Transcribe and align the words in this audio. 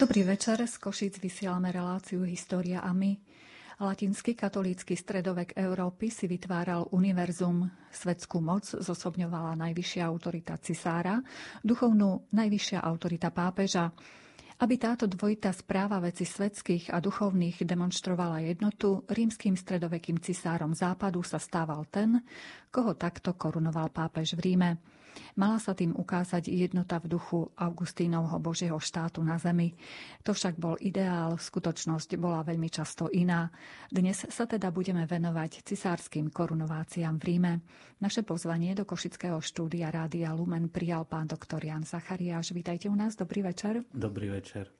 Dobrý 0.00 0.24
večer, 0.24 0.64
z 0.64 0.80
Košic 0.80 1.20
vysielame 1.20 1.68
reláciu 1.68 2.24
História 2.24 2.80
a 2.80 2.88
my. 2.88 3.20
Latinský 3.84 4.32
katolícky 4.32 4.96
stredovek 4.96 5.52
Európy 5.52 6.08
si 6.08 6.24
vytváral 6.24 6.88
univerzum. 6.96 7.68
Svetskú 7.92 8.40
moc 8.40 8.64
zosobňovala 8.64 9.60
najvyššia 9.60 10.00
autorita 10.08 10.56
cisára, 10.56 11.20
duchovnú 11.60 12.32
najvyššia 12.32 12.80
autorita 12.80 13.28
pápeža. 13.28 13.92
Aby 14.64 14.80
táto 14.80 15.04
dvojitá 15.04 15.52
správa 15.52 16.00
veci 16.00 16.24
svetských 16.24 16.96
a 16.96 16.96
duchovných 16.96 17.60
demonstrovala 17.68 18.40
jednotu, 18.40 19.04
rímským 19.04 19.52
stredovekým 19.52 20.16
cisárom 20.24 20.72
západu 20.72 21.20
sa 21.20 21.36
stával 21.36 21.84
ten, 21.92 22.24
koho 22.72 22.96
takto 22.96 23.36
korunoval 23.36 23.92
pápež 23.92 24.32
v 24.32 24.48
Ríme. 24.48 24.70
Mala 25.38 25.62
sa 25.62 25.72
tým 25.72 25.96
ukázať 25.96 26.50
jednota 26.50 27.00
v 27.00 27.16
duchu 27.16 27.48
Augustínovho 27.56 28.36
Božieho 28.42 28.78
štátu 28.78 29.24
na 29.24 29.40
zemi. 29.40 29.72
To 30.26 30.36
však 30.36 30.58
bol 30.58 30.76
ideál, 30.80 31.38
skutočnosť 31.38 32.16
bola 32.18 32.44
veľmi 32.44 32.68
často 32.68 33.08
iná. 33.12 33.48
Dnes 33.88 34.26
sa 34.28 34.44
teda 34.44 34.68
budeme 34.74 35.06
venovať 35.08 35.64
cisárským 35.64 36.28
korunováciám 36.32 37.16
v 37.20 37.24
Ríme. 37.24 37.52
Naše 38.00 38.24
pozvanie 38.24 38.72
do 38.72 38.88
Košického 38.88 39.38
štúdia 39.44 39.92
Rádia 39.92 40.32
Lumen 40.32 40.72
prijal 40.72 41.04
pán 41.04 41.28
doktor 41.28 41.64
Jan 41.64 41.84
Zachariáš. 41.84 42.52
Vítajte 42.52 42.88
u 42.88 42.96
nás, 42.96 43.16
dobrý 43.16 43.42
večer. 43.44 43.84
Dobrý 43.92 44.28
večer. 44.32 44.70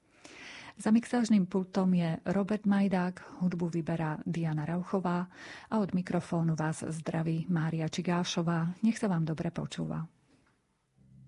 Za 0.79 0.89
mixážnym 0.89 1.45
pultom 1.45 1.93
je 1.93 2.17
Robert 2.25 2.65
Majdák, 2.65 3.43
hudbu 3.43 3.69
vyberá 3.69 4.17
Diana 4.25 4.65
Rauchová 4.65 5.27
a 5.69 5.75
od 5.77 5.91
mikrofónu 5.93 6.55
vás 6.55 6.81
zdraví 6.87 7.45
Mária 7.51 7.91
Čigášová. 7.91 8.79
Nech 8.81 8.97
sa 8.97 9.11
vám 9.11 9.27
dobre 9.27 9.51
počúva. 9.51 10.20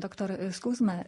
Doktor, 0.00 0.32
e, 0.32 0.48
skúsme 0.50 1.06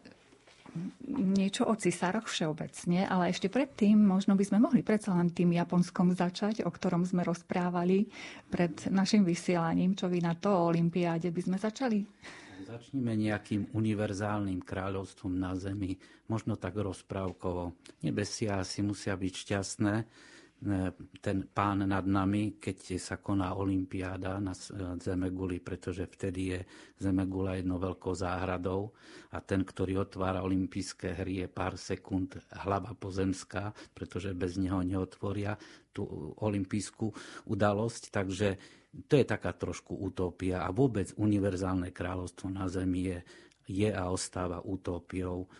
niečo 1.13 1.69
o 1.69 1.75
cisároch 1.77 2.29
všeobecne, 2.29 3.05
ale 3.05 3.29
ešte 3.29 3.53
predtým 3.53 3.97
možno 4.01 4.33
by 4.33 4.45
sme 4.45 4.59
mohli 4.61 4.81
predsa 4.81 5.13
len 5.13 5.29
tým 5.29 5.53
Japonskom 5.53 6.17
začať, 6.17 6.65
o 6.65 6.71
ktorom 6.73 7.05
sme 7.05 7.25
rozprávali 7.25 8.09
pred 8.49 8.73
našim 8.89 9.21
vysielaním. 9.21 9.93
Čo 9.93 10.09
vy 10.09 10.25
na 10.25 10.33
to 10.33 10.49
o 10.49 10.73
Olympiáde 10.73 11.29
by 11.29 11.41
sme 11.45 11.57
začali? 11.61 12.01
Začnime 12.63 13.19
nejakým 13.19 13.75
univerzálnym 13.75 14.65
kráľovstvom 14.65 15.35
na 15.35 15.53
Zemi, 15.59 15.99
možno 16.31 16.57
tak 16.57 16.79
rozprávkovo. 16.79 17.77
Nebesia 18.07 18.63
asi 18.63 18.81
musia 18.81 19.13
byť 19.19 19.33
šťastné, 19.35 19.95
ten 21.19 21.43
pán 21.51 21.83
nad 21.83 22.07
nami, 22.07 22.63
keď 22.63 22.95
sa 22.95 23.19
koná 23.19 23.59
Olympiáda 23.59 24.39
na 24.39 24.55
Zemeguli, 25.03 25.59
pretože 25.59 26.07
vtedy 26.07 26.55
je 26.55 26.61
Zemegula 27.03 27.59
jednou 27.59 27.83
veľkou 27.83 28.15
záhradou 28.15 28.95
a 29.35 29.43
ten, 29.43 29.67
ktorý 29.67 30.07
otvára 30.07 30.47
olympijské 30.47 31.19
hry 31.19 31.43
je 31.43 31.49
pár 31.51 31.75
sekúnd 31.75 32.39
hlava 32.63 32.95
pozemská, 32.95 33.75
pretože 33.91 34.31
bez 34.39 34.55
neho 34.55 34.87
neotvoria 34.87 35.59
tú 35.91 36.07
olympijskú 36.39 37.11
udalosť. 37.51 38.15
Takže 38.15 38.49
to 39.11 39.19
je 39.19 39.27
taká 39.27 39.51
trošku 39.51 39.99
utopia 39.99 40.63
a 40.63 40.71
vôbec 40.71 41.11
univerzálne 41.19 41.91
kráľovstvo 41.91 42.55
na 42.55 42.71
Zemi 42.71 43.11
je, 43.11 43.19
je 43.67 43.91
a 43.91 44.07
ostáva 44.15 44.63
utópiou 44.63 45.51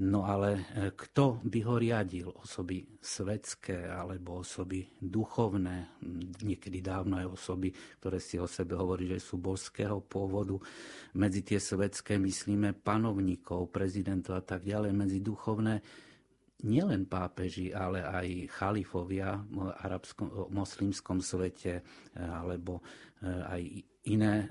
No 0.00 0.24
ale 0.24 0.50
e, 0.56 0.62
kto 0.96 1.44
by 1.44 1.60
ho 1.68 1.76
riadil? 1.76 2.32
Osoby 2.32 2.80
svetské 3.04 3.84
alebo 3.84 4.40
osoby 4.40 4.88
duchovné, 4.96 6.00
niekedy 6.40 6.80
dávno 6.80 7.20
aj 7.20 7.36
osoby, 7.36 7.68
ktoré 8.00 8.16
si 8.16 8.40
o 8.40 8.48
sebe 8.48 8.80
hovorí, 8.80 9.04
že 9.12 9.20
sú 9.20 9.36
božského 9.36 10.00
pôvodu. 10.00 10.56
Medzi 11.12 11.44
tie 11.44 11.60
svetské 11.60 12.16
myslíme 12.16 12.80
panovníkov, 12.80 13.68
prezidentov 13.68 14.40
a 14.40 14.44
tak 14.44 14.64
ďalej. 14.64 14.96
Medzi 14.96 15.20
duchovné 15.20 15.84
nielen 16.64 17.04
pápeži, 17.04 17.76
ale 17.76 18.00
aj 18.00 18.56
chalifovia 18.56 19.36
v 19.52 19.68
arabskom, 19.84 20.48
moslimskom 20.48 21.20
svete 21.20 21.72
e, 21.76 21.82
alebo 22.16 22.80
e, 23.20 23.28
aj 23.28 23.62
iné, 24.08 24.48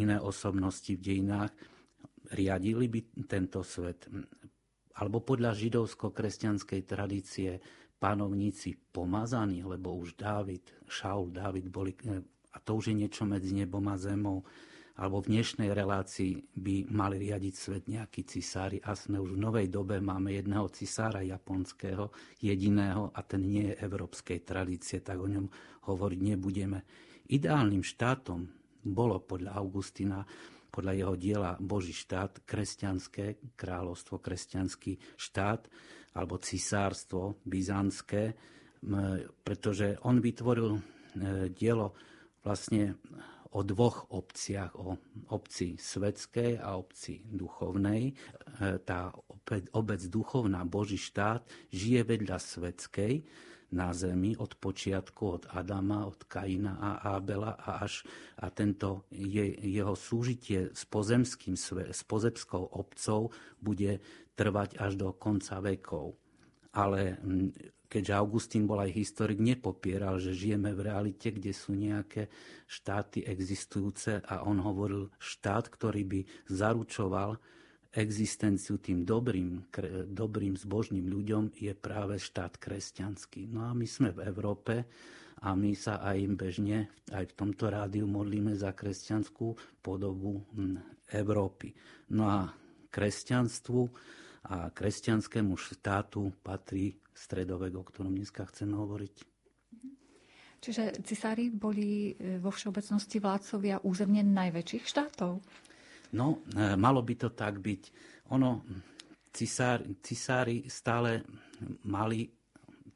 iné 0.00 0.16
osobnosti 0.16 0.88
v 0.88 1.04
dejinách 1.04 1.75
riadili 2.32 2.86
by 2.90 3.00
tento 3.28 3.62
svet 3.62 4.10
alebo 4.96 5.20
podľa 5.20 5.52
židovsko-kresťanskej 5.52 6.80
tradície 6.88 7.60
panovníci 8.00 8.76
pomazaní, 8.92 9.64
lebo 9.64 9.96
už 9.96 10.16
Dávid, 10.16 10.72
Šaul, 10.88 11.32
Dávid 11.32 11.68
boli, 11.68 11.92
e, 12.04 12.20
a 12.52 12.56
to 12.60 12.80
už 12.80 12.92
je 12.92 12.96
niečo 12.96 13.28
medzi 13.28 13.52
nebom 13.52 13.84
a 13.92 13.96
zemou, 14.00 14.44
alebo 14.96 15.20
v 15.20 15.36
dnešnej 15.36 15.76
relácii 15.76 16.56
by 16.56 16.88
mali 16.88 17.20
riadiť 17.20 17.54
svet 17.54 17.84
nejakí 17.84 18.24
cisári 18.24 18.80
a 18.80 18.96
sme 18.96 19.20
už 19.20 19.36
v 19.36 19.42
novej 19.44 19.68
dobe 19.68 20.00
máme 20.00 20.32
jedného 20.32 20.72
cisára 20.72 21.20
japonského, 21.20 22.08
jediného 22.40 23.12
a 23.12 23.20
ten 23.20 23.44
nie 23.44 23.68
je 23.72 23.80
európskej 23.84 24.40
tradície, 24.40 25.04
tak 25.04 25.20
o 25.20 25.28
ňom 25.28 25.52
hovoriť 25.92 26.20
nebudeme. 26.24 26.80
Ideálnym 27.28 27.84
štátom 27.84 28.48
bolo 28.88 29.20
podľa 29.20 29.60
Augustina 29.60 30.24
podľa 30.70 30.92
jeho 30.92 31.14
diela 31.16 31.52
Boží 31.58 31.96
štát, 31.96 32.44
kresťanské 32.44 33.56
kráľovstvo, 33.56 34.20
kresťanský 34.20 35.16
štát 35.16 35.68
alebo 36.16 36.40
cisárstvo 36.40 37.40
byzantské, 37.44 38.32
pretože 39.44 40.00
on 40.04 40.20
vytvoril 40.20 40.76
e, 40.76 40.80
dielo 41.52 41.92
vlastne 42.40 42.96
o 43.52 43.60
dvoch 43.64 44.12
obciach, 44.12 44.76
o 44.76 44.96
obci 45.32 45.80
svetskej 45.80 46.60
a 46.60 46.76
obci 46.76 47.24
duchovnej. 47.24 48.12
E, 48.12 48.14
tá 48.84 49.12
obec 49.76 50.00
duchovná, 50.08 50.64
Boží 50.64 51.00
štát, 51.00 51.44
žije 51.72 52.04
vedľa 52.04 52.36
svetskej 52.36 53.12
na 53.76 53.92
zemi 53.92 54.32
od 54.40 54.56
počiatku, 54.56 55.22
od 55.28 55.44
Adama, 55.52 56.08
od 56.08 56.24
Kaina 56.24 56.80
a 56.80 57.20
Abela 57.20 57.52
a 57.60 57.84
až 57.84 58.08
a 58.40 58.48
tento 58.48 59.04
je, 59.12 59.44
jeho 59.60 59.92
súžitie 59.92 60.72
s 60.72 60.88
pozemským, 60.88 61.60
s 61.92 62.02
pozemskou 62.08 62.72
obcov 62.72 63.36
bude 63.60 64.00
trvať 64.32 64.80
až 64.80 64.96
do 64.96 65.12
konca 65.12 65.60
vekov. 65.60 66.16
Ale 66.72 67.20
keďže 67.88 68.12
Augustín 68.12 68.64
bol 68.68 68.82
aj 68.82 68.92
historik, 68.92 69.40
nepopieral, 69.40 70.20
že 70.20 70.36
žijeme 70.36 70.74
v 70.76 70.84
realite, 70.92 71.32
kde 71.32 71.52
sú 71.54 71.72
nejaké 71.72 72.28
štáty 72.68 73.24
existujúce 73.24 74.20
a 74.24 74.44
on 74.44 74.60
hovoril 74.60 75.08
štát, 75.16 75.70
ktorý 75.70 76.02
by 76.04 76.20
zaručoval 76.50 77.38
existenciu 77.96 78.76
tým 78.76 79.02
dobrým, 79.02 79.64
dobrým 80.12 80.54
zbožným 80.54 81.08
ľuďom 81.08 81.56
je 81.56 81.72
práve 81.72 82.20
štát 82.20 82.60
kresťanský. 82.60 83.48
No 83.48 83.66
a 83.66 83.72
my 83.72 83.86
sme 83.88 84.12
v 84.12 84.28
Európe 84.28 84.84
a 85.42 85.52
my 85.56 85.72
sa 85.72 86.00
aj 86.04 86.18
bežne 86.36 86.88
aj 87.12 87.32
v 87.32 87.36
tomto 87.36 87.68
rádiu 87.68 88.08
modlíme 88.08 88.52
za 88.56 88.72
kresťanskú 88.72 89.80
podobu 89.80 90.44
hm, 90.56 90.80
Európy. 91.12 91.72
No 92.12 92.28
a 92.28 92.52
kresťanstvu 92.88 93.80
a 94.46 94.70
kresťanskému 94.70 95.58
štátu 95.58 96.30
patrí 96.40 96.94
stredovek, 97.10 97.74
o 97.74 97.82
ktorom 97.82 98.14
dneska 98.14 98.46
chceme 98.46 98.78
hovoriť. 98.78 99.14
Čiže 100.56 101.04
cisári 101.04 101.52
boli 101.52 102.16
e, 102.16 102.40
vo 102.40 102.48
všeobecnosti 102.50 103.20
vládcovia 103.20 103.82
územne 103.84 104.24
najväčších 104.24 104.84
štátov? 104.88 105.38
No, 106.14 106.46
e, 106.54 106.78
malo 106.78 107.02
by 107.02 107.14
to 107.18 107.28
tak 107.34 107.58
byť. 107.58 107.82
Ono, 108.30 108.62
cisár, 109.34 109.82
cisári 109.98 110.70
stále 110.70 111.26
mali 111.88 112.30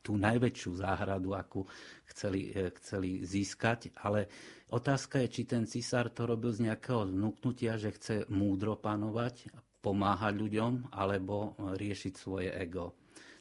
tú 0.00 0.16
najväčšiu 0.16 0.70
záhradu, 0.80 1.36
akú 1.36 1.66
chceli, 2.08 2.54
e, 2.54 2.70
chceli 2.80 3.26
získať, 3.26 3.92
ale 4.00 4.30
otázka 4.72 5.20
je, 5.26 5.28
či 5.28 5.42
ten 5.44 5.66
cisár 5.66 6.08
to 6.14 6.24
robil 6.24 6.54
z 6.54 6.70
nejakého 6.70 7.10
vnúknutia, 7.10 7.76
že 7.76 7.94
chce 7.94 8.16
múdro 8.32 8.80
panovať, 8.80 9.52
pomáhať 9.80 10.34
ľuďom, 10.36 10.92
alebo 10.92 11.56
riešiť 11.56 12.14
svoje 12.16 12.52
ego. 12.52 12.96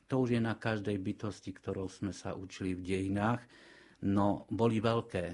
To 0.09 0.25
už 0.25 0.35
je 0.35 0.41
na 0.41 0.57
každej 0.57 0.97
bytosti, 0.97 1.53
ktorou 1.53 1.85
sme 1.85 2.09
sa 2.09 2.33
učili 2.33 2.73
v 2.73 2.81
dejinách. 2.81 3.45
No, 4.09 4.49
boli 4.49 4.81
veľké, 4.81 5.25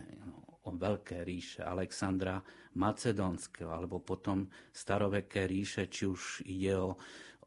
veľké 0.68 1.24
ríše 1.24 1.64
Alexandra 1.64 2.42
Macedónskeho, 2.76 3.72
alebo 3.72 4.04
potom 4.04 4.48
staroveké 4.76 5.48
ríše, 5.48 5.88
či 5.88 6.08
už 6.08 6.44
ide 6.44 6.76
o, 6.76 7.00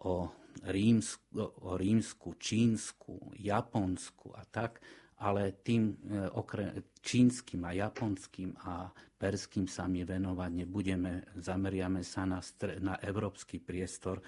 o, 0.05 0.33
rímsku, 0.65 1.37
o 1.65 1.77
rímsku, 1.77 2.35
čínsku, 2.41 3.37
japonsku 3.39 4.35
a 4.35 4.43
tak, 4.49 4.81
ale 5.19 5.59
tým 5.63 5.91
e, 5.91 5.95
okre, 6.31 6.95
čínskym 7.03 7.67
a 7.67 7.75
japonským 7.75 8.55
a 8.63 8.87
perským 9.19 9.67
sa 9.67 9.91
my 9.91 10.07
venovať 10.07 10.51
nebudeme. 10.55 11.27
Zameriame 11.39 12.07
sa 12.07 12.23
na, 12.23 12.39
na 12.79 12.95
európsky 13.03 13.59
priestor 13.59 14.23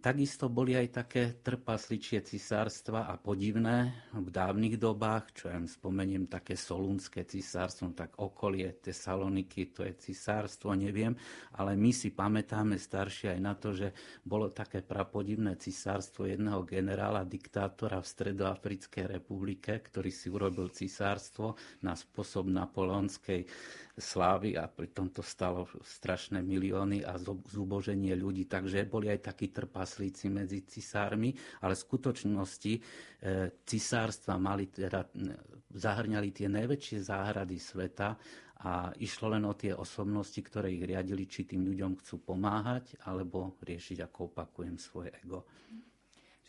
Takisto 0.00 0.48
boli 0.48 0.72
aj 0.72 1.04
také 1.04 1.36
trpasličie 1.44 2.24
cisárstva 2.24 3.12
a 3.12 3.20
podivné 3.20 4.08
v 4.16 4.32
dávnych 4.32 4.80
dobách, 4.80 5.36
čo 5.36 5.52
ja 5.52 5.60
spomeniem 5.60 6.32
také 6.32 6.56
solúnske 6.56 7.28
cisárstvo, 7.28 7.92
tak 7.92 8.16
okolie 8.16 8.72
Tesaloniky, 8.80 9.68
to 9.68 9.84
je 9.84 9.92
cisárstvo, 10.00 10.72
neviem, 10.72 11.12
ale 11.60 11.76
my 11.76 11.92
si 11.92 12.08
pamätáme 12.16 12.80
staršie 12.80 13.36
aj 13.36 13.40
na 13.44 13.52
to, 13.52 13.76
že 13.76 13.92
bolo 14.24 14.48
také 14.48 14.80
prapodivné 14.80 15.60
cisárstvo 15.60 16.24
jedného 16.24 16.64
generála, 16.64 17.28
diktátora 17.28 18.00
v 18.00 18.08
Stredoafrickej 18.08 19.20
republike, 19.20 19.76
ktorý 19.76 20.08
si 20.08 20.32
urobil 20.32 20.72
cisárstvo 20.72 21.60
na 21.84 21.92
spôsob 21.92 22.48
napoleonskej 22.48 23.44
slávy 23.94 24.58
a 24.58 24.66
pritom 24.66 25.10
to 25.14 25.22
stalo 25.22 25.70
strašné 25.78 26.42
milióny 26.42 27.06
a 27.06 27.14
zuboženie 27.46 28.18
ľudí. 28.18 28.50
Takže 28.50 28.90
boli 28.90 29.06
aj 29.06 29.30
takí 29.30 29.54
trpaslíci 29.54 30.26
medzi 30.30 30.66
cisármi, 30.66 31.30
ale 31.62 31.78
v 31.78 31.84
skutočnosti 31.86 32.72
e, 32.74 32.80
cisárstva 33.62 34.34
mali 34.34 34.66
teda, 34.66 35.06
zahrňali 35.70 36.28
tie 36.34 36.50
najväčšie 36.50 36.98
záhrady 37.06 37.56
sveta 37.62 38.18
a 38.64 38.90
išlo 38.98 39.30
len 39.30 39.46
o 39.46 39.54
tie 39.54 39.70
osobnosti, 39.76 40.40
ktoré 40.42 40.74
ich 40.74 40.82
riadili, 40.82 41.28
či 41.30 41.46
tým 41.46 41.62
ľuďom 41.62 42.00
chcú 42.02 42.34
pomáhať, 42.34 42.98
alebo 43.06 43.54
riešiť, 43.62 44.02
ako 44.02 44.34
opakujem, 44.34 44.74
svoje 44.80 45.14
ego. 45.22 45.46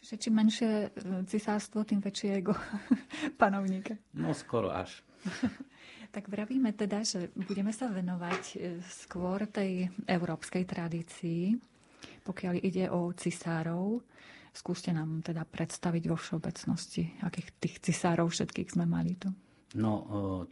Čiže 0.02 0.18
čím 0.18 0.34
menšie 0.42 0.70
e, 0.70 0.90
cisárstvo, 1.30 1.86
tým 1.86 2.02
väčšie 2.02 2.30
ego 2.42 2.58
panovníka. 3.42 4.02
No 4.18 4.34
skoro 4.34 4.74
až. 4.74 5.06
Tak 6.16 6.32
vravíme 6.32 6.72
teda, 6.72 7.04
že 7.04 7.28
budeme 7.36 7.76
sa 7.76 7.92
venovať 7.92 8.44
e, 8.56 8.80
skôr 8.88 9.52
tej 9.52 9.92
európskej 10.08 10.64
tradícii, 10.64 11.60
pokiaľ 12.24 12.56
ide 12.64 12.88
o 12.88 13.12
cisárov. 13.12 14.00
Skúste 14.56 14.96
nám 14.96 15.20
teda 15.20 15.44
predstaviť 15.44 16.04
vo 16.08 16.16
všeobecnosti, 16.16 17.20
akých 17.20 17.48
tých 17.60 17.76
cisárov 17.84 18.32
všetkých 18.32 18.72
sme 18.72 18.88
mali 18.88 19.20
tu. 19.20 19.28
No, 19.76 19.94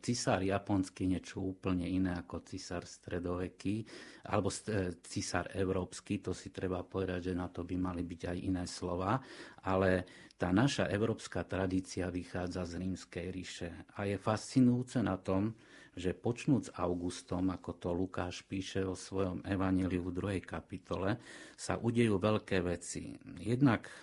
cisár 0.04 0.44
japonský 0.44 1.08
niečo 1.08 1.40
úplne 1.40 1.88
iné 1.88 2.12
ako 2.12 2.44
cisár 2.44 2.84
stredoveký, 2.84 3.88
alebo 4.28 4.52
e, 4.52 5.00
cisár 5.00 5.48
európsky, 5.56 6.20
to 6.20 6.36
si 6.36 6.52
treba 6.52 6.84
povedať, 6.84 7.32
že 7.32 7.34
na 7.40 7.48
to 7.48 7.64
by 7.64 7.80
mali 7.80 8.04
byť 8.04 8.22
aj 8.28 8.38
iné 8.44 8.68
slova, 8.68 9.24
ale 9.64 10.04
tá 10.36 10.52
naša 10.52 10.92
európska 10.92 11.48
tradícia 11.48 12.12
vychádza 12.12 12.68
z 12.68 12.74
rímskej 12.84 13.26
ríše 13.32 13.70
a 13.96 14.04
je 14.04 14.20
fascinujúce 14.20 15.00
na 15.00 15.16
tom, 15.16 15.56
že 15.96 16.12
počnúc 16.12 16.74
Augustom, 16.76 17.48
ako 17.54 17.72
to 17.80 17.90
Lukáš 17.96 18.44
píše 18.44 18.84
vo 18.84 18.98
svojom 18.98 19.46
evaneliu 19.48 20.04
v 20.10 20.16
druhej 20.20 20.42
kapitole, 20.44 21.16
sa 21.56 21.80
udejú 21.80 22.20
veľké 22.20 22.60
veci. 22.60 23.16
Jednak 23.40 23.88
e, 23.88 23.94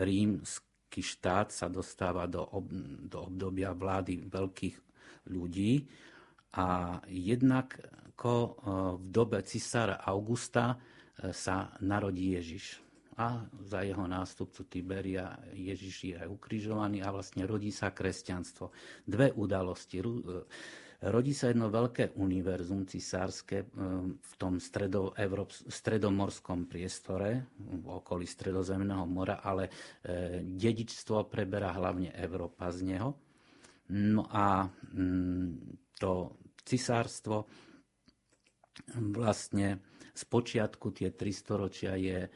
rímsky 0.00 0.65
štát 0.90 1.52
sa 1.52 1.66
dostáva 1.68 2.24
do, 2.30 2.42
ob, 2.42 2.70
do 3.06 3.28
obdobia 3.28 3.74
vlády 3.76 4.26
veľkých 4.26 4.76
ľudí 5.30 5.84
a 6.56 6.98
jednak 7.10 7.76
ako 8.16 8.32
e, 8.32 8.50
v 8.96 9.06
dobe 9.12 9.38
cisára 9.44 10.00
Augusta 10.00 10.72
e, 10.72 10.76
sa 11.36 11.76
narodí 11.84 12.32
Ježiš 12.32 12.80
a 13.16 13.48
za 13.64 13.80
jeho 13.80 14.04
nástupcu 14.04 14.68
Tiberia 14.68 15.40
Ježiš 15.52 15.96
je 16.04 16.18
ukrižovaný 16.28 17.00
a 17.00 17.08
vlastne 17.08 17.48
rodí 17.48 17.72
sa 17.72 17.88
kresťanstvo. 17.88 18.72
Dve 19.08 19.32
udalosti. 19.32 20.04
Rodí 21.04 21.36
sa 21.36 21.52
jedno 21.52 21.68
veľké 21.68 22.16
univerzum 22.16 22.88
cisárske 22.88 23.56
e, 23.58 23.66
v 24.16 24.32
tom 24.40 24.56
stredo, 24.56 25.12
stredomorskom 25.68 26.64
priestore, 26.64 27.52
v 27.58 27.84
okolí 27.84 28.24
Stredozemného 28.24 29.04
mora, 29.04 29.38
ale 29.38 29.68
e, 29.68 29.70
dedičstvo 30.40 31.28
preberá 31.28 31.72
hlavne 31.72 32.16
Európa 32.16 32.72
z 32.72 32.80
neho. 32.86 33.12
No 33.92 34.24
a 34.26 34.64
mm, 34.64 35.50
to 36.00 36.32
cisárstvo 36.64 37.44
vlastne 39.12 39.84
z 40.10 40.22
počiatku 40.24 40.90
tie 40.90 41.12
tri 41.12 41.30
storočia 41.30 41.92
je 41.94 42.24
e, 42.24 42.30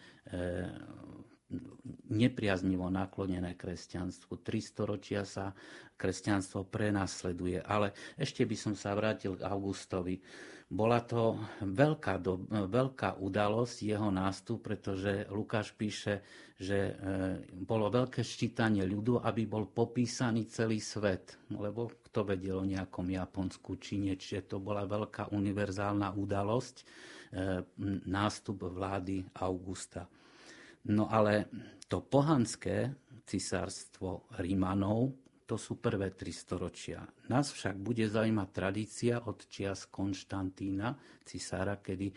nepriaznivo 2.11 2.87
naklonené 2.89 3.59
kresťanstvu. 3.59 4.43
Tri 4.43 4.63
storočia 4.63 5.27
sa 5.27 5.51
kresťanstvo 5.99 6.67
prenasleduje. 6.67 7.61
Ale 7.63 7.93
ešte 8.17 8.47
by 8.47 8.57
som 8.57 8.75
sa 8.79 8.95
vrátil 8.95 9.37
k 9.37 9.47
Augustovi. 9.47 10.23
Bola 10.71 11.03
to 11.03 11.35
veľká, 11.67 12.23
do, 12.23 12.47
veľká 12.47 13.19
udalosť 13.19 13.77
jeho 13.83 14.07
nástup, 14.15 14.63
pretože 14.71 15.27
Lukáš 15.27 15.75
píše, 15.75 16.23
že 16.55 16.79
e, 16.79 16.93
bolo 17.67 17.91
veľké 17.91 18.23
ščítanie 18.23 18.87
ľudu, 18.87 19.19
aby 19.19 19.51
bol 19.51 19.67
popísaný 19.67 20.47
celý 20.47 20.79
svet. 20.79 21.43
Lebo 21.51 21.91
kto 22.07 22.23
vedel 22.23 22.63
o 22.63 22.71
nejakom 22.71 23.11
Japonsku, 23.11 23.83
Číne, 23.83 24.15
čiže 24.15 24.55
to 24.55 24.63
bola 24.63 24.87
veľká 24.87 25.35
univerzálna 25.35 26.15
udalosť 26.15 26.87
E, 27.31 27.63
nástup 28.11 28.67
vlády 28.67 29.23
Augusta. 29.39 30.03
No 30.89 31.13
ale 31.13 31.53
to 31.91 32.01
pohanské 32.01 32.97
cisárstvo 33.29 34.31
Rímanov, 34.41 35.13
to 35.45 35.59
sú 35.59 35.83
prvé 35.83 36.15
tri 36.15 36.31
storočia. 36.31 37.03
Nás 37.27 37.51
však 37.51 37.75
bude 37.75 38.07
zaujímať 38.07 38.49
tradícia 38.55 39.19
od 39.27 39.51
čias 39.51 39.91
Konštantína, 39.91 40.95
cisára, 41.27 41.83
kedy 41.83 42.15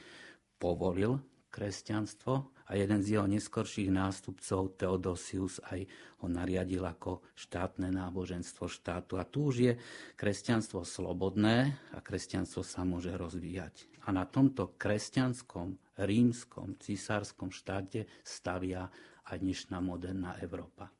povolil 0.61 1.17
kresťanstvo 1.49 2.33
a 2.65 2.71
jeden 2.73 3.01
z 3.05 3.17
jeho 3.17 3.29
neskorších 3.29 3.93
nástupcov, 3.93 4.77
Teodosius, 4.77 5.61
aj 5.69 5.85
ho 6.21 6.27
nariadil 6.29 6.81
ako 6.81 7.21
štátne 7.37 7.93
náboženstvo 7.93 8.65
štátu. 8.65 9.21
A 9.21 9.25
tu 9.25 9.53
už 9.53 9.55
je 9.61 9.73
kresťanstvo 10.17 10.81
slobodné 10.81 11.77
a 11.93 12.01
kresťanstvo 12.01 12.65
sa 12.65 12.81
môže 12.81 13.13
rozvíjať. 13.13 13.92
A 14.03 14.11
na 14.11 14.27
tomto 14.27 14.75
kresťanskom, 14.75 15.79
rímskom, 16.03 16.75
cisárskom 16.75 17.55
štáte 17.55 18.03
stavia 18.19 18.91
aj 19.31 19.39
dnešná 19.39 19.79
moderná 19.79 20.35
Európa. 20.43 20.91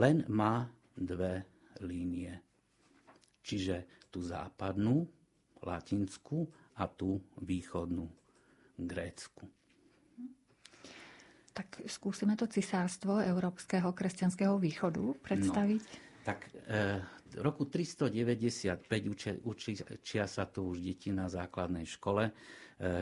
Len 0.00 0.24
má 0.32 0.64
dve 0.96 1.44
línie. 1.84 2.32
Čiže 3.44 4.08
tú 4.08 4.24
západnú, 4.24 5.04
latinskú 5.60 6.48
a 6.80 6.88
tú 6.88 7.20
východnú, 7.44 8.08
grécku. 8.76 9.44
Tak 11.56 11.88
skúsime 11.88 12.36
to 12.36 12.44
cisárstvo 12.44 13.16
Európskeho 13.20 13.92
kresťanského 13.96 14.60
východu 14.60 15.16
predstaviť. 15.24 15.82
No, 15.84 16.24
tak 16.28 16.52
e, 16.52 17.00
roku 17.38 17.68
395 17.68 18.88
učia, 19.08 19.32
učia 19.40 20.24
sa 20.26 20.44
tu 20.48 20.72
už 20.72 20.80
deti 20.80 21.12
na 21.12 21.28
základnej 21.28 21.84
škole. 21.84 22.28
E, 22.28 22.32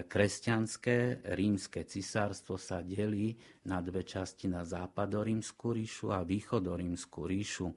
kresťanské 0.07 1.27
rímske 1.35 1.83
cisárstvo 1.87 2.55
sa 2.59 2.83
delí 2.83 3.35
na 3.67 3.83
dve 3.83 4.07
časti 4.07 4.47
na 4.47 4.63
západorímsku 4.63 5.67
ríšu 5.75 6.15
a 6.15 6.23
východorímsku 6.23 7.21
ríšu. 7.27 7.69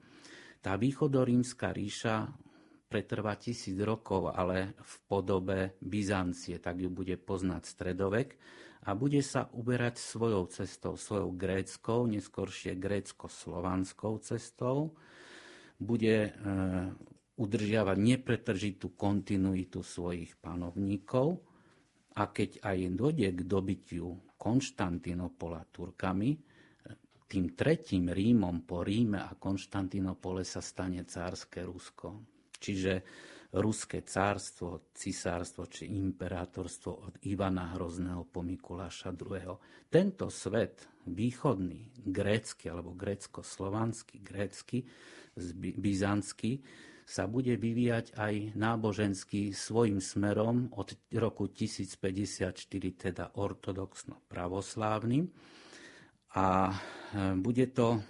Tá 0.58 0.74
východorímska 0.74 1.70
ríša 1.70 2.30
pretrvá 2.88 3.36
tisíc 3.36 3.76
rokov, 3.78 4.32
ale 4.32 4.74
v 4.80 4.94
podobe 5.06 5.58
Byzancie, 5.84 6.56
tak 6.58 6.80
ju 6.80 6.88
bude 6.88 7.20
poznať 7.20 7.62
stredovek 7.68 8.40
a 8.88 8.96
bude 8.96 9.20
sa 9.20 9.52
uberať 9.52 10.00
svojou 10.00 10.48
cestou, 10.48 10.96
svojou 10.96 11.36
gréckou, 11.36 12.08
neskôršie 12.08 12.78
grécko-slovanskou 12.80 14.16
cestou. 14.24 14.96
Bude 15.78 16.16
e, 16.26 16.30
udržiavať 17.38 17.98
nepretržitú 18.02 18.98
kontinuitu 18.98 19.86
svojich 19.86 20.34
panovníkov 20.42 21.38
a 22.18 22.26
keď 22.34 22.66
aj 22.66 22.78
dojde 22.98 23.28
k 23.30 23.40
dobytiu 23.46 24.08
Konštantinopola 24.34 25.62
Turkami, 25.70 26.34
tým 27.28 27.52
tretím 27.52 28.08
Rímom 28.08 28.64
po 28.64 28.80
Ríme 28.80 29.20
a 29.20 29.36
Konštantinopole 29.36 30.42
sa 30.42 30.64
stane 30.64 31.04
cárske 31.04 31.60
Rusko. 31.60 32.24
Čiže 32.56 33.04
ruské 33.52 34.04
cárstvo, 34.04 34.92
cisárstvo 34.92 35.68
či 35.68 35.92
imperátorstvo 35.92 36.90
od 37.08 37.14
Ivana 37.28 37.76
Hrozného 37.76 38.28
po 38.28 38.40
Mikuláša 38.40 39.12
II. 39.12 39.56
Tento 39.88 40.28
svet, 40.28 40.88
východný, 41.08 41.92
grécky 42.00 42.68
alebo 42.68 42.92
grécko-slovanský, 42.92 44.20
grécky, 44.20 44.84
byzantský, 45.78 46.60
sa 47.08 47.24
bude 47.24 47.56
vyvíjať 47.56 48.20
aj 48.20 48.52
nábožensky 48.52 49.56
svojim 49.56 49.96
smerom 49.96 50.68
od 50.76 50.92
roku 51.16 51.48
1054, 51.48 52.52
teda 52.92 53.32
ortodoxno-pravoslávnym. 53.32 55.24
A 56.36 56.68
e, 56.68 56.76
bude 57.40 57.72
to 57.72 58.04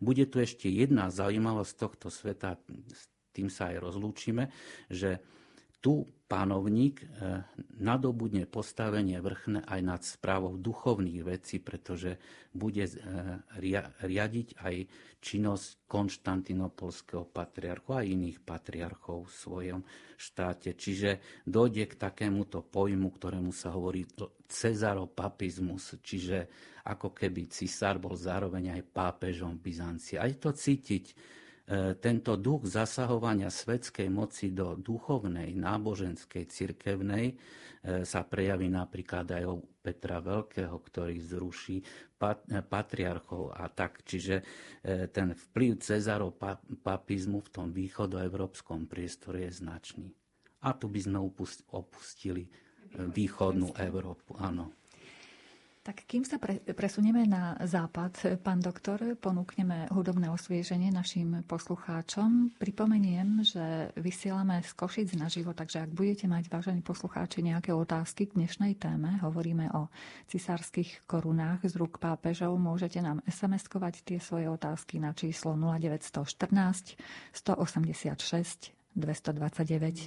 bude 0.00 0.24
tu 0.32 0.36
ešte 0.40 0.72
jedna 0.72 1.12
zaujímavosť 1.12 1.72
tohto 1.76 2.08
sveta, 2.08 2.56
tým 3.36 3.52
sa 3.52 3.72
aj 3.72 3.76
rozlúčime, 3.84 4.48
že 4.88 5.20
tu 5.82 6.06
pánovník 6.30 7.04
e, 7.04 7.06
nadobudne 7.76 8.48
postavenie 8.48 9.20
vrchné 9.20 9.68
aj 9.68 9.80
nad 9.84 10.00
správou 10.00 10.56
duchovných 10.56 11.20
vecí, 11.28 11.60
pretože 11.60 12.16
bude 12.56 12.88
e, 12.88 12.92
riadiť 14.00 14.48
aj 14.62 14.74
činnosť 15.20 15.84
konštantinopolského 15.84 17.28
patriarchu 17.28 17.90
a 17.92 18.06
iných 18.06 18.40
patriarchov 18.40 19.28
v 19.28 19.36
svojom 19.36 19.80
štáte. 20.16 20.72
Čiže 20.72 21.42
dojde 21.44 21.84
k 21.90 22.00
takémuto 22.00 22.64
pojmu, 22.64 23.12
ktorému 23.12 23.52
sa 23.52 23.76
hovorí 23.76 24.08
cezaropapizmus, 24.48 26.00
čiže 26.00 26.48
ako 26.88 27.12
keby 27.12 27.52
cisár 27.52 28.00
bol 28.00 28.16
zároveň 28.16 28.80
aj 28.80 28.88
pápežom 28.88 29.60
Byzancie. 29.60 30.16
Aj 30.16 30.32
to 30.40 30.48
cítiť 30.56 31.12
tento 32.02 32.34
duch 32.34 32.66
zasahovania 32.66 33.46
svetskej 33.46 34.10
moci 34.10 34.50
do 34.50 34.74
duchovnej, 34.74 35.54
náboženskej, 35.54 36.50
cirkevnej 36.50 37.32
e, 37.32 37.34
sa 38.02 38.26
prejaví 38.26 38.66
napríklad 38.66 39.30
aj 39.30 39.44
u 39.46 39.62
Petra 39.78 40.18
Veľkého, 40.18 40.74
ktorý 40.74 41.22
zruší 41.22 41.78
e, 41.78 41.84
patriarchov 42.66 43.54
a 43.54 43.70
tak. 43.70 44.02
Čiže 44.02 44.42
ten 45.14 45.38
vplyv 45.38 45.78
Cezarov 45.78 46.34
papizmu 46.82 47.46
v 47.46 47.52
tom 47.54 47.70
východoevropskom 47.70 48.90
priestore 48.90 49.46
je 49.46 49.62
značný. 49.62 50.10
A 50.66 50.74
tu 50.74 50.90
by 50.90 50.98
sme 50.98 51.22
opustili 51.70 52.50
východnú 52.92 53.70
Európu. 53.78 54.34
Áno. 54.38 54.81
Tak 55.82 56.06
kým 56.06 56.22
sa 56.22 56.38
pre, 56.38 56.62
presunieme 56.78 57.26
na 57.26 57.58
západ, 57.58 58.38
pán 58.38 58.62
doktor, 58.62 59.02
ponúkneme 59.18 59.90
hudobné 59.90 60.30
osvieženie 60.30 60.94
našim 60.94 61.42
poslucháčom. 61.42 62.54
Pripomeniem, 62.54 63.42
že 63.42 63.90
vysielame 63.98 64.62
z 64.62 64.78
Košic 64.78 65.18
na 65.18 65.26
živo, 65.26 65.50
takže 65.50 65.82
ak 65.82 65.90
budete 65.90 66.30
mať, 66.30 66.46
vážení 66.54 66.86
poslucháči, 66.86 67.42
nejaké 67.42 67.74
otázky 67.74 68.30
k 68.30 68.38
dnešnej 68.38 68.78
téme, 68.78 69.18
hovoríme 69.26 69.74
o 69.74 69.90
cisárskych 70.30 71.02
korunách 71.10 71.66
z 71.66 71.74
rúk 71.74 71.98
pápežov, 71.98 72.54
môžete 72.62 73.02
nám 73.02 73.18
SMS-kovať 73.26 74.06
tie 74.06 74.22
svoje 74.22 74.46
otázky 74.46 75.02
na 75.02 75.10
číslo 75.18 75.58
0914 75.58 76.94
186 77.34 78.70
229. 78.94 80.06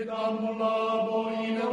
et 0.00 0.08
amula 0.10 0.74
boina 1.06 1.65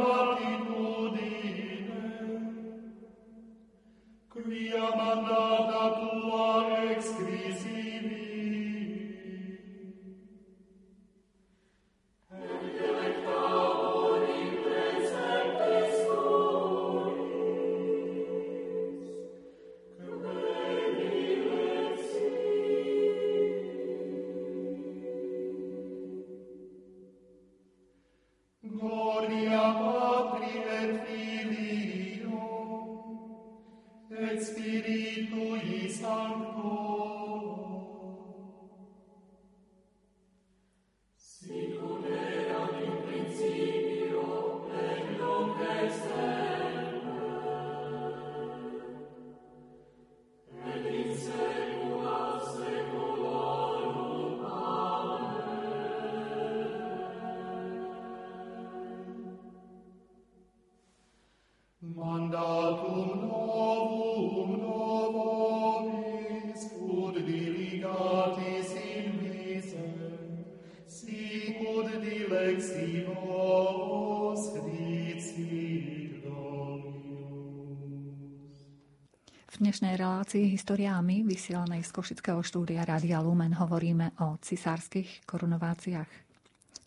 História 80.64 80.96
vysielanej 81.04 81.84
z 81.84 81.92
Košického 81.92 82.40
štúdia 82.40 82.88
Rádia 82.88 83.20
Lumen, 83.20 83.52
hovoríme 83.52 84.16
o 84.24 84.40
cisárskych 84.40 85.28
korunováciách 85.28 86.08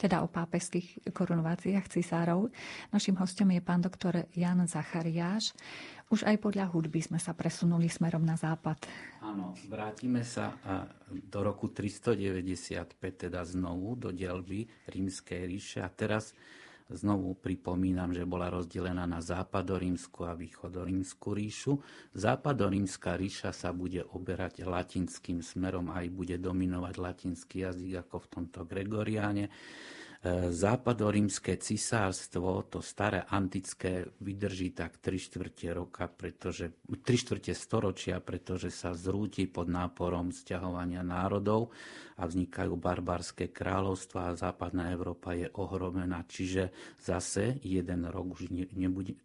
teda 0.02 0.26
o 0.26 0.28
pápežských 0.34 1.14
korunováciách 1.14 1.86
cisárov. 1.86 2.50
Našim 2.90 3.14
hostom 3.22 3.54
je 3.54 3.62
pán 3.62 3.86
doktor 3.86 4.26
Jan 4.34 4.66
Zachariáš. 4.66 5.54
Už 6.10 6.26
aj 6.26 6.42
podľa 6.42 6.74
hudby 6.74 7.06
sme 7.06 7.22
sa 7.22 7.38
presunuli 7.38 7.86
smerom 7.86 8.26
na 8.26 8.34
západ. 8.34 8.82
Áno, 9.22 9.54
vrátime 9.70 10.26
sa 10.26 10.58
do 11.14 11.46
roku 11.46 11.70
395, 11.70 12.98
teda 12.98 13.46
znovu 13.46 13.94
do 13.94 14.10
dielby 14.10 14.66
Rímskej 14.90 15.46
ríše. 15.46 15.80
A 15.86 15.90
teraz 15.94 16.34
Znovu 16.88 17.36
pripomínam, 17.36 18.16
že 18.16 18.24
bola 18.24 18.48
rozdelená 18.48 19.04
na 19.04 19.20
západorímsku 19.20 20.24
a 20.24 20.32
východorímsku 20.40 21.28
ríšu. 21.36 21.84
Západorímska 22.16 23.20
ríša 23.20 23.52
sa 23.52 23.76
bude 23.76 24.08
oberať 24.16 24.64
latinským 24.64 25.44
smerom 25.44 25.92
aj 25.92 26.08
bude 26.08 26.40
dominovať 26.40 26.96
latinský 26.96 27.68
jazyk 27.68 28.08
ako 28.08 28.16
v 28.24 28.28
tomto 28.32 28.60
Gregoriáne. 28.64 29.52
E, 30.28 30.52
západorímske 30.52 31.56
cisárstvo, 31.56 32.68
to 32.68 32.84
staré 32.84 33.24
antické, 33.32 34.12
vydrží 34.20 34.76
tak 34.76 35.00
3 35.00 35.16
štvrte 35.16 35.68
roka, 35.72 36.12
pretože, 36.12 36.76
3 36.84 37.24
štvrte 37.24 37.54
storočia, 37.56 38.20
pretože 38.20 38.68
sa 38.68 38.92
zrúti 38.92 39.48
pod 39.48 39.72
náporom 39.72 40.36
sťahovania 40.36 41.00
národov 41.00 41.72
a 42.20 42.28
vznikajú 42.28 42.76
barbarské 42.76 43.54
kráľovstva 43.56 44.34
a 44.34 44.38
západná 44.38 44.92
Európa 44.92 45.32
je 45.32 45.48
ohromená. 45.56 46.28
Čiže 46.28 46.76
zase 47.00 47.64
jeden 47.64 48.04
rok 48.12 48.36
už 48.36 48.52
nebude, 48.76 49.16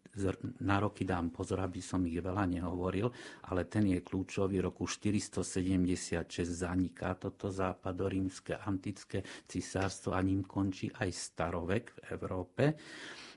na 0.59 0.77
roky 0.77 1.03
dám 1.03 1.29
pozor, 1.29 1.59
aby 1.59 1.81
som 1.81 2.05
ich 2.05 2.15
veľa 2.15 2.45
nehovoril, 2.47 3.09
ale 3.43 3.65
ten 3.65 3.87
je 3.87 3.99
kľúčový. 3.99 4.61
Roku 4.61 4.85
476 4.85 6.21
zaniká 6.45 7.17
toto 7.17 7.49
západorímske 7.49 8.57
antické 8.59 9.19
cisárstvo 9.43 10.13
a 10.13 10.21
ním 10.21 10.43
končí 10.43 10.93
aj 10.93 11.09
starovek 11.09 11.85
v 11.89 11.99
Európe. 12.11 12.63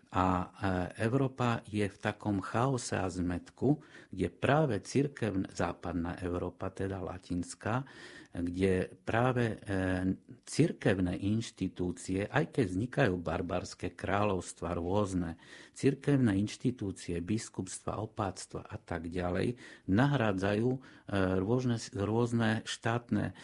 A 0.09 0.25
e, 0.39 0.45
Európa 1.03 1.61
je 1.67 1.83
v 1.83 1.99
takom 1.99 2.39
chaose 2.41 2.95
a 2.95 3.05
zmetku, 3.05 3.81
kde 4.09 4.29
práve 4.31 4.79
církev, 4.79 5.49
západná 5.51 6.17
Európa, 6.21 6.71
teda 6.71 7.01
latinská, 7.01 7.83
kde 8.37 8.93
práve 9.09 9.57
e, 9.57 9.57
cirkevné 10.45 11.17
inštitúcie, 11.17 12.29
aj 12.29 12.53
keď 12.53 12.65
vznikajú 12.69 13.15
barbarské 13.17 13.97
kráľovstva 13.97 14.77
rôzne, 14.77 15.41
cirkevné 15.73 16.37
inštitúcie, 16.41 17.21
biskupstva, 17.25 18.01
opáctva 18.01 18.65
a 18.69 18.77
tak 18.77 19.09
ďalej, 19.09 19.57
nahrádzajú 19.89 20.69
e, 20.69 20.79
rôzne, 21.41 21.77
rôzne 21.97 22.51
štátne 22.69 23.33
e, 23.33 23.35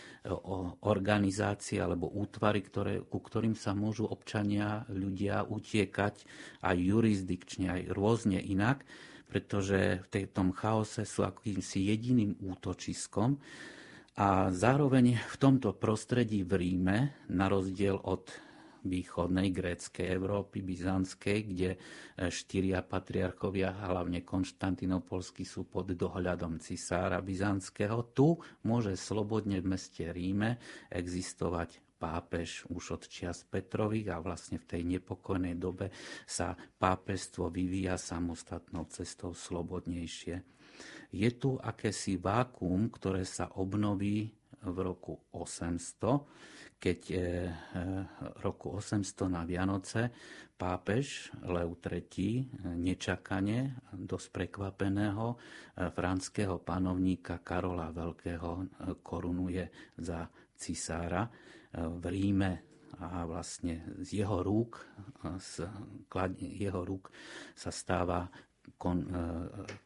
organizácie 0.85 1.81
alebo 1.81 2.13
útvary, 2.13 2.61
ktoré, 2.61 3.01
ku 3.01 3.21
ktorým 3.21 3.57
sa 3.57 3.73
môžu 3.73 4.05
občania, 4.05 4.85
ľudia 4.93 5.49
utiekať 5.49 6.25
aj 6.61 6.77
jurisdikčne, 6.77 7.67
aj 7.73 7.83
rôzne 7.97 8.39
inak, 8.41 8.85
pretože 9.33 10.05
v 10.13 10.29
tom 10.29 10.53
chaose 10.53 11.09
sú 11.09 11.25
akýmsi 11.25 11.89
jediným 11.89 12.37
útočiskom, 12.45 13.41
a 14.13 14.53
zároveň 14.53 15.17
v 15.17 15.37
tomto 15.41 15.73
prostredí 15.73 16.45
v 16.45 16.53
Ríme, 16.61 16.97
na 17.33 17.49
rozdiel 17.49 17.97
od 17.97 18.29
východnej 18.83 19.55
gréckej 19.55 20.11
Európy, 20.11 20.61
byzantskej, 20.61 21.39
kde 21.47 21.71
e, 21.75 21.79
štyria 22.29 22.83
patriarchovia, 22.83 23.71
hlavne 23.73 24.27
konštantinopolskí, 24.27 25.47
sú 25.47 25.71
pod 25.71 25.95
dohľadom 25.95 26.59
cisára 26.59 27.23
byzantského. 27.23 28.11
Tu 28.11 28.35
môže 28.67 28.99
slobodne 28.99 29.63
v 29.63 29.79
meste 29.79 30.11
Ríme 30.11 30.59
existovať 30.91 31.79
pápež 32.03 32.67
už 32.67 32.99
od 32.99 33.03
čias 33.07 33.47
Petrových 33.47 34.11
a 34.11 34.19
vlastne 34.19 34.59
v 34.59 34.67
tej 34.67 34.83
nepokojnej 34.99 35.55
dobe 35.55 35.95
sa 36.27 36.59
pápežstvo 36.59 37.47
vyvíja 37.55 37.95
samostatnou 37.95 38.91
cestou 38.91 39.31
slobodnejšie. 39.31 40.43
Je 41.13 41.29
tu 41.37 41.61
akési 41.61 42.17
vákuum, 42.17 42.89
ktoré 42.89 43.29
sa 43.29 43.53
obnoví 43.61 44.33
v 44.65 44.77
roku 44.81 45.21
800, 45.37 46.81
keď 46.81 47.01
e, 47.11 47.15
e, 47.15 47.21
roku 48.43 48.75
800 48.75 49.29
na 49.29 49.45
Vianoce 49.45 50.11
pápež 50.57 51.31
Leu 51.47 51.79
III 51.79 52.75
nečakane, 52.79 53.83
dosť 53.93 54.29
prekvapeného, 54.33 55.27
e, 55.31 55.37
franského 55.93 56.59
panovníka 56.65 57.45
Karola 57.45 57.93
Veľkého 57.93 58.67
korunuje 59.05 59.95
za 60.01 60.27
cisára 60.57 61.29
v 61.73 62.05
Ríme. 62.09 62.53
A 63.03 63.27
vlastne 63.27 63.99
z 64.05 64.23
jeho 64.23 64.45
rúk, 64.47 64.79
z 65.41 65.67
jeho 66.39 66.87
rúk 66.87 67.11
sa 67.57 67.75
stáva 67.75 68.31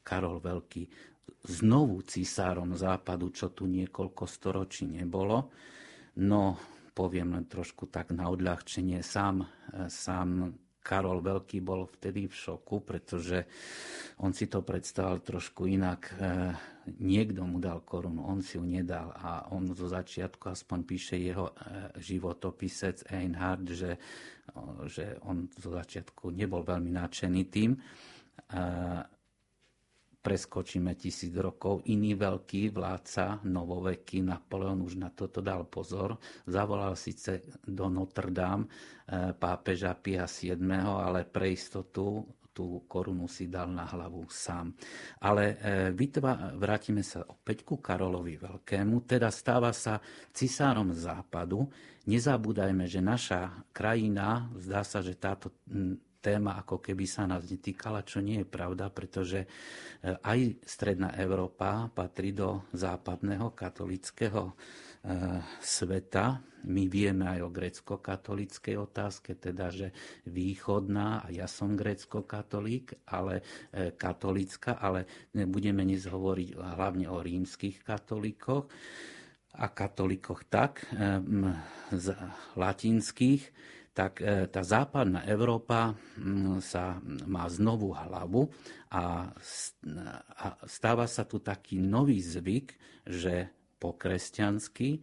Karol 0.05 0.37
Veľký 0.43 0.85
znovu 1.47 2.03
cisárom 2.03 2.75
západu, 2.75 3.31
čo 3.31 3.55
tu 3.55 3.71
niekoľko 3.71 4.25
storočí 4.27 4.91
nebolo. 4.91 5.51
No, 6.19 6.59
poviem 6.97 7.37
len 7.37 7.47
trošku 7.47 7.87
tak 7.93 8.11
na 8.17 8.27
odľahčenie, 8.33 9.05
sám, 9.05 9.45
sám 9.87 10.57
Karol 10.87 11.19
Veľký 11.19 11.67
bol 11.67 11.91
vtedy 11.91 12.31
v 12.31 12.35
šoku, 12.35 12.87
pretože 12.87 13.43
on 14.23 14.31
si 14.31 14.47
to 14.47 14.63
predstavoval 14.63 15.19
trošku 15.19 15.67
inak. 15.67 16.15
Niekto 17.03 17.43
mu 17.43 17.59
dal 17.59 17.83
korunu, 17.83 18.23
on 18.23 18.39
si 18.39 18.55
ju 18.55 18.63
nedal 18.63 19.11
a 19.11 19.51
on 19.51 19.67
zo 19.75 19.91
začiatku, 19.91 20.47
aspoň 20.47 20.79
píše 20.87 21.19
jeho 21.19 21.51
životopisec 21.99 23.11
Einhard, 23.11 23.67
že, 23.67 23.99
že 24.87 25.19
on 25.27 25.51
zo 25.59 25.75
začiatku 25.75 26.31
nebol 26.31 26.63
veľmi 26.63 26.95
nadšený 26.95 27.43
tým 27.51 27.75
preskočíme 30.27 30.99
tisíc 30.99 31.31
rokov. 31.39 31.87
Iný 31.87 32.19
veľký 32.19 32.75
vládca, 32.75 33.47
novoveky, 33.47 34.27
Napoleon 34.27 34.83
už 34.83 34.99
na 34.99 35.15
toto 35.15 35.39
dal 35.39 35.71
pozor. 35.71 36.19
Zavolal 36.51 36.99
síce 36.99 37.47
do 37.63 37.87
Notre 37.87 38.35
Dame 38.35 38.67
eh, 38.67 39.31
pápeža 39.31 39.95
Pia 39.95 40.27
VII, 40.27 40.59
ale 40.83 41.23
pre 41.31 41.55
istotu 41.55 42.27
tú 42.57 42.89
korunu 42.89 43.29
si 43.29 43.53
dal 43.53 43.69
na 43.69 43.85
hlavu 43.85 44.27
sám. 44.27 44.75
Ale 45.23 45.45
eh, 45.47 45.57
vytva, 45.95 46.59
vrátime 46.59 47.07
sa 47.07 47.23
opäť 47.23 47.63
ku 47.63 47.79
Karolovi 47.79 48.35
Veľkému, 48.35 49.07
teda 49.07 49.31
stáva 49.31 49.71
sa 49.71 50.03
cisárom 50.35 50.91
západu. 50.91 51.71
Nezabúdajme, 52.09 52.89
že 52.91 52.99
naša 52.99 53.63
krajina, 53.71 54.51
zdá 54.59 54.83
sa, 54.83 55.05
že 55.05 55.15
táto 55.15 55.55
téma 56.27 56.59
ako 56.59 56.83
keby 56.83 57.07
sa 57.07 57.23
nás 57.31 57.47
netýkala, 57.47 58.03
čo 58.03 58.19
nie 58.19 58.43
je 58.43 58.49
pravda, 58.51 58.91
pretože 58.91 59.47
e, 59.47 59.49
aj 60.11 60.59
Stredná 60.67 61.15
Európa 61.15 61.87
patrí 61.87 62.35
do 62.35 62.67
západného 62.75 63.55
katolického 63.55 64.51
e, 64.51 64.55
sveta. 65.63 66.43
My 66.67 66.91
vieme 66.91 67.31
aj 67.31 67.47
o 67.47 67.55
grecko-katolíckej 67.55 68.75
otázke, 68.75 69.39
teda, 69.39 69.71
že 69.71 69.95
východná, 70.27 71.23
a 71.23 71.31
ja 71.31 71.47
som 71.47 71.79
grecko-katolík, 71.79 73.07
ale 73.07 73.47
e, 73.71 73.95
katolícka, 73.95 74.83
ale 74.83 75.31
nebudeme 75.31 75.87
dnes 75.87 76.11
hovoriť 76.11 76.59
hlavne 76.59 77.07
o 77.07 77.23
rímskych 77.23 77.87
katolíkoch 77.87 78.67
a 79.57 79.73
katolíkoch 79.73 80.53
tak, 80.53 80.85
z 81.89 82.07
latinských, 82.61 83.43
tak 83.97 84.21
e, 84.21 84.45
tá 84.53 84.61
západná 84.61 85.25
Európa 85.25 85.97
mm, 86.21 86.61
sa 86.61 87.01
má 87.25 87.49
znovu 87.49 87.97
hlavu 87.97 88.45
a 88.93 89.33
stáva 90.69 91.09
sa 91.09 91.25
tu 91.25 91.41
taký 91.41 91.81
nový 91.81 92.21
zvyk, 92.21 92.77
že 93.09 93.49
po 93.81 93.97
kresťansky 93.97 95.01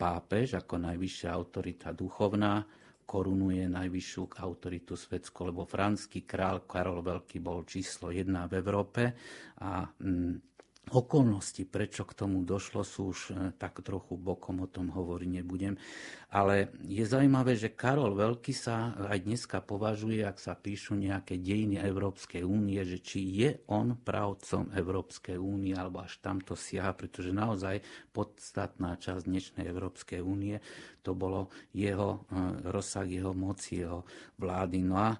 pápež 0.00 0.56
ako 0.56 0.80
najvyššia 0.80 1.28
autorita 1.28 1.92
duchovná 1.92 2.64
korunuje 3.04 3.68
najvyššiu 3.68 4.40
autoritu 4.40 4.96
svetskú, 4.96 5.52
lebo 5.52 5.68
franský 5.68 6.24
král 6.24 6.64
Karol 6.64 7.04
Veľký 7.04 7.44
bol 7.44 7.68
číslo 7.68 8.08
jedna 8.08 8.48
v 8.48 8.64
Európe 8.64 9.12
a 9.60 9.84
mm, 9.84 10.51
Okolnosti, 10.92 11.64
prečo 11.64 12.04
k 12.04 12.12
tomu 12.12 12.44
došlo, 12.44 12.84
sú 12.84 13.16
už 13.16 13.20
e, 13.32 13.56
tak 13.56 13.80
trochu 13.80 14.12
bokom, 14.20 14.60
o 14.60 14.68
tom 14.68 14.92
hovoriť 14.92 15.40
nebudem. 15.40 15.80
Ale 16.28 16.68
je 16.84 17.00
zaujímavé, 17.08 17.56
že 17.56 17.72
Karol 17.72 18.12
Veľký 18.12 18.52
sa 18.52 18.92
aj 19.00 19.24
dneska 19.24 19.64
považuje, 19.64 20.20
ak 20.20 20.36
sa 20.36 20.52
píšu 20.52 20.92
nejaké 21.00 21.40
dejiny 21.40 21.80
Európskej 21.80 22.44
únie, 22.44 22.76
že 22.84 23.00
či 23.00 23.24
je 23.24 23.64
on 23.72 23.96
pravcom 23.96 24.68
Európskej 24.68 25.40
únie, 25.40 25.72
alebo 25.72 26.04
až 26.04 26.20
tamto 26.20 26.52
siaha, 26.52 26.92
pretože 26.92 27.32
naozaj 27.32 27.80
podstatná 28.12 29.00
časť 29.00 29.24
dnešnej 29.24 29.64
Európskej 29.64 30.20
únie 30.20 30.60
to 31.00 31.16
bolo 31.16 31.48
jeho 31.72 32.28
e, 32.28 32.68
rozsah, 32.68 33.08
jeho 33.08 33.32
moci, 33.32 33.80
jeho 33.80 34.04
vlády. 34.36 34.84
No 34.84 35.00
a 35.00 35.16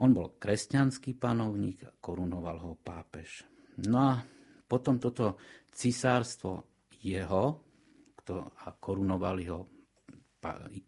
on 0.00 0.16
bol 0.16 0.32
kresťanský 0.40 1.12
panovník 1.20 2.00
korunoval 2.00 2.56
ho 2.64 2.72
pápež. 2.80 3.44
No 3.84 4.00
a 4.00 4.12
potom 4.70 5.02
toto 5.02 5.34
cisárstvo 5.74 6.62
jeho, 7.02 7.58
kto, 8.22 8.54
a 8.62 8.70
korunovali 8.78 9.50
ho 9.50 9.66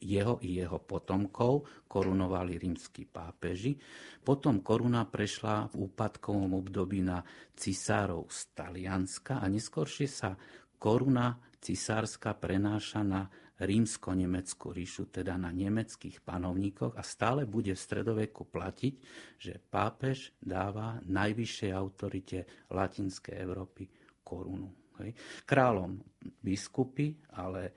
jeho 0.01 0.41
i 0.41 0.65
jeho 0.65 0.81
potomkov 0.81 1.85
korunovali 1.85 2.57
rímsky 2.57 3.05
pápeži. 3.05 3.77
Potom 4.25 4.65
koruna 4.65 5.05
prešla 5.05 5.69
v 5.77 5.93
úpadkovom 5.93 6.57
období 6.57 7.05
na 7.05 7.21
cisárov 7.53 8.33
z 8.33 8.49
Talianska 8.57 9.45
a 9.45 9.47
neskôršie 9.53 10.09
sa 10.09 10.33
koruna 10.81 11.37
cisárska 11.61 12.33
prenáša 12.41 13.05
na 13.05 13.29
rímsko-nemeckú 13.63 14.75
ríšu, 14.75 15.09
teda 15.09 15.39
na 15.39 15.55
nemeckých 15.55 16.21
panovníkoch 16.23 16.99
a 16.99 17.03
stále 17.07 17.47
bude 17.47 17.73
v 17.73 17.81
stredoveku 17.81 18.47
platiť, 18.51 18.95
že 19.39 19.59
pápež 19.59 20.35
dáva 20.39 20.99
najvyššej 21.07 21.71
autorite 21.71 22.69
latinskej 22.71 23.37
Európy 23.39 23.89
korunu. 24.23 24.71
Hej. 25.01 25.17
Kráľom 25.49 25.99
biskupy, 26.45 27.17
ale, 27.39 27.73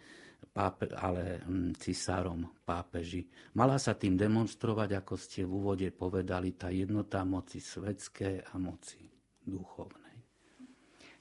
pápe, 0.51 0.91
ale 0.91 1.41
hm, 1.41 1.73
cisárom 1.79 2.43
pápeži. 2.67 3.25
Mala 3.55 3.79
sa 3.79 3.95
tým 3.95 4.19
demonstrovať, 4.19 4.89
ako 4.99 5.13
ste 5.15 5.47
v 5.47 5.51
úvode 5.51 5.87
povedali, 5.95 6.53
tá 6.53 6.69
jednota 6.69 7.23
moci 7.23 7.63
svetské 7.63 8.43
a 8.51 8.59
moci 8.59 9.01
duchovnej. 9.45 10.05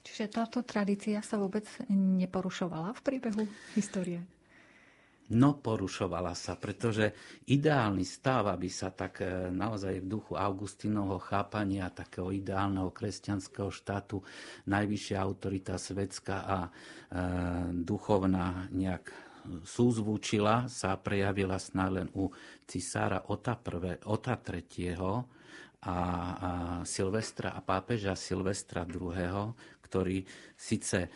Čiže 0.05 0.29
táto 0.29 0.61
tradícia 0.61 1.17
sa 1.25 1.41
vôbec 1.41 1.65
neporušovala 1.89 2.93
v 2.93 3.01
priebehu 3.01 3.43
histórie? 3.73 4.34
No, 5.25 5.57
porušovala 5.57 6.37
sa, 6.37 6.53
pretože 6.53 7.09
ideálny 7.49 8.05
stav, 8.05 8.45
aby 8.45 8.69
sa 8.69 8.93
tak 8.93 9.25
e, 9.25 9.49
naozaj 9.49 10.05
v 10.05 10.11
duchu 10.13 10.37
Augustinovho 10.37 11.17
chápania 11.17 11.89
takého 11.89 12.29
ideálneho 12.29 12.93
kresťanského 12.93 13.73
štátu 13.73 14.21
najvyššia 14.69 15.17
autorita 15.17 15.81
svetská 15.81 16.37
a 16.45 16.57
e, 16.61 16.69
duchovná 17.73 18.69
nejak 18.69 19.09
súzvučila, 19.65 20.69
sa 20.69 20.93
prejavila 20.93 21.57
snad 21.57 21.89
len 21.89 22.07
u 22.13 22.29
cisára 22.69 23.25
Ota, 23.25 23.57
I, 23.57 23.97
Ota 24.05 24.37
III. 24.37 24.93
A, 25.85 25.93
a 25.93 25.97
Silvestra 26.81 27.53
a 27.53 27.61
pápeža 27.61 28.17
Silvestra 28.17 28.89
II., 28.89 29.53
ktorý 29.85 30.25
síce 30.57 31.09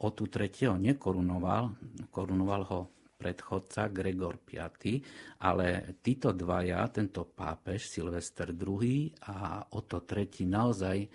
Otu 0.00 0.24
III. 0.24 0.80
nekorunoval, 0.80 1.76
korunoval 2.08 2.62
ho 2.72 2.80
predchodca 3.18 3.90
Gregor 3.90 4.38
V, 4.46 5.02
ale 5.42 5.98
títo 5.98 6.30
dvaja, 6.30 6.86
tento 6.94 7.26
pápež 7.26 7.90
Silvester 7.90 8.54
II 8.54 9.10
a 9.26 9.66
Oto 9.74 10.06
III 10.06 10.46
naozaj 10.46 10.98
eh, 11.02 11.08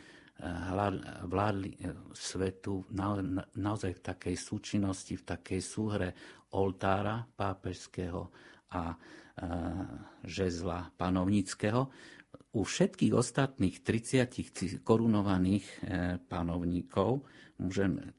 vládli 1.23 1.71
eh, 1.79 1.95
svetu 2.11 2.83
naozaj 3.55 3.91
v 3.95 4.01
takej 4.03 4.35
súčinnosti, 4.35 5.15
v 5.15 5.23
takej 5.23 5.61
súhre 5.63 6.09
oltára 6.51 7.23
pápežského 7.23 8.27
a 8.75 8.91
eh, 8.91 8.99
žezla 10.27 10.91
panovníckého. 10.99 11.87
U 12.53 12.61
všetkých 12.61 13.17
ostatných 13.17 13.81
30 13.81 14.85
korunovaných 14.85 15.65
panovníkov 16.29 17.25
môžeme, 17.63 18.11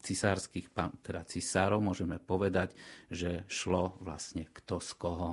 cisárskych, 0.00 0.70
teda 1.02 1.26
cisárov 1.26 1.82
môžeme 1.82 2.22
povedať, 2.22 2.72
že 3.10 3.42
šlo 3.50 3.98
vlastne 3.98 4.46
kto 4.54 4.78
z 4.78 4.90
koho. 4.94 5.30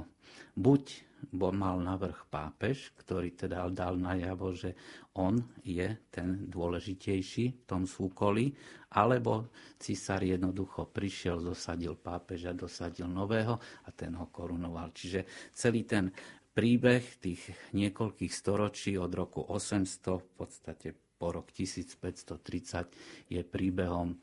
Buď 0.58 1.06
bol 1.30 1.54
mal 1.54 1.78
navrh 1.78 2.18
pápež, 2.34 2.90
ktorý 2.98 3.38
teda 3.38 3.70
dal 3.70 3.94
najavo, 3.94 4.58
že 4.58 4.74
on 5.14 5.38
je 5.62 5.86
ten 6.10 6.50
dôležitejší 6.50 7.46
v 7.62 7.64
tom 7.70 7.86
súkolí, 7.86 8.58
alebo 8.98 9.54
cisár 9.78 10.26
jednoducho 10.26 10.90
prišiel, 10.90 11.38
zosadil 11.46 11.94
pápeža, 11.94 12.58
dosadil 12.58 13.06
nového 13.06 13.62
a 13.86 13.90
ten 13.94 14.18
ho 14.18 14.34
korunoval. 14.34 14.90
Čiže 14.98 15.54
celý 15.54 15.86
ten 15.86 16.10
príbeh 16.52 17.22
tých 17.22 17.54
niekoľkých 17.78 18.34
storočí 18.34 18.98
od 18.98 19.12
roku 19.14 19.46
800 19.46 20.26
v 20.26 20.32
podstate 20.36 20.88
po 21.22 21.30
rok 21.30 21.54
1530 21.54 23.30
je 23.30 23.42
príbehom 23.46 24.10
e, 24.10 24.18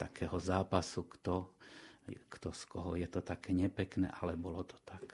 takého 0.00 0.40
zápasu, 0.40 1.04
kto, 1.04 1.52
kto 2.08 2.48
z 2.56 2.62
koho. 2.64 2.96
Je 2.96 3.04
to 3.04 3.20
také 3.20 3.52
nepekné, 3.52 4.08
ale 4.24 4.32
bolo 4.40 4.64
to 4.64 4.80
tak. 4.88 5.04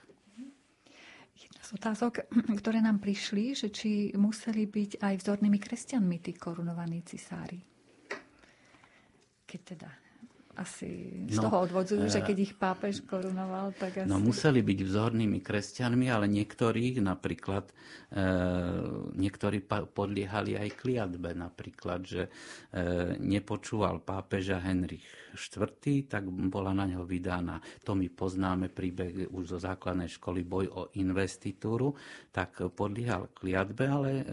Jedna 1.35 1.59
z 1.59 1.71
otázok, 1.75 2.23
ktoré 2.63 2.79
nám 2.79 3.03
prišli, 3.03 3.51
že 3.51 3.67
či 3.67 4.15
museli 4.15 4.63
byť 4.63 5.03
aj 5.03 5.13
vzornými 5.19 5.59
kresťanmi 5.59 6.17
tí 6.23 6.31
korunovaní 6.39 7.03
cisári. 7.03 7.59
Keď 9.43 9.59
teda 9.75 10.04
asi 10.55 11.11
z 11.27 11.37
no, 11.37 11.51
toho 11.51 11.67
odvodzujú, 11.67 12.07
že 12.07 12.23
keď 12.23 12.37
ich 12.39 12.53
pápež 12.55 13.03
korunoval, 13.03 13.75
tak 13.75 14.03
asi... 14.03 14.07
No 14.07 14.23
museli 14.23 14.63
byť 14.63 14.79
vzornými 14.87 15.43
kresťanmi, 15.43 16.07
ale 16.07 16.31
niektorých 16.31 17.03
napríklad, 17.03 17.69
e, 18.11 18.23
niektorí 19.19 19.59
podliehali 19.67 20.55
aj 20.55 20.69
kliatbe, 20.79 21.35
napríklad, 21.35 22.01
že 22.07 22.23
e, 22.27 22.31
nepočúval 23.19 23.99
pápeža 23.99 24.63
Henrich 24.63 25.03
IV, 25.35 26.09
tak 26.09 26.25
bola 26.27 26.73
na 26.73 26.87
ňo 26.89 27.03
vydána, 27.05 27.61
to 27.83 27.93
my 27.93 28.07
poznáme 28.09 28.71
príbeh 28.71 29.29
už 29.29 29.55
zo 29.55 29.59
základnej 29.61 30.09
školy 30.09 30.41
Boj 30.41 30.65
o 30.71 30.81
investitúru, 30.97 31.93
tak 32.31 32.63
podliehal 32.73 33.29
kliatbe, 33.35 33.83
ale 33.85 34.09
e, 34.19 34.23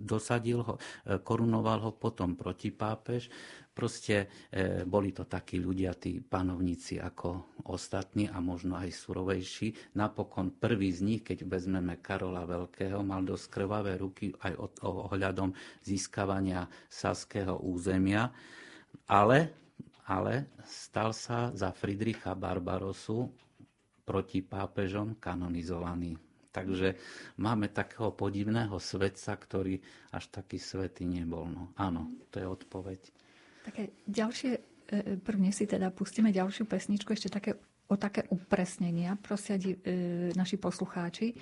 dosadil 0.00 0.64
ho, 0.64 0.74
e, 0.76 1.20
korunoval 1.20 1.78
ho 1.86 1.92
potom 1.94 2.34
protipápež, 2.34 3.28
Proste 3.76 4.48
e, 4.48 4.88
boli 4.88 5.12
to 5.12 5.28
takí 5.28 5.60
ľudia, 5.60 5.92
tí 6.00 6.16
panovníci 6.24 6.96
ako 6.96 7.60
ostatní 7.68 8.24
a 8.24 8.40
možno 8.40 8.80
aj 8.80 8.88
surovejší. 8.88 10.00
Napokon 10.00 10.56
prvý 10.56 10.88
z 10.96 11.04
nich, 11.04 11.20
keď 11.20 11.44
vezmeme 11.44 12.00
Karola 12.00 12.48
Veľkého, 12.48 13.04
mal 13.04 13.20
dosť 13.20 13.52
krvavé 13.52 14.00
ruky 14.00 14.32
aj 14.32 14.80
ohľadom 14.80 15.52
získavania 15.84 16.64
saského 16.88 17.60
územia, 17.60 18.32
ale, 19.12 19.65
ale 20.06 20.54
stal 20.62 21.10
sa 21.10 21.50
za 21.50 21.74
Friedricha 21.74 22.32
Barbarosu 22.32 23.26
proti 24.06 24.38
pápežom 24.40 25.18
kanonizovaný. 25.18 26.14
Takže 26.48 26.96
máme 27.36 27.68
takého 27.68 28.16
podivného 28.16 28.80
svetca, 28.80 29.36
ktorý 29.36 29.76
až 30.08 30.32
taký 30.32 30.56
svetý 30.56 31.04
nebol. 31.04 31.44
No, 31.44 31.74
áno, 31.76 32.08
to 32.32 32.40
je 32.40 32.46
odpoveď. 32.48 33.00
Také 33.66 33.92
ďalšie, 34.08 34.52
e, 34.54 34.60
prvne 35.20 35.52
si 35.52 35.68
teda 35.68 35.92
pustíme 35.92 36.32
ďalšiu 36.32 36.64
pesničku, 36.64 37.12
ešte 37.12 37.28
také, 37.28 37.60
o 37.90 37.96
také 38.00 38.24
upresnenia, 38.32 39.20
prosia 39.20 39.60
e, 39.60 39.76
naši 40.32 40.56
poslucháči. 40.56 41.36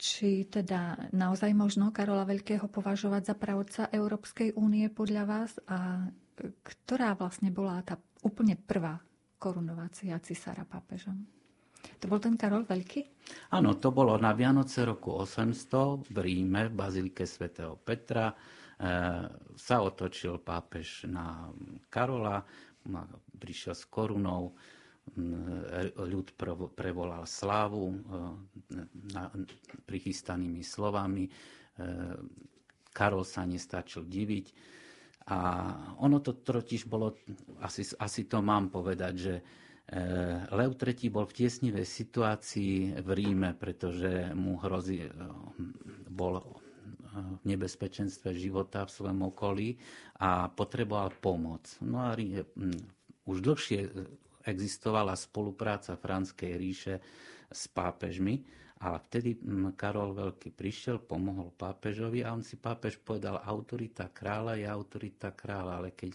Či 0.00 0.48
teda 0.48 1.12
naozaj 1.12 1.52
možno 1.52 1.92
Karola 1.92 2.24
Veľkého 2.24 2.64
považovať 2.64 3.22
za 3.28 3.34
pravca 3.36 3.92
Európskej 3.92 4.56
únie 4.56 4.88
podľa 4.88 5.24
vás 5.28 5.52
a 5.68 6.08
ktorá 6.62 7.18
vlastne 7.18 7.50
bola 7.50 7.82
tá 7.82 7.98
úplne 8.22 8.54
prvá 8.54 8.98
korunovácia 9.38 10.18
cisára 10.22 10.66
pápežom? 10.66 11.18
To 12.02 12.10
bol 12.10 12.18
ten 12.18 12.34
Karol 12.34 12.66
Veľký? 12.66 13.06
Áno, 13.54 13.78
to 13.78 13.94
bolo 13.94 14.18
na 14.18 14.34
Vianoce 14.34 14.82
roku 14.82 15.14
800 15.14 16.10
v 16.10 16.16
Ríme, 16.18 16.70
v 16.70 16.74
Bazilike 16.74 17.22
svätého 17.22 17.78
Petra 17.78 18.34
Eh, 18.78 19.26
sa 19.58 19.82
otočil 19.82 20.38
pápež 20.38 21.10
na 21.10 21.50
Karola, 21.90 22.46
prišiel 23.34 23.74
s 23.74 23.90
korunou, 23.90 24.54
ľud 25.98 26.36
prevolal 26.78 27.26
slávu 27.26 27.90
prichystanými 29.82 30.62
slovami. 30.62 31.26
Karol 32.94 33.24
sa 33.26 33.42
nestačil 33.48 34.06
diviť. 34.06 34.46
A 35.28 35.38
ono 36.00 36.24
to 36.24 36.32
totiž 36.40 36.88
bolo, 36.88 37.12
asi, 37.60 37.84
asi 38.00 38.24
to 38.24 38.40
mám 38.40 38.72
povedať, 38.72 39.14
že 39.16 39.34
Lev 40.52 40.76
III 40.76 41.08
bol 41.08 41.24
v 41.24 41.36
tiesnivej 41.44 41.84
situácii 41.88 43.00
v 43.00 43.08
Ríme, 43.08 43.56
pretože 43.56 44.32
mu 44.36 44.60
hrozí, 44.60 45.04
bol 46.08 46.44
v 47.18 47.42
nebezpečenstve 47.48 48.36
života 48.36 48.84
v 48.84 48.94
svojom 48.94 49.20
okolí 49.32 49.80
a 50.20 50.52
potreboval 50.52 51.16
pomoc. 51.16 51.64
No 51.80 52.04
a 52.04 52.12
už 53.24 53.38
dlhšie 53.40 53.88
existovala 54.44 55.16
spolupráca 55.16 55.96
Franskej 55.96 56.52
ríše 56.56 56.94
s 57.48 57.68
pápežmi 57.72 58.44
a 58.78 58.94
vtedy 59.02 59.34
Karol 59.74 60.14
Veľký 60.14 60.54
prišiel, 60.54 61.02
pomohol 61.02 61.50
pápežovi 61.58 62.22
a 62.22 62.30
on 62.30 62.46
si 62.46 62.54
pápež 62.54 63.02
povedal, 63.02 63.42
autorita 63.42 64.06
kráľa 64.14 64.54
je 64.54 64.66
autorita 64.70 65.34
kráľa, 65.34 65.82
ale 65.82 65.90
keď, 65.98 66.14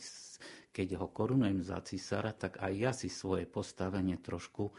keď 0.73 0.97
ho 0.97 1.07
korunujem 1.07 1.61
za 1.61 1.77
cisára, 1.85 2.33
tak 2.33 2.57
aj 2.57 2.73
ja 2.73 2.91
si 2.91 3.07
svoje 3.07 3.45
postavenie 3.45 4.17
trošku 4.17 4.73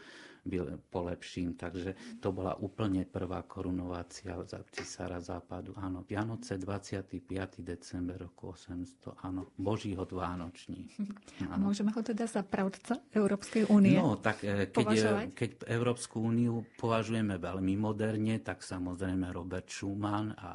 polepším. 0.93 1.57
Takže 1.57 2.21
to 2.21 2.29
bola 2.29 2.53
úplne 2.61 3.01
prvá 3.09 3.41
korunovácia 3.41 4.37
za 4.45 4.61
cisára 4.69 5.17
západu. 5.17 5.73
Áno, 5.73 6.05
Vianoce 6.05 6.61
25. 6.61 7.65
december 7.65 8.21
roku 8.21 8.53
800, 8.53 9.25
áno, 9.25 9.49
Boží 9.57 9.97
hod 9.97 10.13
Vánoční. 10.13 10.85
A 11.51 11.57
môžeme 11.57 11.89
ho 11.89 12.01
teda 12.05 12.29
za 12.29 12.45
pravdca 12.45 13.01
Európskej 13.13 13.65
únie 13.73 13.97
No, 13.97 14.21
tak 14.21 14.45
e, 14.45 14.69
keď, 14.69 14.87
e, 14.93 15.09
keď 15.33 15.49
Európsku 15.65 16.21
úniu 16.21 16.61
považujeme 16.77 17.41
veľmi 17.41 17.73
moderne, 17.79 18.37
tak 18.43 18.61
samozrejme 18.61 19.33
Robert 19.33 19.65
Schumann 19.71 20.35
a 20.37 20.51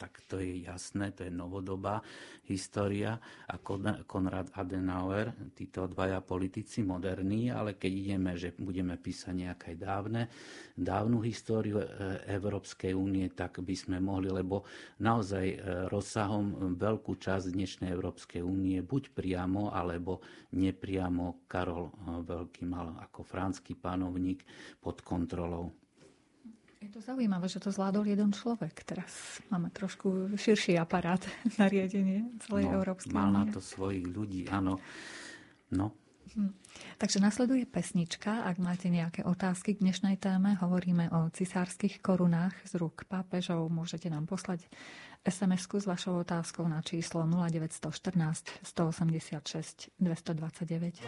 tak 0.00 0.24
to 0.24 0.40
je 0.40 0.64
jasné, 0.64 1.12
to 1.12 1.28
je 1.28 1.32
novodobá 1.32 2.00
história 2.48 3.20
a 3.44 3.60
Konrad 4.08 4.48
Adenauer, 4.56 5.52
títo 5.52 5.84
dvaja 5.84 6.24
politici 6.24 6.80
moderní, 6.80 7.52
ale 7.52 7.76
keď 7.76 7.92
ideme, 7.92 8.32
že 8.40 8.56
budeme 8.56 8.96
písať 8.96 9.36
nejaké 9.36 9.76
dávne, 9.76 10.32
dávnu 10.72 11.20
históriu 11.20 11.84
e, 11.84 11.86
Európskej 12.32 12.96
únie, 12.96 13.28
tak 13.36 13.60
by 13.60 13.74
sme 13.76 14.00
mohli, 14.00 14.32
lebo 14.32 14.64
naozaj 15.04 15.46
e, 15.52 15.56
rozsahom 15.92 16.74
veľkú 16.80 17.20
časť 17.20 17.52
dnešnej 17.52 17.92
Európskej 17.92 18.40
únie 18.40 18.80
buď 18.80 19.12
priamo, 19.12 19.68
alebo 19.68 20.24
nepriamo 20.56 21.44
Karol 21.44 21.92
e, 21.92 22.24
Veľký 22.24 22.64
mal 22.64 22.96
ako 23.04 23.20
franský 23.20 23.76
panovník 23.76 24.48
pod 24.80 25.04
kontrolou. 25.04 25.79
Je 26.80 26.88
to 26.88 27.04
zaujímavé, 27.04 27.44
že 27.44 27.60
to 27.60 27.68
zvládol 27.68 28.08
jeden 28.08 28.32
človek. 28.32 28.72
Teraz 28.88 29.44
máme 29.52 29.68
trošku 29.68 30.32
širší 30.32 30.80
aparát 30.80 31.20
na 31.60 31.68
riadenie 31.68 32.24
celej 32.48 32.72
no, 32.72 32.80
Európskej 32.80 33.12
Mal 33.12 33.28
na 33.28 33.44
to 33.44 33.60
svojich 33.60 34.08
ľudí, 34.08 34.48
áno. 34.48 34.80
No. 35.76 35.92
Hm. 36.32 36.56
Takže 36.96 37.20
nasleduje 37.20 37.68
pesnička. 37.68 38.48
Ak 38.48 38.56
máte 38.56 38.88
nejaké 38.88 39.28
otázky 39.28 39.76
k 39.76 39.84
dnešnej 39.84 40.16
téme, 40.16 40.56
hovoríme 40.56 41.12
o 41.12 41.28
cisárskych 41.28 42.00
korunách 42.00 42.56
z 42.64 42.80
rúk 42.80 43.04
pápežov. 43.04 43.68
Môžete 43.68 44.08
nám 44.08 44.24
poslať 44.24 44.64
SMS-ku 45.20 45.76
s 45.76 45.84
vašou 45.84 46.24
otázkou 46.24 46.64
na 46.64 46.80
číslo 46.80 47.28
0914 47.28 48.64
186 48.64 49.92
229. 50.00 51.04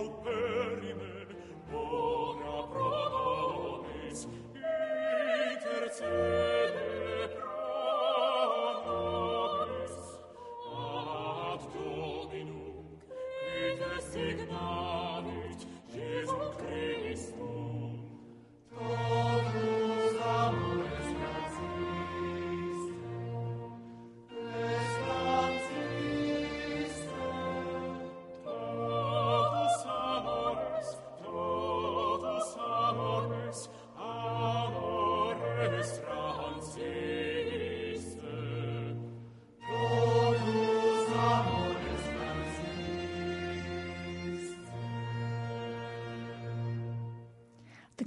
open 0.00 0.39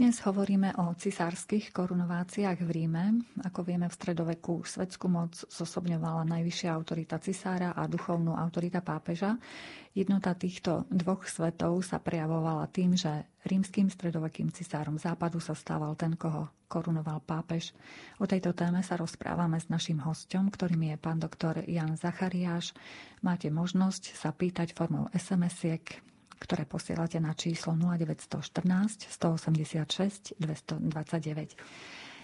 Dnes 0.03 0.19
hovoríme 0.27 0.75
o 0.83 0.91
cisárskych 0.99 1.71
korunováciách 1.71 2.59
v 2.59 2.69
Ríme. 2.75 3.23
Ako 3.47 3.63
vieme, 3.63 3.87
v 3.87 3.95
stredoveku 3.95 4.67
svetskú 4.67 5.07
moc 5.07 5.31
zosobňovala 5.47 6.27
najvyššia 6.27 6.75
autorita 6.75 7.23
cisára 7.23 7.71
a 7.71 7.87
duchovnú 7.87 8.35
autorita 8.35 8.83
pápeža. 8.83 9.39
Jednota 9.95 10.35
týchto 10.35 10.83
dvoch 10.91 11.23
svetov 11.23 11.87
sa 11.87 12.03
prejavovala 12.03 12.67
tým, 12.67 12.99
že 12.99 13.31
rímským 13.47 13.87
stredovekým 13.87 14.51
cisárom 14.51 14.99
západu 14.99 15.39
sa 15.39 15.55
stával 15.55 15.95
ten, 15.95 16.19
koho 16.19 16.51
korunoval 16.67 17.23
pápež. 17.23 17.71
O 18.19 18.27
tejto 18.27 18.51
téme 18.51 18.83
sa 18.83 18.99
rozprávame 18.99 19.55
s 19.55 19.71
našim 19.71 20.03
hostom, 20.03 20.51
ktorým 20.51 20.83
je 20.83 20.95
pán 20.99 21.23
doktor 21.23 21.63
Jan 21.63 21.95
Zachariáš. 21.95 22.75
Máte 23.23 23.47
možnosť 23.47 24.19
sa 24.19 24.35
pýtať 24.35 24.75
formou 24.75 25.07
SMS-iek 25.15 26.03
ktoré 26.43 26.67
posielate 26.67 27.23
na 27.23 27.31
číslo 27.31 27.71
0914 27.71 29.07
186 29.07 30.35
229. 30.35 31.55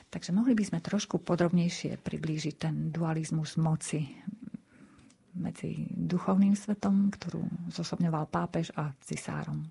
Takže 0.09 0.31
mohli 0.35 0.57
by 0.57 0.63
sme 0.67 0.79
trošku 0.83 1.23
podrobnejšie 1.23 2.03
priblížiť 2.03 2.55
ten 2.59 2.75
dualizmus 2.91 3.55
moci 3.55 4.03
medzi 5.39 5.87
duchovným 5.87 6.57
svetom, 6.57 7.07
ktorú 7.13 7.71
zosobňoval 7.71 8.27
pápež 8.27 8.75
a 8.75 8.91
cisárom. 8.99 9.63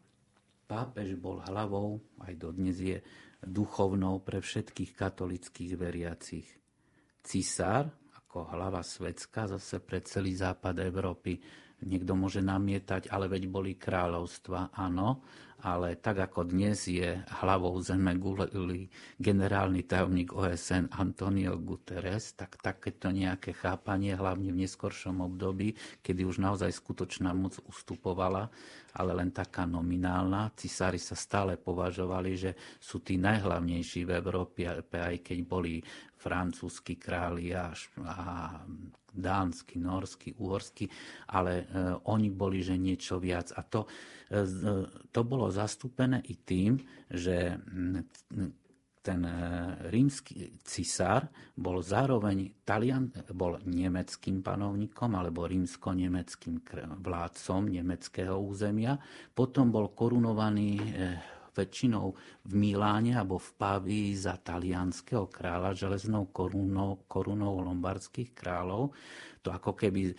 Pápež 0.64 1.18
bol 1.20 1.44
hlavou, 1.44 2.00
aj 2.24 2.32
dodnes 2.38 2.78
je 2.78 3.02
duchovnou 3.42 4.24
pre 4.24 4.40
všetkých 4.40 4.96
katolických 4.96 5.72
veriacich. 5.76 6.48
Cisár, 7.24 7.88
ako 8.16 8.48
hlava 8.52 8.80
svetská, 8.80 9.48
zase 9.48 9.80
pre 9.82 10.00
celý 10.04 10.36
západ 10.36 10.80
Európy, 10.80 11.40
Niekto 11.78 12.18
môže 12.18 12.42
namietať, 12.42 13.06
ale 13.06 13.30
veď 13.30 13.46
boli 13.46 13.78
kráľovstva, 13.78 14.74
áno, 14.74 15.22
ale 15.58 15.98
tak 15.98 16.22
ako 16.22 16.46
dnes 16.46 16.86
je 16.86 17.18
hlavou 17.42 17.74
zeme 17.82 18.14
guli 18.14 18.86
generálny 19.18 19.82
tajomník 19.82 20.30
OSN 20.30 20.94
Antonio 20.94 21.58
Guterres, 21.58 22.38
tak 22.38 22.62
takéto 22.62 23.10
nejaké 23.10 23.50
chápanie, 23.50 24.14
hlavne 24.14 24.54
v 24.54 24.62
neskoršom 24.62 25.18
období, 25.18 25.74
kedy 26.02 26.22
už 26.22 26.38
naozaj 26.38 26.70
skutočná 26.70 27.34
moc 27.34 27.58
ustupovala, 27.66 28.46
ale 28.94 29.10
len 29.18 29.34
taká 29.34 29.66
nominálna. 29.66 30.54
Cisári 30.54 31.02
sa 31.02 31.18
stále 31.18 31.58
považovali, 31.58 32.30
že 32.38 32.50
sú 32.78 33.02
tí 33.02 33.18
najhlavnejší 33.18 34.06
v 34.06 34.14
Európe, 34.14 34.62
aj 34.66 35.16
keď 35.26 35.38
boli 35.42 35.82
francúzski 36.18 36.98
králi 36.98 37.54
a, 37.54 37.70
a 38.06 38.16
dánsky, 39.18 39.82
norsky, 39.82 40.34
úhorsky, 40.38 40.86
ale 41.34 41.52
e, 41.62 41.64
oni 42.08 42.30
boli, 42.30 42.62
že 42.62 42.78
niečo 42.78 43.18
viac. 43.18 43.52
A 43.58 43.60
to, 43.66 43.84
e, 44.30 44.46
to 45.10 45.20
bolo 45.26 45.50
zastúpené 45.50 46.22
i 46.30 46.38
tým, 46.38 46.78
že 47.10 47.58
ten 49.02 49.20
e, 49.26 49.34
rímsky 49.90 50.58
cisár 50.62 51.26
bol 51.58 51.82
zároveň 51.82 52.62
Talian, 52.62 53.10
bol 53.34 53.58
nemeckým 53.66 54.40
panovníkom 54.40 55.10
alebo 55.18 55.50
rímsko-nemeckým 55.50 56.62
vládcom 57.02 57.62
nemeckého 57.66 58.38
územia. 58.38 58.94
Potom 59.34 59.74
bol 59.74 59.90
korunovaný 59.92 60.78
väčšinou 61.58 62.14
v 62.46 62.52
Miláne 62.54 63.18
alebo 63.18 63.42
v 63.42 63.50
Pavii 63.58 64.14
za 64.14 64.38
talianského 64.38 65.26
kráľa 65.26 65.74
železnou 65.74 66.30
korunou, 66.30 67.02
korunou 67.10 67.58
lombardských 67.66 68.30
kráľov. 68.30 68.94
To 69.42 69.50
ako 69.50 69.74
keby 69.74 70.14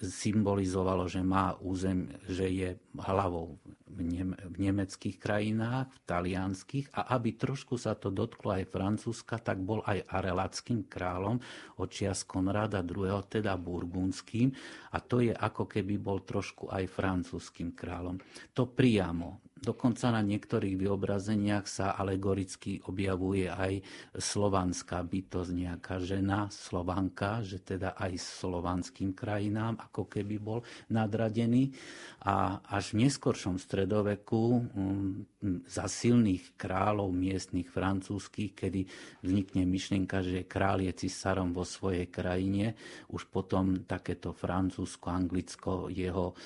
symbolizovalo, 0.00 1.04
že 1.04 1.20
má 1.20 1.52
územ, 1.60 2.08
že 2.24 2.48
je 2.48 2.70
hlavou 2.96 3.60
v 3.90 4.56
nemeckých 4.56 5.20
krajinách, 5.20 5.92
v 5.92 5.98
talianských 6.08 6.86
a 6.96 7.12
aby 7.20 7.36
trošku 7.36 7.76
sa 7.76 7.92
to 7.92 8.08
dotklo 8.08 8.56
aj 8.56 8.70
Francúzska, 8.72 9.36
tak 9.44 9.60
bol 9.60 9.84
aj 9.84 10.08
arelackým 10.08 10.88
kráľom 10.88 11.36
očias 11.76 12.24
Konrada 12.24 12.80
II., 12.80 13.12
teda 13.28 13.60
burgundským 13.60 14.48
a 14.96 15.04
to 15.04 15.20
je 15.20 15.36
ako 15.36 15.68
keby 15.68 16.00
bol 16.00 16.24
trošku 16.24 16.72
aj 16.72 16.88
francúzským 16.88 17.76
kráľom. 17.76 18.16
To 18.56 18.72
priamo 18.72 19.49
Dokonca 19.60 20.08
na 20.08 20.24
niektorých 20.24 20.80
vyobrazeniach 20.80 21.68
sa 21.68 21.92
alegoricky 21.92 22.80
objavuje 22.88 23.44
aj 23.44 23.84
slovanská 24.16 25.04
bytosť, 25.04 25.52
nejaká 25.52 26.00
žena, 26.00 26.48
slovanka, 26.48 27.44
že 27.44 27.60
teda 27.60 27.92
aj 27.92 28.16
slovanským 28.16 29.12
krajinám 29.12 29.76
ako 29.76 30.08
keby 30.08 30.40
bol 30.40 30.64
nadradený. 30.88 31.76
A 32.24 32.64
až 32.72 32.96
v 32.96 33.04
neskoršom 33.04 33.60
stredoveku 33.60 34.64
um, 34.72 35.28
za 35.64 35.88
silných 35.88 36.60
kráľov 36.60 37.16
miestnych 37.16 37.72
francúzských, 37.72 38.52
kedy 38.52 38.80
vznikne 39.24 39.64
myšlienka, 39.64 40.20
že 40.20 40.44
král 40.44 40.84
je 40.84 40.92
cisárom 40.92 41.56
vo 41.56 41.64
svojej 41.64 42.12
krajine, 42.12 42.76
už 43.08 43.24
potom 43.32 43.88
takéto 43.88 44.36
Francúzsko, 44.36 45.08
Anglicko, 45.08 45.88
jeho 45.88 46.36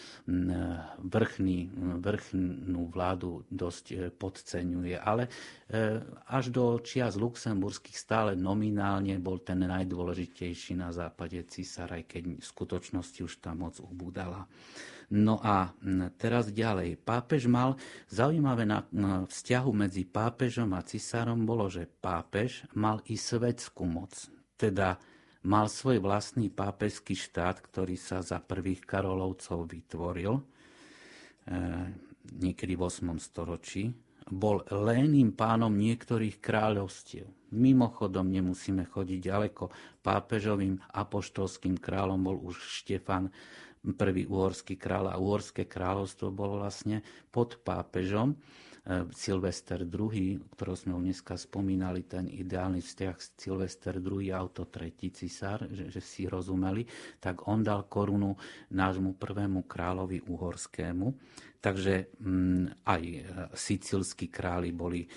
vrchný, 1.03 1.59
vrchnú 1.99 2.83
vládu 2.87 3.43
dosť 3.51 3.85
e, 3.91 3.95
podceňuje. 4.15 4.95
Ale 4.95 5.27
e, 5.27 5.31
až 6.31 6.55
do 6.55 6.79
čias 6.79 7.19
luxemburských 7.19 7.99
stále 7.99 8.31
nominálne 8.39 9.19
bol 9.19 9.43
ten 9.43 9.59
najdôležitejší 9.59 10.79
na 10.79 10.95
západe 10.95 11.43
císar, 11.51 11.91
aj 11.99 12.07
keď 12.07 12.23
v 12.39 12.45
skutočnosti 12.47 13.21
už 13.27 13.43
tá 13.43 13.51
moc 13.59 13.75
ubúdala. 13.83 14.47
No 15.13 15.37
a 15.43 15.77
teraz 16.17 16.49
ďalej. 16.49 17.01
Pápež 17.05 17.45
mal, 17.51 17.77
zaujímavé 18.09 18.65
na 18.65 18.89
vzťahu 19.29 19.71
medzi 19.73 20.09
pápežom 20.09 20.73
a 20.73 20.87
cisárom 20.87 21.45
bolo, 21.45 21.69
že 21.69 21.85
pápež 21.89 22.65
mal 22.73 23.05
i 23.09 23.17
svetskú 23.21 23.85
moc. 23.85 24.13
Teda 24.57 24.97
mal 25.45 25.69
svoj 25.69 26.01
vlastný 26.01 26.49
pápežský 26.49 27.13
štát, 27.13 27.61
ktorý 27.61 28.01
sa 28.01 28.25
za 28.25 28.41
prvých 28.41 28.81
Karolovcov 28.89 29.69
vytvoril. 29.69 30.41
E, 30.41 30.43
niekedy 32.41 32.73
v 32.73 32.83
8. 32.89 33.21
storočí, 33.21 33.93
bol 34.31 34.65
léným 34.73 35.37
pánom 35.37 35.73
niektorých 35.73 36.41
kráľovstiev. 36.41 37.29
Mimochodom 37.53 38.33
nemusíme 38.33 38.89
chodiť 38.89 39.19
ďaleko. 39.21 39.69
Pápežovým 40.01 40.81
apoštolským 40.97 41.77
kráľom 41.77 42.21
bol 42.25 42.37
už 42.41 42.57
Štefan 42.57 43.29
prvý 43.93 44.25
uhorský 44.25 44.81
kráľ 44.81 45.13
a 45.13 45.21
uhorské 45.21 45.69
kráľovstvo 45.69 46.33
bolo 46.33 46.65
vlastne 46.65 47.05
pod 47.29 47.61
pápežom. 47.61 48.33
E, 48.85 49.09
Silvester 49.17 49.81
II, 49.81 50.53
ktorého 50.53 50.77
sme 50.77 50.93
dneska 51.01 51.41
spomínali, 51.41 52.05
ten 52.05 52.29
ideálny 52.29 52.85
vzťah 52.85 53.17
Silvester 53.17 53.97
II 53.97 54.29
a 54.29 54.45
to 54.53 54.69
tretí 54.69 55.09
cisár, 55.09 55.65
že, 55.73 55.89
že 55.89 56.05
si 56.05 56.29
rozumeli, 56.29 56.85
tak 57.17 57.49
on 57.49 57.65
dal 57.65 57.89
korunu 57.89 58.37
nášmu 58.77 59.17
prvému 59.17 59.65
kráľovi 59.65 60.29
uhorskému. 60.29 61.07
Takže 61.65 62.13
mm, 62.21 62.85
aj 62.85 63.03
e, 63.09 63.21
sicilskí 63.57 64.29
králi 64.29 64.77
boli 64.77 65.09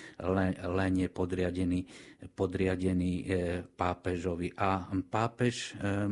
lene 0.64 1.12
podriadení, 1.12 1.84
podriadení 2.32 3.12
e, 3.20 3.24
pápežovi. 3.68 4.56
A 4.56 4.88
pápež 5.12 5.76
e, 5.76 6.08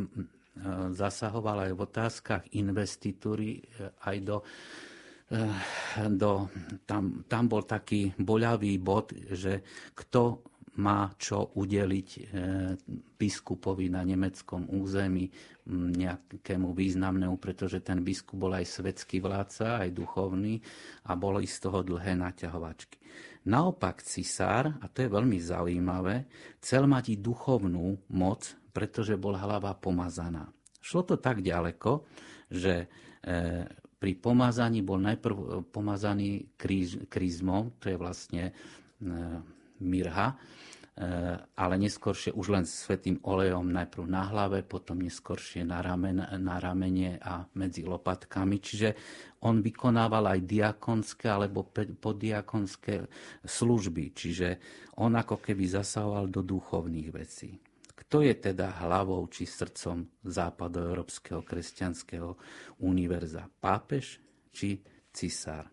zasahoval 0.92 1.68
aj 1.68 1.72
v 1.72 1.80
otázkach 1.80 2.44
investitúry 2.52 3.64
aj 4.04 4.16
do 4.24 4.36
do, 6.22 6.30
tam, 6.86 7.26
tam 7.26 7.44
bol 7.50 7.66
taký 7.66 8.14
boľavý 8.14 8.78
bod, 8.78 9.10
že 9.34 9.62
kto 9.94 10.46
má 10.76 11.08
čo 11.16 11.56
udeliť 11.56 12.08
e, 12.12 12.20
biskupovi 13.16 13.88
na 13.88 14.04
nemeckom 14.04 14.68
území 14.68 15.24
nejakému 15.72 16.76
významnému, 16.76 17.40
pretože 17.40 17.80
ten 17.80 18.04
biskup 18.04 18.44
bol 18.44 18.52
aj 18.54 18.68
svetský 18.68 19.24
vládca, 19.24 19.82
aj 19.82 19.90
duchovný 19.96 20.60
a 21.08 21.16
boli 21.16 21.48
z 21.48 21.56
toho 21.64 21.80
dlhé 21.80 22.14
naťahovačky. 22.20 23.00
Naopak 23.48 24.04
cisár, 24.04 24.76
a 24.78 24.86
to 24.92 25.06
je 25.06 25.08
veľmi 25.10 25.38
zaujímavé, 25.40 26.28
chcel 26.60 26.84
mať 26.84 27.16
i 27.16 27.22
duchovnú 27.24 28.12
moc, 28.12 28.44
pretože 28.70 29.16
bol 29.16 29.32
hlava 29.32 29.72
pomazaná. 29.74 30.44
Šlo 30.84 31.08
to 31.08 31.16
tak 31.16 31.40
ďaleko, 31.40 32.04
že 32.52 32.84
e, 32.84 32.86
pri 33.96 34.12
pomazaní 34.16 34.84
bol 34.84 35.00
najprv 35.00 35.66
pomazaný 35.72 36.52
kríž, 36.60 37.08
krízmom, 37.08 37.76
to 37.80 37.92
je 37.92 37.96
vlastne 37.96 38.44
e, 38.48 38.52
mirha, 39.80 40.36
Eh, 40.96 41.36
ale 41.60 41.76
neskôršie 41.76 42.32
už 42.32 42.56
len 42.56 42.64
svetým 42.64 43.20
olejom 43.20 43.68
najprv 43.68 44.08
na 44.08 44.32
hlave, 44.32 44.64
potom 44.64 44.96
neskôršie 44.96 45.60
na, 45.60 45.84
ramen, 45.84 46.24
na 46.40 46.56
ramene 46.56 47.20
a 47.20 47.44
medzi 47.52 47.84
lopatkami. 47.84 48.56
Čiže 48.56 48.88
on 49.44 49.60
vykonával 49.60 50.24
aj 50.32 50.48
diakonské 50.48 51.28
alebo 51.28 51.68
poddiakonské 52.00 53.12
služby, 53.44 54.16
čiže 54.16 54.48
on 54.96 55.20
ako 55.20 55.36
keby 55.36 55.68
zasahoval 55.68 56.32
do 56.32 56.40
duchovných 56.40 57.12
vecí. 57.12 57.60
Kto 58.06 58.22
je 58.22 58.38
teda 58.38 58.86
hlavou 58.86 59.26
či 59.26 59.50
srdcom 59.50 60.22
západoeurópskeho 60.22 61.42
kresťanského 61.42 62.38
univerza? 62.86 63.50
Pápež 63.50 64.22
či 64.54 64.78
cisár? 65.10 65.66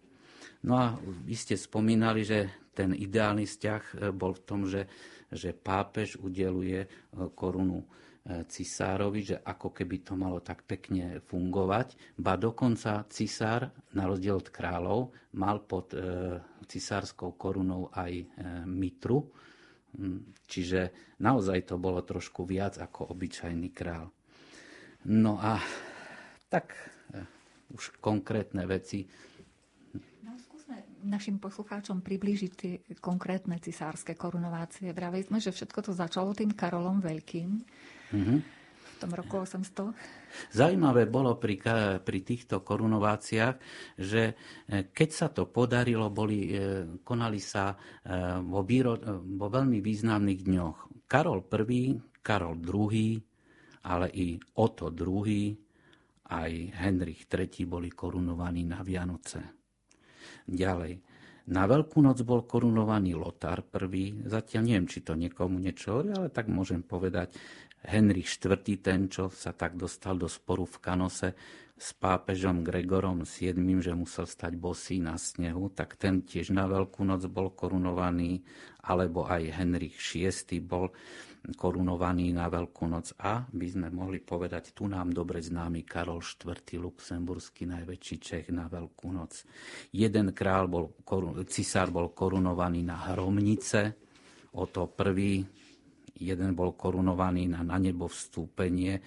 No 0.65 0.73
a 0.81 0.97
vy 0.97 1.35
ste 1.37 1.53
spomínali, 1.53 2.25
že 2.25 2.49
ten 2.73 2.97
ideálny 2.97 3.45
vzťah 3.45 4.09
bol 4.17 4.33
v 4.33 4.43
tom, 4.49 4.65
že, 4.65 4.89
že 5.29 5.53
pápež 5.53 6.17
udeluje 6.17 6.89
korunu 7.37 7.85
cisárovi, 8.23 9.35
že 9.35 9.37
ako 9.43 9.75
keby 9.75 10.01
to 10.01 10.15
malo 10.15 10.39
tak 10.39 10.63
pekne 10.63 11.19
fungovať. 11.19 12.15
Ba 12.15 12.39
dokonca 12.39 13.03
cisár, 13.11 13.67
na 13.91 14.07
rozdiel 14.07 14.39
od 14.39 14.47
kráľov, 14.47 15.11
mal 15.35 15.59
pod 15.67 15.91
e, 15.91 15.99
cisárskou 16.63 17.35
korunou 17.35 17.91
aj 17.91 18.11
e, 18.15 18.25
mitru. 18.63 19.27
Hm, 19.93 20.33
čiže 20.49 20.89
naozaj 21.21 21.69
to 21.69 21.75
bolo 21.77 22.01
trošku 22.01 22.49
viac 22.49 22.81
ako 22.81 23.13
obyčajný 23.13 23.69
král. 23.69 24.09
No 25.05 25.37
a 25.37 25.61
tak 26.49 26.73
e, 27.13 27.21
už 27.75 27.99
konkrétne 28.01 28.65
veci 28.65 29.05
no, 30.23 30.33
našim 31.05 31.37
poslucháčom 31.37 32.01
priblížiť 32.01 32.51
tie 32.55 32.73
konkrétne 33.03 33.59
cisárske 33.61 34.17
korunovácie. 34.17 34.89
Vraveli 34.89 35.27
sme, 35.27 35.37
že 35.37 35.53
všetko 35.53 35.79
to 35.85 35.91
začalo 35.93 36.33
tým 36.33 36.55
Karolom 36.55 37.03
Veľkým. 37.03 37.49
Mm-hmm. 38.13 38.62
Tom 39.03 39.19
roku 39.19 39.43
800. 39.43 39.91
Zaujímavé 40.55 41.11
bolo 41.11 41.35
pri, 41.35 41.59
pri 41.99 42.19
týchto 42.23 42.63
korunováciách, 42.63 43.59
že 43.99 44.31
e, 44.31 44.33
keď 44.95 45.09
sa 45.11 45.27
to 45.27 45.51
podarilo, 45.51 46.07
boli, 46.07 46.47
e, 46.47 47.03
konali 47.03 47.35
sa 47.43 47.75
e, 47.75 47.75
vo, 48.39 48.63
výro, 48.63 48.95
vo 49.27 49.51
veľmi 49.51 49.83
významných 49.83 50.41
dňoch. 50.47 50.77
Karol 51.03 51.43
I, 51.67 51.99
Karol 52.23 52.55
II, 52.63 53.19
ale 53.91 54.07
i 54.15 54.39
Oto 54.55 54.87
II, 54.87 55.51
aj 56.31 56.51
Henrich 56.79 57.27
III 57.27 57.67
boli 57.67 57.91
korunovaní 57.91 58.63
na 58.63 58.87
Vianoce. 58.87 59.67
Ďalej. 60.47 60.93
Na 61.43 61.67
Veľkú 61.67 61.99
noc 61.99 62.23
bol 62.23 62.47
korunovaný 62.47 63.19
Lotar 63.19 63.67
I. 63.67 64.05
Zatiaľ 64.31 64.61
neviem, 64.63 64.87
či 64.87 65.03
to 65.03 65.11
niekomu 65.11 65.59
niečo 65.59 65.99
hovorí, 65.99 66.15
ale 66.15 66.31
tak 66.31 66.47
môžem 66.47 66.79
povedať. 66.79 67.35
Henrich 67.83 68.39
IV, 68.39 68.79
ten, 68.79 69.11
čo 69.11 69.27
sa 69.27 69.51
tak 69.51 69.75
dostal 69.75 70.15
do 70.15 70.31
sporu 70.31 70.63
v 70.63 70.77
Kanose 70.79 71.29
s 71.73 71.91
pápežom 71.99 72.63
Gregorom 72.63 73.27
VII, 73.27 73.83
že 73.83 73.91
musel 73.91 74.23
stať 74.23 74.55
bosý 74.55 75.03
na 75.03 75.19
snehu, 75.19 75.67
tak 75.67 75.99
ten 75.99 76.23
tiež 76.23 76.55
na 76.55 76.63
Veľkú 76.63 77.03
noc 77.03 77.27
bol 77.27 77.51
korunovaný, 77.51 78.39
alebo 78.87 79.27
aj 79.27 79.51
Henrich 79.51 79.99
VI 79.99 80.63
bol 80.63 80.95
korunovaný 81.59 82.31
na 82.31 82.47
Veľkú 82.47 82.87
noc. 82.87 83.11
A 83.19 83.43
by 83.43 83.67
sme 83.67 83.91
mohli 83.91 84.23
povedať, 84.23 84.71
tu 84.71 84.87
nám 84.87 85.11
dobre 85.11 85.43
známy 85.43 85.83
Karol 85.83 86.23
IV, 86.23 86.79
luxemburský 86.79 87.67
najväčší 87.67 88.15
Čech 88.15 88.47
na 88.55 88.71
Veľkú 88.71 89.11
noc. 89.11 89.43
Jeden 89.91 90.31
král 90.31 90.71
bol, 90.71 90.95
cisár 91.51 91.91
bol 91.91 92.15
korunovaný 92.15 92.87
na 92.87 93.11
Hromnice, 93.11 93.99
o 94.55 94.69
to 94.71 94.87
prvý 94.87 95.43
jeden 96.17 96.53
bol 96.53 96.77
korunovaný 96.77 97.49
na, 97.49 97.65
na 97.65 97.77
nebo 97.81 98.05
vstúpenie 98.05 99.01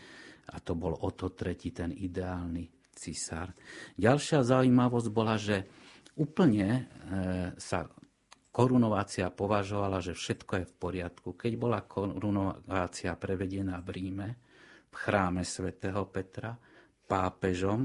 a 0.46 0.56
to 0.62 0.78
bol 0.78 0.94
o 0.94 1.10
to 1.14 1.34
tretí 1.34 1.74
ten 1.74 1.90
ideálny 1.90 2.66
cisár. 2.94 3.52
Ďalšia 3.98 4.42
zaujímavosť 4.42 5.08
bola, 5.12 5.36
že 5.36 5.66
úplne 6.16 6.66
e, 6.70 6.80
sa 7.60 7.84
korunovácia 8.54 9.28
považovala, 9.28 10.00
že 10.00 10.16
všetko 10.16 10.52
je 10.62 10.64
v 10.64 10.74
poriadku. 10.80 11.28
Keď 11.36 11.52
bola 11.60 11.84
korunovácia 11.84 13.12
prevedená 13.20 13.84
v 13.84 13.88
Ríme, 14.00 14.28
v 14.88 14.94
chráme 14.96 15.44
svätého 15.44 16.08
Petra, 16.08 16.56
pápežom, 17.04 17.84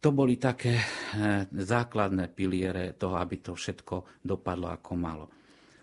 to 0.00 0.08
boli 0.16 0.40
také 0.40 0.80
e, 0.80 0.84
základné 1.52 2.32
piliere 2.32 2.96
toho, 2.96 3.20
aby 3.20 3.36
to 3.40 3.52
všetko 3.52 4.24
dopadlo 4.24 4.72
ako 4.72 4.92
malo. 4.96 5.26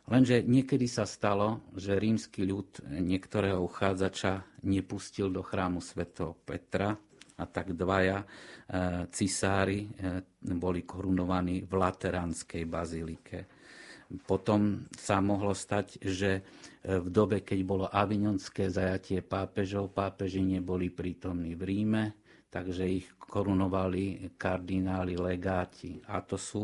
Lenže 0.07 0.39
niekedy 0.39 0.87
sa 0.87 1.03
stalo, 1.03 1.67
že 1.75 1.99
rímsky 1.99 2.47
ľud 2.47 2.79
niektorého 2.87 3.59
uchádzača 3.59 4.63
nepustil 4.63 5.27
do 5.27 5.43
chrámu 5.43 5.83
svätého 5.83 6.31
Petra 6.47 6.95
a 7.37 7.43
tak 7.43 7.75
dvaja 7.75 8.23
e, 8.23 8.25
cisári 9.11 9.83
e, 9.83 10.23
boli 10.55 10.87
korunovaní 10.87 11.67
v 11.67 11.73
Lateránskej 11.75 12.63
bazilike. 12.65 13.39
Potom 14.23 14.87
sa 14.95 15.19
mohlo 15.19 15.51
stať, 15.51 15.99
že 15.99 16.31
e, 16.39 16.41
v 17.03 17.07
dobe, 17.11 17.43
keď 17.43 17.59
bolo 17.67 17.85
avignonské 17.91 18.71
zajatie 18.71 19.19
pápežov, 19.19 19.91
pápeži 19.91 20.39
neboli 20.39 20.87
prítomní 20.87 21.51
v 21.59 21.63
Ríme, 21.67 22.03
takže 22.49 22.87
ich 22.87 23.07
korunovali 23.19 24.31
kardináli, 24.39 25.19
legáti. 25.19 25.99
A 26.07 26.23
to 26.23 26.39
sú, 26.39 26.63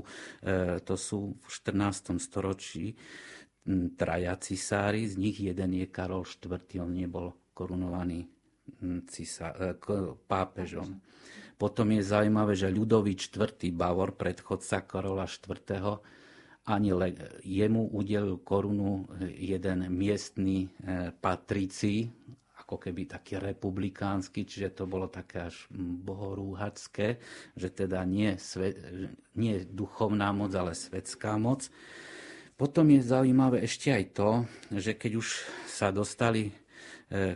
to 0.88 0.96
sú 0.96 1.36
v 1.36 1.48
14. 1.48 2.16
storočí 2.18 2.96
traja 3.96 4.36
cisári, 4.36 5.08
z 5.08 5.16
nich 5.16 5.40
jeden 5.40 5.72
je 5.80 5.88
Karol 5.88 6.28
IV, 6.28 6.84
on 6.84 6.92
nebol 6.92 7.32
korunovaný 7.56 8.28
cisá, 9.08 9.56
e, 9.56 9.76
pápežom. 10.28 11.00
Potom 11.56 11.88
je 11.96 12.04
zaujímavé, 12.04 12.60
že 12.60 12.74
Ľudovič 12.74 13.32
IV. 13.32 13.72
Bavor, 13.72 14.16
predchodca 14.20 14.84
Karola 14.84 15.28
IV. 15.28 16.04
ani 16.64 16.92
le, 16.96 17.12
jemu 17.44 17.92
udelil 17.92 18.40
korunu 18.40 19.08
jeden 19.36 19.88
miestný 19.92 20.68
e, 20.68 21.12
patrici, 21.16 22.12
ako 22.74 22.90
keby 22.90 23.06
taký 23.06 23.38
republikánsky, 23.38 24.50
čiže 24.50 24.74
to 24.74 24.90
bolo 24.90 25.06
také 25.06 25.46
až 25.46 25.70
bohorúhačské, 25.78 27.22
že 27.54 27.70
teda 27.70 28.02
nie, 28.02 28.34
sve, 28.42 28.74
nie 29.38 29.62
duchovná 29.62 30.34
moc, 30.34 30.50
ale 30.58 30.74
svetská 30.74 31.38
moc. 31.38 31.70
Potom 32.58 32.90
je 32.90 33.06
zaujímavé 33.06 33.62
ešte 33.62 33.94
aj 33.94 34.06
to, 34.18 34.30
že 34.74 34.98
keď 34.98 35.22
už 35.22 35.28
sa 35.70 35.94
dostali 35.94 36.50
e, 36.50 36.54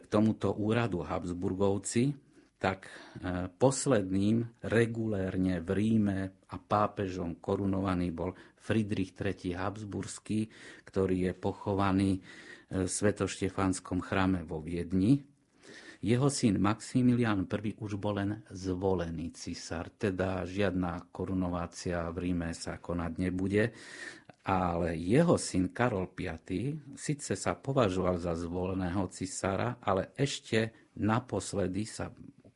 k 0.02 0.06
tomuto 0.10 0.58
úradu 0.58 1.06
Habsburgovci, 1.06 2.18
tak 2.58 2.90
e, 2.90 3.46
posledným 3.54 4.42
regulérne 4.66 5.62
v 5.62 5.70
Ríme 5.70 6.20
a 6.50 6.58
pápežom 6.58 7.38
korunovaný 7.38 8.10
bol 8.10 8.34
Friedrich 8.58 9.14
III. 9.14 9.54
Habsburský, 9.54 10.50
ktorý 10.82 11.30
je 11.30 11.34
pochovaný 11.38 12.18
Svetoštefánskom 12.72 14.04
chráme 14.04 14.44
vo 14.44 14.60
Viedni. 14.60 15.24
Jeho 15.98 16.30
syn 16.30 16.62
Maximilian 16.62 17.50
I 17.50 17.72
už 17.82 17.98
bol 17.98 18.22
len 18.22 18.46
zvolený 18.54 19.34
cisár, 19.34 19.90
teda 19.98 20.46
žiadna 20.46 21.10
korunovácia 21.10 22.06
v 22.14 22.30
Ríme 22.30 22.54
sa 22.54 22.78
konať 22.78 23.12
nebude 23.18 23.74
ale 24.48 24.96
jeho 24.96 25.36
syn 25.36 25.76
Karol 25.76 26.08
V 26.08 26.96
síce 26.96 27.36
sa 27.36 27.52
považoval 27.60 28.16
za 28.16 28.32
zvoleného 28.32 29.12
cisára, 29.12 29.76
ale 29.84 30.16
ešte 30.16 30.88
naposledy 30.96 31.84
sa 31.84 32.08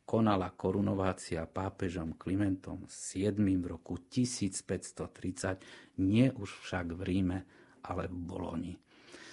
konala 0.07 0.55
korunovácia 0.55 1.43
pápežom 1.43 2.16
Klimentom 2.16 2.88
VII 2.88 3.36
v 3.59 3.66
roku 3.68 3.99
1530, 4.07 5.99
nie 5.99 6.32
už 6.32 6.64
však 6.64 6.95
v 6.95 7.01
Ríme, 7.03 7.39
ale 7.84 8.07
v 8.07 8.16
Boloni. 8.16 8.74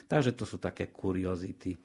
Takže 0.09 0.33
to 0.33 0.49
sú 0.49 0.57
také 0.57 0.89
kuriozity. 0.89 1.77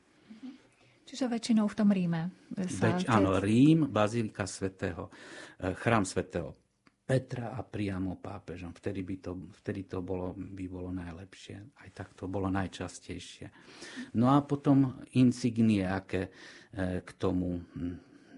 Čiže 1.03 1.27
väčšinou 1.27 1.67
v 1.67 1.75
tom 1.75 1.91
Ríme. 1.91 2.31
Sa 2.71 2.95
Več, 2.95 3.05
áno, 3.05 3.37
Rím, 3.37 3.91
Bazilika 3.91 4.47
svätého, 4.47 5.11
eh, 5.59 5.75
chrám 5.75 6.07
svätého 6.07 6.55
Petra 7.03 7.51
a 7.51 7.67
priamo 7.67 8.15
pápežom. 8.15 8.71
Vtedy, 8.71 9.03
by 9.03 9.15
to, 9.19 9.31
vtedy 9.59 9.83
to 9.91 9.99
bolo, 9.99 10.31
by 10.31 10.71
bolo 10.71 10.87
najlepšie. 10.87 11.75
Aj 11.83 11.89
tak 11.91 12.15
to 12.15 12.31
bolo 12.31 12.47
najčastejšie. 12.47 13.51
No 14.15 14.31
a 14.31 14.39
potom 14.39 15.03
insignie, 15.19 15.83
aké 15.83 16.31
e, 16.71 17.03
k 17.03 17.09
tomu 17.19 17.59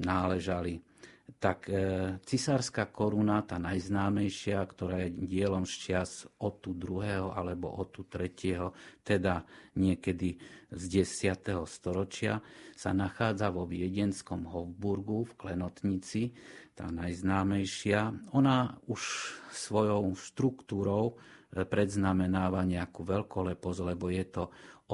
náležali. 0.02 0.82
Tak 1.26 1.70
e, 1.74 1.74
cisárska 2.22 2.86
koruna, 2.94 3.42
tá 3.42 3.58
najznámejšia, 3.58 4.62
ktorá 4.62 5.10
je 5.10 5.26
dielom 5.26 5.66
šťas 5.66 6.38
od 6.38 6.62
tu 6.62 6.78
druhého 6.78 7.34
alebo 7.34 7.74
od 7.74 7.90
tu 7.90 8.06
tretieho, 8.06 8.78
teda 9.02 9.42
niekedy 9.74 10.38
z 10.70 10.84
10. 11.02 11.66
storočia, 11.66 12.46
sa 12.78 12.94
nachádza 12.94 13.50
vo 13.50 13.66
viedenskom 13.66 14.46
Hofburgu 14.46 15.26
v 15.26 15.34
Klenotnici, 15.34 16.30
tá 16.78 16.94
najznámejšia, 16.94 18.30
ona 18.36 18.78
už 18.86 19.02
svojou 19.50 20.14
štruktúrou 20.14 21.18
e, 21.18 21.66
predznamenáva 21.66 22.62
nejakú 22.70 23.02
veľkoleposť, 23.02 23.80
lebo 23.82 24.14
je 24.14 24.26
to 24.30 24.44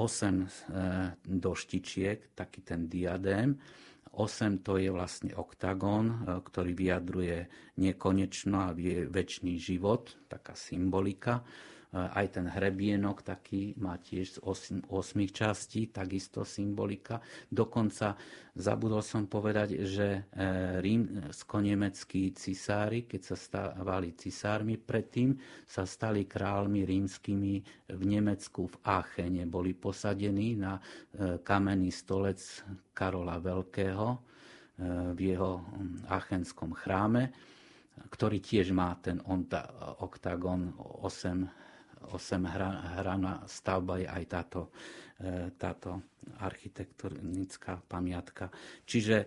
e, 0.00 0.46
doštičiek, 1.28 2.32
taký 2.32 2.64
ten 2.64 2.88
diadém. 2.88 3.52
8 4.12 4.60
to 4.60 4.76
je 4.76 4.92
vlastne 4.92 5.32
oktagón, 5.32 6.12
e, 6.12 6.16
ktorý 6.44 6.72
vyjadruje 6.76 7.38
nekonečno 7.80 8.68
a 8.68 8.76
väčší 9.08 9.56
život, 9.56 10.20
taká 10.28 10.52
symbolika. 10.52 11.40
Aj 11.92 12.40
ten 12.40 12.48
hrebienok 12.48 13.20
taký 13.20 13.76
má 13.76 14.00
tiež 14.00 14.40
z 14.40 14.88
8, 14.88 14.88
8 14.88 15.28
častí, 15.28 15.92
takisto 15.92 16.40
symbolika. 16.40 17.20
Dokonca 17.52 18.16
zabudol 18.56 19.04
som 19.04 19.28
povedať, 19.28 19.84
že 19.84 20.08
e, 20.08 20.20
rímsko-nemeckí 20.80 22.32
cisári, 22.32 23.04
keď 23.04 23.20
sa 23.20 23.36
stávali 23.36 24.16
cisármi, 24.16 24.80
predtým 24.80 25.36
sa 25.68 25.84
stali 25.84 26.24
kráľmi 26.24 26.88
rímskymi 26.88 27.54
v 27.92 28.02
Nemecku 28.08 28.72
v 28.72 28.76
Aachene. 28.88 29.44
Boli 29.44 29.76
posadení 29.76 30.56
na 30.56 30.80
e, 30.80 31.36
kamenný 31.44 31.92
stolec 31.92 32.40
Karola 32.96 33.36
Veľkého 33.36 34.32
v 35.12 35.20
jeho 35.20 35.62
achenskom 36.08 36.72
chráme, 36.72 37.28
ktorý 38.08 38.40
tiež 38.40 38.72
má 38.72 38.96
ten 38.98 39.20
oktagon 40.00 40.72
8 41.04 41.61
8 42.10 42.98
hraná 42.98 43.46
stavba 43.46 44.02
je 44.02 44.08
aj 44.10 44.24
táto, 44.26 44.60
e, 45.22 45.54
táto 45.54 46.02
architektonická 46.42 47.86
pamiatka. 47.86 48.50
Čiže 48.82 49.16
e, 49.22 49.26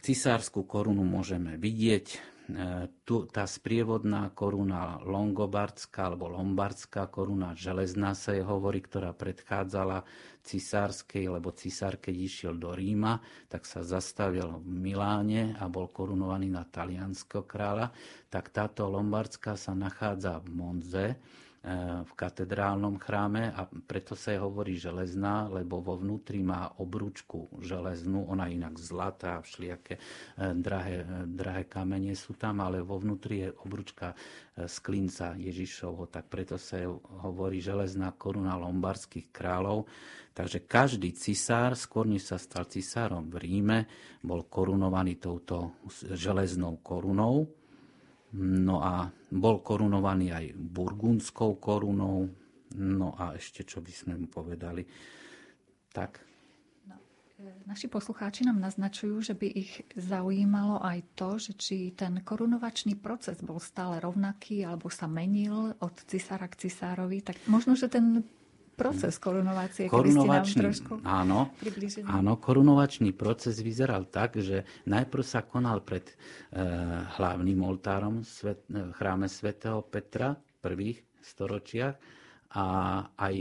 cisárskú 0.00 0.64
korunu 0.64 1.04
môžeme 1.04 1.60
vidieť, 1.60 2.36
E, 2.46 2.86
tu, 3.02 3.26
tá 3.26 3.42
sprievodná 3.42 4.30
koruna 4.30 5.02
longobardská 5.02 6.14
alebo 6.14 6.30
lombardská 6.30 7.10
koruna 7.10 7.58
železná 7.58 8.14
sa 8.14 8.38
je 8.38 8.46
hovorí, 8.46 8.78
ktorá 8.86 9.10
predchádzala 9.10 10.06
cisárskej, 10.46 11.26
lebo 11.26 11.50
cisár, 11.50 11.98
keď 11.98 12.14
išiel 12.14 12.54
do 12.54 12.70
Ríma, 12.70 13.18
tak 13.50 13.66
sa 13.66 13.82
zastavil 13.82 14.62
v 14.62 14.70
Miláne 14.70 15.58
a 15.58 15.66
bol 15.66 15.90
korunovaný 15.90 16.54
na 16.54 16.62
talianského 16.62 17.42
kráľa, 17.42 17.90
tak 18.30 18.54
táto 18.54 18.86
lombardská 18.86 19.58
sa 19.58 19.74
nachádza 19.74 20.38
v 20.38 20.48
Monze, 20.54 21.06
v 22.06 22.12
katedrálnom 22.14 22.94
chráme 23.02 23.50
a 23.50 23.66
preto 23.66 24.14
sa 24.14 24.30
je 24.30 24.38
hovorí 24.38 24.78
železná, 24.78 25.50
lebo 25.50 25.82
vo 25.82 25.98
vnútri 25.98 26.38
má 26.38 26.70
obručku 26.78 27.50
železnú, 27.58 28.22
ona 28.30 28.46
inak 28.46 28.78
zlatá, 28.78 29.42
všelijaké 29.42 29.98
e, 29.98 30.00
drahé, 30.54 31.02
e, 31.02 31.06
drahé 31.26 31.66
kamene 31.66 32.14
sú 32.14 32.38
tam, 32.38 32.62
ale 32.62 32.86
vo 32.86 33.02
vnútri 33.02 33.42
je 33.42 33.48
obručka 33.66 34.14
e, 34.14 34.70
z 34.70 34.76
klinca 34.78 35.34
Ježišovho, 35.34 36.06
tak 36.06 36.30
preto 36.30 36.54
sa 36.54 36.78
je 36.78 36.86
hovorí 37.26 37.58
železná 37.58 38.14
koruna 38.14 38.54
lombardských 38.54 39.34
kráľov. 39.34 39.90
Takže 40.38 40.70
každý 40.70 41.18
cisár, 41.18 41.74
skôr 41.74 42.06
než 42.06 42.30
sa 42.30 42.38
stal 42.38 42.70
cisárom 42.70 43.26
v 43.26 43.42
Ríme, 43.42 43.78
bol 44.22 44.46
korunovaný 44.46 45.18
touto 45.18 45.82
železnou 46.14 46.78
korunou 46.78 47.65
No 48.34 48.82
a 48.82 49.06
bol 49.30 49.62
korunovaný 49.62 50.34
aj 50.34 50.44
burgundskou 50.58 51.62
korunou. 51.62 52.26
No 52.76 53.08
a 53.14 53.38
ešte, 53.38 53.62
čo 53.62 53.78
by 53.78 53.92
sme 53.94 54.12
mu 54.18 54.26
povedali. 54.26 54.82
Tak. 55.94 56.20
No, 56.90 56.98
e, 57.40 57.64
naši 57.64 57.86
poslucháči 57.86 58.44
nám 58.44 58.60
naznačujú, 58.60 59.22
že 59.22 59.34
by 59.38 59.48
ich 59.48 59.72
zaujímalo 59.94 60.82
aj 60.82 60.98
to, 61.16 61.38
že 61.38 61.52
či 61.56 61.76
ten 61.96 62.20
korunovačný 62.20 62.98
proces 62.98 63.40
bol 63.40 63.62
stále 63.62 64.02
rovnaký 64.02 64.66
alebo 64.66 64.92
sa 64.92 65.06
menil 65.08 65.72
od 65.78 65.94
cisára 66.04 66.50
k 66.50 66.68
cisárovi. 66.68 67.24
Tak 67.24 67.46
možno, 67.48 67.78
že 67.78 67.88
ten 67.88 68.26
proces 68.76 69.16
korunovácie, 69.16 69.88
korunovačný, 69.88 70.60
trošku 70.60 71.00
áno, 71.02 71.50
áno, 72.04 72.32
korunovačný 72.36 73.16
proces 73.16 73.64
vyzeral 73.64 74.06
tak, 74.12 74.36
že 74.36 74.68
najprv 74.84 75.24
sa 75.24 75.40
konal 75.48 75.80
pred 75.80 76.04
e, 76.06 76.14
hlavným 77.16 77.64
oltárom 77.64 78.20
svet, 78.20 78.68
e, 78.68 78.92
chráme 78.92 79.32
svätého 79.32 79.80
Petra 79.80 80.36
v 80.36 80.54
prvých 80.60 80.98
storočiach 81.24 81.96
a 82.52 82.66
aj 83.16 83.36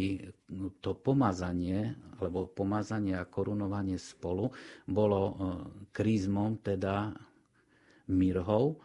to 0.82 0.98
pomazanie, 0.98 1.94
alebo 2.18 2.50
pomazanie 2.50 3.14
a 3.20 3.28
korunovanie 3.30 4.00
spolu 4.00 4.50
bolo 4.88 5.22
e, 5.22 5.34
krízmom, 5.92 6.64
teda 6.64 7.12
mirhou, 8.10 8.76
e, 8.76 8.78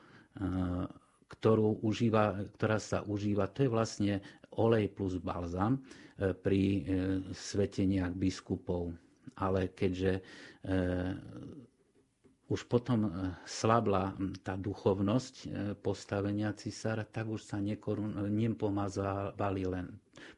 ktorú 1.31 1.87
užíva, 1.87 2.51
ktorá 2.59 2.83
sa 2.83 3.07
užíva, 3.07 3.47
to 3.47 3.63
je 3.65 3.71
vlastne 3.71 4.15
olej 4.61 4.93
plus 4.93 5.17
balzam, 5.17 5.81
pri 6.21 6.61
e, 6.61 6.81
sveteniach 7.33 8.13
biskupov. 8.13 8.93
Ale 9.41 9.73
keďže 9.73 10.21
e, 10.21 10.23
už 12.51 12.61
potom 12.69 13.09
e, 13.09 13.11
slabla 13.49 14.13
tá 14.45 14.59
duchovnosť 14.59 15.35
postavenia 15.81 16.53
cisára, 16.53 17.09
tak 17.09 17.31
už 17.31 17.41
sa 17.41 17.57
nekorun, 17.57 18.21
nepomazávali 18.29 19.65
len, 19.65 19.87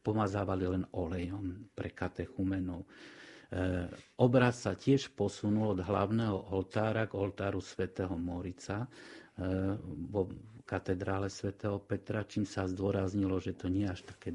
pomazávali 0.06 0.64
len 0.70 0.84
olejom 0.94 1.66
pre 1.74 1.90
katechumenov. 1.90 2.86
Obraz 4.16 4.64
sa 4.64 4.72
tiež 4.72 5.12
posunul 5.12 5.76
od 5.76 5.84
hlavného 5.84 6.56
oltára 6.56 7.04
k 7.04 7.20
oltáru 7.20 7.60
svätého 7.60 8.16
Morica 8.16 8.88
vo 10.08 10.32
katedrále 10.72 11.28
svätého 11.28 11.76
Petra, 11.84 12.24
čím 12.24 12.48
sa 12.48 12.64
zdôraznilo, 12.64 13.36
že 13.36 13.52
to 13.52 13.68
nie 13.68 13.84
je 13.84 13.92
až 13.92 14.00
také 14.08 14.32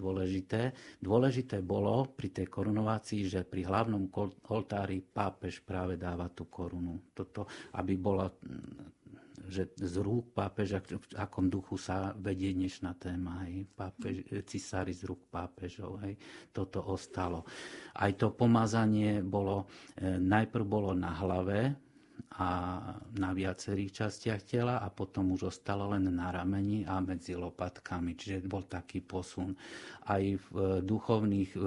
dôležité. 0.00 0.72
Dôležité 1.04 1.60
bolo 1.60 2.08
pri 2.08 2.32
tej 2.32 2.48
korunovácii, 2.48 3.28
že 3.28 3.44
pri 3.44 3.68
hlavnom 3.68 4.08
oltári 4.48 5.04
pápež 5.04 5.60
práve 5.60 6.00
dáva 6.00 6.32
tú 6.32 6.48
korunu. 6.48 7.12
Toto, 7.12 7.44
aby 7.76 8.00
bola 8.00 8.32
že 9.50 9.74
z 9.74 9.98
rúk 9.98 10.30
pápeža, 10.30 10.78
v 10.78 11.02
akom 11.18 11.50
duchu 11.50 11.74
sa 11.74 12.14
vedie 12.14 12.54
dnešná 12.54 12.94
téma, 12.94 13.42
hej, 13.50 13.66
pápež, 13.74 14.22
cisári 14.46 14.94
z 14.94 15.10
rúk 15.10 15.26
pápežov, 15.26 15.98
hej, 16.06 16.14
toto 16.54 16.78
ostalo. 16.86 17.42
Aj 17.98 18.14
to 18.14 18.30
pomazanie 18.30 19.18
bolo, 19.26 19.66
e, 19.98 20.22
najprv 20.22 20.64
bolo 20.64 20.94
na 20.94 21.10
hlave, 21.18 21.74
a 22.38 22.48
na 23.16 23.30
viacerých 23.32 24.04
častiach 24.04 24.42
tela 24.44 24.80
a 24.80 24.88
potom 24.88 25.32
už 25.34 25.52
ostalo 25.52 25.90
len 25.90 26.08
na 26.10 26.30
rameni 26.30 26.86
a 26.86 27.00
medzi 27.00 27.36
lopatkami. 27.36 28.16
Čiže 28.16 28.46
bol 28.48 28.64
taký 28.66 29.04
posun. 29.04 29.56
Aj 30.06 30.22
v 30.22 30.46
e, 30.56 30.80
duchovných 30.84 31.50
e, 31.56 31.60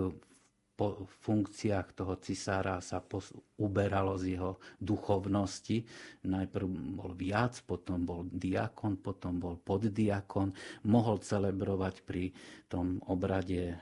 po 0.73 1.05
funkciách 1.05 1.93
toho 1.93 2.17
cisára 2.17 2.81
sa 2.81 2.97
pos- 2.97 3.33
uberalo 3.61 4.17
z 4.17 4.37
jeho 4.37 4.57
duchovnosti. 4.81 5.85
Najprv 6.25 6.65
bol 6.97 7.13
viac, 7.13 7.61
potom 7.61 8.01
bol 8.01 8.25
diakon, 8.25 8.97
potom 8.97 9.37
bol 9.37 9.61
poddiakon. 9.61 10.49
Mohol 10.89 11.21
celebrovať 11.21 12.01
pri 12.01 12.33
tom 12.65 12.97
obrade, 13.05 13.77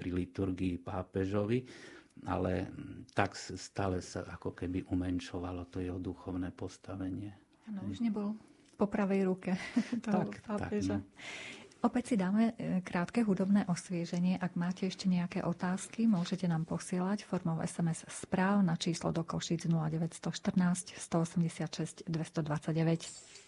pri 0.00 0.10
liturgii 0.16 0.80
pápežovi 0.80 1.92
ale 2.22 2.70
tak 3.14 3.34
stále 3.34 3.98
sa 3.98 4.22
ako 4.26 4.54
keby 4.54 4.86
umenšovalo 4.86 5.66
to 5.70 5.82
jeho 5.82 5.98
duchovné 5.98 6.54
postavenie. 6.54 7.34
Ano, 7.66 7.90
už 7.90 7.98
nebol 7.98 8.38
po 8.74 8.86
pravej 8.86 9.26
ruke 9.26 9.54
toho 10.04 10.30
tak, 10.30 10.42
pápeža. 10.46 10.98
Tak, 10.98 11.04
no. 11.04 11.52
Opäť 11.84 12.04
si 12.08 12.16
dáme 12.16 12.56
e, 12.56 12.80
krátke 12.80 13.20
hudobné 13.20 13.68
osvieženie. 13.68 14.40
Ak 14.40 14.56
máte 14.56 14.88
ešte 14.88 15.04
nejaké 15.04 15.44
otázky, 15.44 16.08
môžete 16.08 16.48
nám 16.48 16.64
posielať 16.64 17.28
formou 17.28 17.60
SMS 17.60 18.08
správ 18.08 18.64
na 18.64 18.72
číslo 18.80 19.12
do 19.12 19.20
Košic 19.20 19.68
0914 19.68 20.96
186 20.96 22.08
229. 22.08 23.43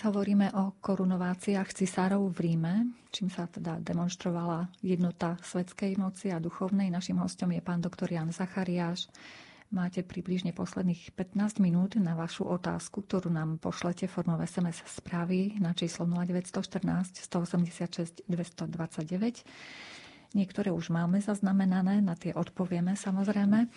Dnes 0.00 0.16
hovoríme 0.16 0.48
o 0.56 0.80
korunováciách 0.80 1.76
cisárov 1.76 2.32
v 2.32 2.48
Ríme, 2.48 2.88
čím 3.12 3.28
sa 3.28 3.44
teda 3.44 3.76
demonstrovala 3.84 4.72
jednota 4.80 5.36
svetskej 5.44 6.00
moci 6.00 6.32
a 6.32 6.40
duchovnej. 6.40 6.88
Našim 6.88 7.20
hostom 7.20 7.52
je 7.52 7.60
pán 7.60 7.84
doktor 7.84 8.08
Jan 8.08 8.32
Zachariáš. 8.32 9.12
Máte 9.68 10.00
približne 10.00 10.56
posledných 10.56 11.12
15 11.12 11.60
minút 11.60 12.00
na 12.00 12.16
vašu 12.16 12.48
otázku, 12.48 13.04
ktorú 13.04 13.28
nám 13.28 13.60
pošlete 13.60 14.08
formou 14.08 14.40
SMS 14.40 14.80
správy 14.88 15.60
na 15.60 15.76
číslo 15.76 16.08
0914 16.08 17.20
186 17.20 18.24
229. 18.24 19.04
Niektoré 20.32 20.72
už 20.72 20.96
máme 20.96 21.20
zaznamenané, 21.20 22.00
na 22.00 22.16
tie 22.16 22.32
odpovieme 22.32 22.96
samozrejme. 22.96 23.68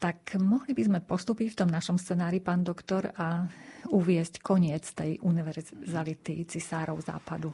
Tak 0.00 0.40
mohli 0.40 0.72
by 0.72 0.82
sme 0.88 0.98
postúpiť 1.04 1.52
v 1.52 1.58
tom 1.60 1.68
našom 1.68 2.00
scenári, 2.00 2.40
pán 2.40 2.64
doktor, 2.64 3.12
a 3.20 3.52
uviesť 3.88 4.40
koniec 4.44 4.84
tej 4.92 5.20
univerzality 5.24 6.44
cisárov 6.44 7.00
západu. 7.00 7.50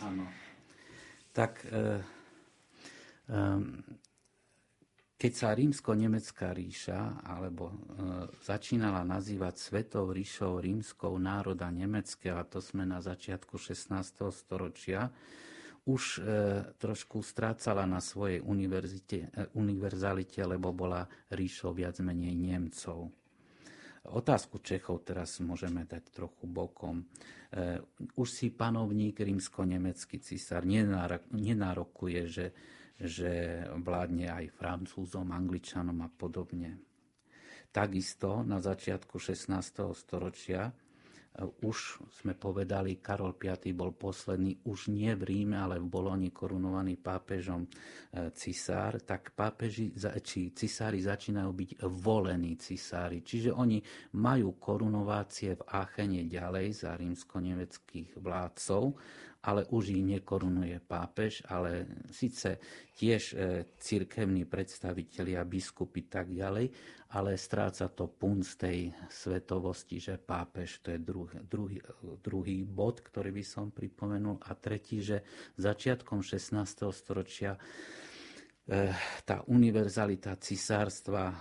Áno. 0.00 0.24
Tak 1.30 1.52
e, 1.64 2.00
e, 3.28 3.42
keď 5.20 5.32
sa 5.36 5.52
rímsko-nemecká 5.52 6.56
ríša 6.56 7.20
alebo 7.28 7.68
e, 7.68 7.74
začínala 8.40 9.04
nazývať 9.04 9.60
svetou 9.60 10.08
ríšou 10.08 10.64
rímskou 10.64 11.20
národa 11.20 11.68
nemeckého, 11.68 12.40
a 12.40 12.48
to 12.48 12.64
sme 12.64 12.88
na 12.88 13.04
začiatku 13.04 13.60
16. 13.60 14.00
storočia, 14.32 15.12
už 15.84 16.02
e, 16.16 16.20
trošku 16.80 17.20
strácala 17.20 17.84
na 17.84 18.00
svojej 18.00 18.40
univerzite, 18.40 19.28
e, 19.28 19.28
univerzalite, 19.60 20.40
lebo 20.40 20.72
bola 20.72 21.04
ríšou 21.28 21.76
viac 21.76 22.00
menej 22.00 22.32
Nemcov. 22.36 23.12
Otázku 24.00 24.64
Čechov 24.64 25.04
teraz 25.04 25.36
môžeme 25.44 25.84
dať 25.84 26.08
trochu 26.08 26.48
bokom. 26.48 27.04
E, 27.52 27.84
už 28.16 28.28
si 28.32 28.48
panovník 28.48 29.20
rímsko-nemecký 29.20 30.24
cisár 30.24 30.64
nenárokuje, 30.64 32.20
že, 32.24 32.46
že 32.96 33.60
vládne 33.76 34.32
aj 34.32 34.56
Francúzom, 34.56 35.28
Angličanom 35.28 36.00
a 36.00 36.08
podobne. 36.08 36.80
Takisto 37.68 38.40
na 38.40 38.56
začiatku 38.56 39.20
16. 39.20 39.52
storočia 39.92 40.72
už 41.38 42.02
sme 42.20 42.34
povedali, 42.34 42.98
Karol 42.98 43.38
V 43.38 43.70
bol 43.70 43.94
posledný 43.94 44.66
už 44.66 44.90
nie 44.90 45.14
v 45.14 45.22
Ríme, 45.30 45.56
ale 45.62 45.78
v 45.78 45.86
Boloni 45.86 46.34
korunovaný 46.34 46.98
pápežom 46.98 47.64
e, 47.64 47.68
cisár, 48.34 48.98
tak 49.06 49.32
pápeži, 49.32 49.94
či 50.20 50.50
cisári 50.50 50.98
začínajú 50.98 51.50
byť 51.54 51.70
volení 51.86 52.58
cisári. 52.58 53.22
Čiže 53.22 53.54
oni 53.54 53.78
majú 54.18 54.58
korunovácie 54.58 55.54
v 55.54 55.62
Áchene 55.70 56.26
ďalej 56.26 56.66
za 56.82 56.98
rímsko-nemeckých 56.98 58.18
vládcov, 58.18 58.82
ale 59.40 59.64
už 59.72 59.96
ich 59.96 60.04
nekorunuje 60.04 60.84
pápež, 60.84 61.40
ale 61.48 61.88
síce 62.12 62.60
tiež 62.92 63.22
e, 63.32 63.36
cirkevní 63.80 64.44
predstavitelia, 64.44 65.48
biskupy 65.48 66.04
tak 66.12 66.28
ďalej, 66.28 66.68
ale 67.16 67.40
stráca 67.40 67.88
to 67.88 68.12
punt 68.12 68.44
z 68.44 68.54
tej 68.60 68.78
svetovosti, 69.08 69.96
že 69.96 70.20
pápež, 70.20 70.84
to 70.84 70.92
je 70.92 71.00
druhý, 71.00 71.40
druhý, 71.40 71.80
druhý 72.20 72.68
bod, 72.68 73.00
ktorý 73.00 73.32
by 73.32 73.44
som 73.44 73.72
pripomenul. 73.72 74.44
A 74.44 74.52
tretí, 74.60 75.00
že 75.00 75.24
začiatkom 75.56 76.20
16. 76.20 76.60
storočia 76.92 77.56
e, 77.56 77.60
tá 79.24 79.40
univerzalita 79.48 80.36
cisárstva 80.36 81.32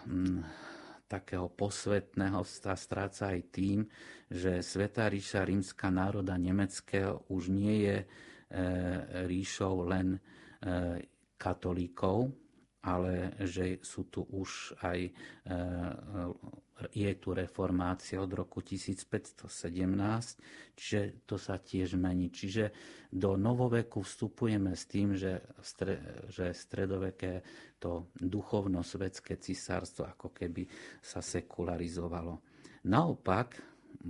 takého 1.10 1.50
posvetného 1.50 2.46
sa 2.46 2.78
stráca 2.78 3.34
aj 3.34 3.42
tým, 3.50 3.90
že 4.30 4.62
Sveta 4.62 5.10
ríša 5.10 5.42
rímska 5.42 5.90
národa 5.90 6.38
nemeckého 6.38 7.26
už 7.34 7.50
nie 7.50 7.90
je 7.90 7.98
e, 7.98 8.06
ríšou 9.26 9.90
len 9.90 10.14
e, 10.14 10.20
katolíkov, 11.34 12.30
ale 12.86 13.34
že 13.42 13.82
sú 13.82 14.06
tu 14.14 14.22
už 14.30 14.78
aj 14.86 15.00
e, 15.02 15.12
je 16.96 17.12
tu 17.20 17.36
reformácia 17.36 18.22
od 18.22 18.32
roku 18.32 18.64
1517, 18.64 19.48
čiže 20.76 21.00
to 21.28 21.36
sa 21.36 21.60
tiež 21.60 22.00
mení. 22.00 22.32
Čiže 22.32 22.72
do 23.12 23.36
novoveku 23.36 24.00
vstupujeme 24.00 24.72
s 24.74 24.84
tým, 24.88 25.20
že, 25.20 25.44
stre, 25.60 26.26
že 26.32 26.56
stredoveké 26.56 27.44
to 27.80 28.12
duchovno-svetské 28.16 29.36
cisárstvo 29.40 30.08
ako 30.08 30.32
keby 30.32 30.64
sa 31.04 31.20
sekularizovalo. 31.20 32.40
Naopak, 32.88 33.60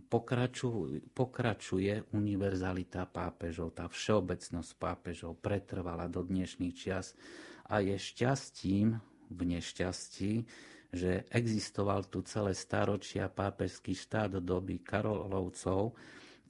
pokračuje, 0.10 1.02
pokračuje 1.10 2.14
univerzalita 2.14 3.10
pápežov, 3.10 3.74
tá 3.74 3.90
všeobecnosť 3.90 4.72
pápežov 4.78 5.42
pretrvala 5.42 6.06
do 6.06 6.22
dnešných 6.22 6.76
čias 6.78 7.18
a 7.66 7.82
je 7.82 7.98
šťastím 7.98 9.02
v 9.30 9.40
nešťastí, 9.58 10.34
že 10.90 11.30
existoval 11.30 12.10
tu 12.10 12.26
celé 12.26 12.58
staročia 12.58 13.30
pápežský 13.30 13.94
štát 13.94 14.38
do 14.38 14.42
doby 14.42 14.82
Karolovcov, 14.82 15.94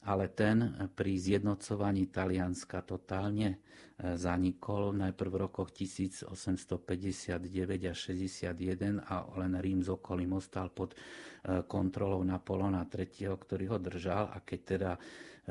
ale 0.08 0.32
ten 0.32 0.88
pri 0.95 1.20
zjednocovaní 1.20 2.08
Talianska 2.08 2.80
totálne 2.88 3.60
e, 4.00 4.16
zanikol 4.16 4.95
najprv 4.95 5.30
v 5.30 5.41
rokoch 5.43 5.76
1859 5.76 7.43
a 7.84 7.93
61 7.93 9.04
a 9.04 9.16
len 9.43 9.54
Rím 9.60 9.84
z 9.84 9.89
okolím 9.91 10.39
ostal 10.39 10.72
pod 10.72 10.95
e, 10.95 10.97
kontrolou 11.68 12.24
Napoleona 12.24 12.88
III, 12.88 13.36
ktorý 13.36 13.76
ho 13.76 13.78
držal 13.82 14.32
a 14.32 14.39
keď 14.39 14.60
teda 14.64 14.91
e, 14.95 15.00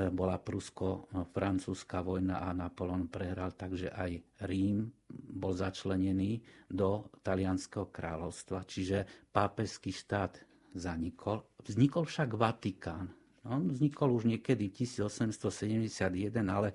bola 0.08 0.40
prusko-francúzska 0.40 2.00
vojna 2.00 2.40
a 2.40 2.56
Napoleon 2.56 3.04
prehral, 3.12 3.52
takže 3.52 3.92
aj 3.92 4.16
Rím 4.48 4.88
bol 5.12 5.52
začlenený 5.52 6.40
do 6.72 7.04
talianského 7.20 7.92
kráľovstva, 7.92 8.64
čiže 8.64 9.28
pápežský 9.28 9.92
štát 9.92 10.40
zanikol. 10.72 11.44
Vznikol 11.64 12.08
však 12.08 12.32
Vatikán. 12.32 13.17
On 13.46 13.70
vznikol 13.70 14.18
už 14.18 14.26
niekedy 14.26 14.66
1871, 14.74 16.10
ale 16.50 16.74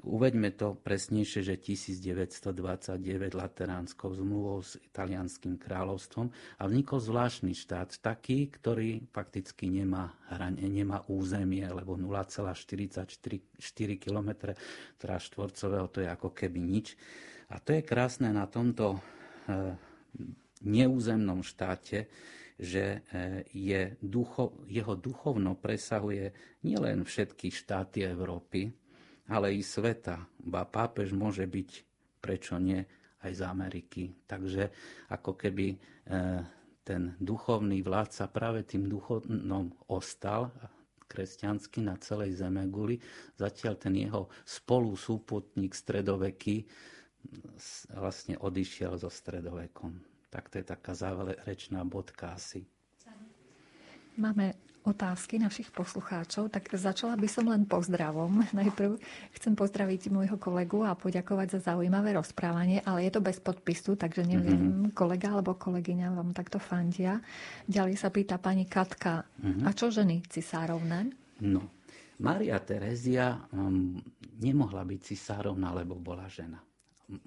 uveďme 0.00 0.56
to 0.56 0.72
presnejšie, 0.80 1.44
že 1.44 1.60
1929 1.60 3.36
Lateránskou 3.36 4.16
zmluvou 4.16 4.64
s 4.64 4.80
italianským 4.80 5.60
kráľovstvom 5.60 6.32
a 6.58 6.62
vznikol 6.64 6.98
zvláštny 7.04 7.52
štát, 7.52 8.00
taký, 8.00 8.48
ktorý 8.48 9.04
fakticky 9.12 9.68
nemá, 9.68 10.16
hrane, 10.32 10.64
nemá 10.64 11.04
územie, 11.12 11.68
lebo 11.68 12.00
0,44 12.00 13.44
km 14.00 14.30
štvorcového 15.04 15.86
to 15.92 15.98
je 16.00 16.08
ako 16.08 16.32
keby 16.32 16.58
nič. 16.64 16.96
A 17.52 17.60
to 17.60 17.76
je 17.76 17.84
krásne 17.84 18.32
na 18.32 18.48
tomto 18.48 18.96
eh, 19.48 19.76
neúzemnom 20.64 21.44
štáte, 21.44 22.08
že 22.58 22.84
e, 22.84 23.46
je 23.54 23.94
ducho, 24.02 24.66
jeho 24.66 24.98
duchovno 24.98 25.54
presahuje 25.54 26.34
nielen 26.66 27.06
všetky 27.06 27.54
štáty 27.54 28.02
Európy, 28.02 28.66
ale 29.30 29.54
i 29.54 29.62
sveta. 29.62 30.26
Ba 30.42 30.66
pápež 30.66 31.14
môže 31.14 31.46
byť, 31.46 31.70
prečo 32.18 32.58
nie, 32.58 32.82
aj 33.22 33.32
z 33.34 33.42
Ameriky. 33.46 34.02
Takže 34.26 34.74
ako 35.14 35.38
keby 35.38 35.66
e, 35.70 35.76
ten 36.82 37.14
duchovný 37.22 37.78
vládca 37.84 38.26
práve 38.32 38.66
tým 38.66 38.90
duchovnom 38.90 39.70
ostal 39.92 40.50
kresťansky 41.08 41.80
na 41.80 41.96
celej 41.96 42.36
zeme 42.36 42.68
guli. 42.68 43.00
Zatiaľ 43.38 43.74
ten 43.80 43.94
jeho 43.96 44.28
spolu 44.44 44.92
súputník 44.92 45.72
stredoveký 45.72 46.68
vlastne 47.96 48.36
odišiel 48.38 49.00
so 49.00 49.10
stredovekom. 49.10 50.17
Tak 50.28 50.52
to 50.52 50.60
je 50.60 50.66
taká 50.66 50.92
záverečná 50.92 51.84
bodka 51.88 52.36
asi. 52.36 52.68
Máme 54.18 54.58
otázky 54.88 55.36
našich 55.36 55.68
poslucháčov, 55.68 56.48
tak 56.48 56.72
začala 56.72 57.14
by 57.14 57.28
som 57.28 57.46
len 57.46 57.68
pozdravom. 57.68 58.42
Najprv 58.58 58.96
chcem 59.36 59.52
pozdraviť 59.52 60.08
môjho 60.08 60.40
kolegu 60.40 60.82
a 60.82 60.96
poďakovať 60.96 61.58
za 61.58 61.72
zaujímavé 61.72 62.16
rozprávanie, 62.16 62.80
ale 62.82 63.06
je 63.06 63.12
to 63.12 63.20
bez 63.20 63.38
podpisu, 63.38 64.00
takže 64.00 64.24
neviem, 64.24 64.58
mm-hmm. 64.58 64.96
kolega 64.96 65.36
alebo 65.36 65.54
kolegyňa 65.54 66.16
vám 66.16 66.32
takto 66.32 66.56
fandia. 66.56 67.20
Ďalej 67.68 67.94
sa 68.00 68.08
pýta 68.08 68.40
pani 68.40 68.64
Katka, 68.64 69.22
mm-hmm. 69.22 69.64
a 69.68 69.70
čo 69.76 69.92
ženy 69.92 70.24
cisárovné? 70.26 71.12
No, 71.44 71.62
Maria 72.18 72.58
Terezia 72.58 73.38
um, 73.54 73.94
nemohla 74.42 74.82
byť 74.82 75.00
cisárovna, 75.14 75.70
lebo 75.76 75.94
bola 75.94 76.26
žena. 76.26 76.58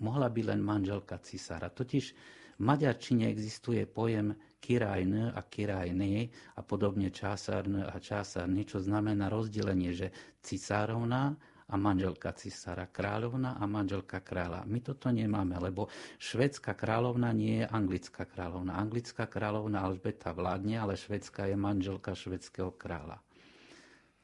Mohla 0.03 0.29
by 0.29 0.41
len 0.53 0.61
manželka 0.61 1.17
cisára. 1.23 1.71
Totiž 1.71 2.13
v 2.61 2.69
maďarčine 2.69 3.25
existuje 3.25 3.89
pojem 3.89 4.37
kirajn 4.61 5.33
a 5.33 5.41
kirajny 5.41 6.29
a 6.29 6.61
podobne 6.61 7.09
čásarn 7.09 7.89
a 7.89 7.97
čásarny, 7.97 8.69
čo 8.69 8.77
znamená 8.77 9.33
rozdelenie, 9.33 9.89
že 9.97 10.13
cisárovná 10.45 11.33
a 11.71 11.75
manželka 11.79 12.29
cisára, 12.37 12.85
kráľovna 12.85 13.57
a 13.57 13.65
manželka 13.65 14.21
kráľa. 14.21 14.67
My 14.69 14.77
toto 14.85 15.09
nemáme, 15.09 15.57
lebo 15.57 15.89
švedská 16.21 16.77
kráľovna 16.77 17.33
nie 17.33 17.63
je 17.63 17.65
anglická 17.65 18.29
kráľovna. 18.29 18.77
Anglická 18.77 19.25
kráľovna 19.25 19.81
Alžbeta 19.81 20.29
vládne, 20.29 20.77
ale 20.77 20.99
švedská 20.99 21.49
je 21.49 21.57
manželka 21.57 22.13
švedského 22.13 22.77
kráľa. 22.77 23.23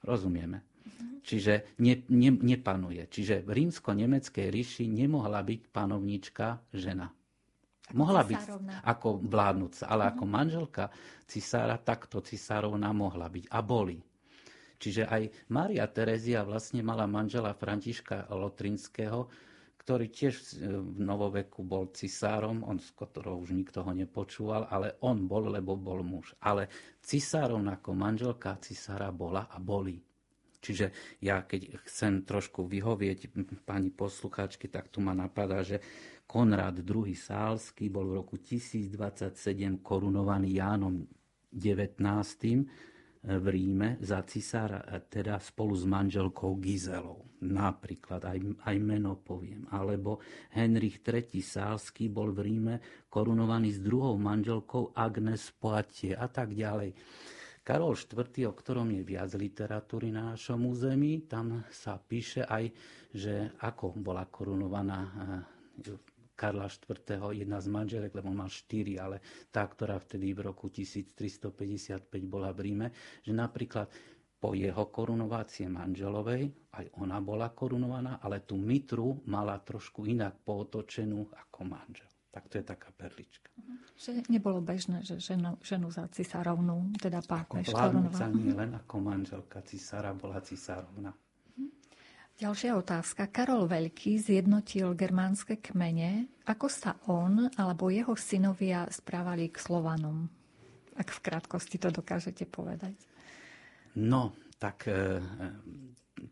Rozumieme. 0.05 0.61
Čiže 1.25 1.73
ne, 1.81 2.05
ne, 2.13 2.31
nepanuje. 2.35 3.09
Čiže 3.09 3.41
v 3.47 3.65
rímsko-nemeckej 3.65 4.47
ríši 4.53 4.85
nemohla 4.85 5.41
byť 5.41 5.61
panovnička 5.73 6.61
žena. 6.75 7.16
Mohla 7.95 8.27
byť 8.27 8.41
ako 8.83 9.23
vládnúca, 9.23 9.87
ale 9.87 10.11
ako 10.11 10.23
manželka 10.27 10.91
cisára 11.23 11.79
takto 11.79 12.19
cisárovna 12.19 12.91
mohla 12.91 13.31
byť. 13.31 13.47
A 13.47 13.59
boli. 13.63 13.95
Čiže 14.77 15.07
aj 15.07 15.49
Mária 15.55 15.87
Terezia 15.87 16.43
vlastne 16.43 16.83
mala 16.83 17.07
manžela 17.07 17.55
Františka 17.55 18.27
Lotrinského, 18.29 19.25
ktorý 19.87 20.11
tiež 20.11 20.59
v 20.83 20.99
novoveku 20.99 21.63
bol 21.63 21.95
cisárom, 21.95 22.59
on 22.67 22.75
z 22.75 22.91
ktorého 22.91 23.39
už 23.39 23.55
nikto 23.55 23.87
ho 23.87 23.95
nepočúval, 23.95 24.67
ale 24.67 24.99
on 24.99 25.23
bol, 25.23 25.47
lebo 25.47 25.79
bol 25.79 26.03
muž. 26.03 26.35
Ale 26.43 26.67
cisárom 26.99 27.63
ako 27.71 27.95
manželka 27.95 28.59
cisára 28.59 29.15
bola 29.15 29.47
a 29.47 29.57
boli. 29.63 29.95
Čiže 30.59 30.91
ja 31.23 31.39
keď 31.47 31.79
chcem 31.87 32.27
trošku 32.27 32.67
vyhovieť 32.67 33.31
pani 33.63 33.87
poslucháčky, 33.87 34.67
tak 34.67 34.91
tu 34.91 34.99
ma 34.99 35.15
napadá, 35.15 35.63
že 35.63 35.79
Konrad 36.27 36.83
II. 36.83 37.15
Sálsky 37.15 37.87
bol 37.87 38.11
v 38.11 38.13
roku 38.19 38.35
1027 38.35 39.79
korunovaný 39.79 40.59
Jánom 40.59 41.07
19 41.55 41.97
v 43.27 43.45
Ríme 43.47 43.97
za 44.03 44.21
cisára, 44.27 44.83
teda 45.07 45.39
spolu 45.39 45.73
s 45.75 45.87
manželkou 45.87 46.59
Gizelou. 46.59 47.27
Napríklad, 47.47 48.23
aj, 48.27 48.39
aj 48.65 48.75
meno 48.79 49.19
poviem. 49.19 49.67
Alebo 49.71 50.19
Henrich 50.51 50.99
III. 50.99 51.39
Sálsky 51.39 52.11
bol 52.11 52.35
v 52.35 52.39
Ríme 52.43 52.75
korunovaný 53.07 53.75
s 53.75 53.79
druhou 53.79 54.19
manželkou 54.19 54.95
Agnes 54.95 55.47
Poatie 55.55 56.11
a 56.11 56.27
tak 56.27 56.53
ďalej. 56.53 56.91
Karol 57.67 57.99
IV., 57.99 58.47
o 58.47 58.53
ktorom 58.55 58.95
je 58.95 59.03
viac 59.03 59.35
literatúry 59.35 60.07
na 60.07 60.31
našom 60.31 60.71
území, 60.71 61.27
tam 61.27 61.67
sa 61.67 61.99
píše 61.99 62.47
aj, 62.47 62.71
že 63.11 63.51
ako 63.59 63.91
bola 63.99 64.23
korunovaná 64.31 64.99
eh, 65.03 66.16
Karla 66.37 66.69
IV., 66.69 67.33
jedna 67.33 67.57
z 67.57 67.67
manželek, 67.73 68.13
lebo 68.13 68.29
mal 68.29 68.45
štyri, 68.45 69.01
ale 69.01 69.17
tá, 69.49 69.65
ktorá 69.65 69.97
vtedy 69.97 70.37
v 70.37 70.45
roku 70.53 70.69
1355 70.69 72.13
bola 72.29 72.53
v 72.53 72.59
Ríme, 72.69 72.87
že 73.25 73.33
napríklad 73.33 73.89
po 74.37 74.53
jeho 74.53 74.93
korunovácie 74.93 75.65
manželovej, 75.65 76.69
aj 76.77 76.85
ona 77.01 77.17
bola 77.17 77.49
korunovaná, 77.49 78.21
ale 78.21 78.45
tú 78.45 78.53
mitru 78.53 79.25
mala 79.25 79.57
trošku 79.57 80.05
inak 80.05 80.45
pootočenú 80.45 81.33
ako 81.33 81.59
manžel. 81.65 82.05
Tak 82.29 82.53
to 82.53 82.61
je 82.61 82.65
taká 82.69 82.93
perlička. 82.93 83.49
Mhm. 83.57 83.75
Že 83.97 84.09
nebolo 84.29 84.61
bežné, 84.61 85.01
že 85.01 85.17
ženu, 85.17 85.57
ženu 85.65 85.89
za 85.89 86.05
cisárovnú, 86.13 86.93
teda 87.01 87.25
pápež 87.25 87.73
korunovala. 87.73 88.29
nie 88.29 88.53
len 88.53 88.77
ako 88.77 88.95
manželka 89.01 89.65
cisára 89.65 90.13
bola 90.13 90.37
cisárovna. 90.45 91.17
Ďalšia 92.37 92.77
otázka. 92.77 93.33
Karol 93.33 93.65
Veľký 93.65 94.21
zjednotil 94.21 94.93
germánske 94.93 95.57
kmene. 95.57 96.29
Ako 96.45 96.69
sa 96.69 96.93
on 97.09 97.49
alebo 97.57 97.89
jeho 97.89 98.13
synovia 98.13 98.85
správali 98.93 99.49
k 99.49 99.57
Slovanom? 99.57 100.29
Ak 101.01 101.09
v 101.17 101.23
krátkosti 101.25 101.81
to 101.81 101.89
dokážete 101.89 102.45
povedať. 102.45 102.93
No, 103.97 104.37
tak 104.61 104.85
e, 104.85 105.17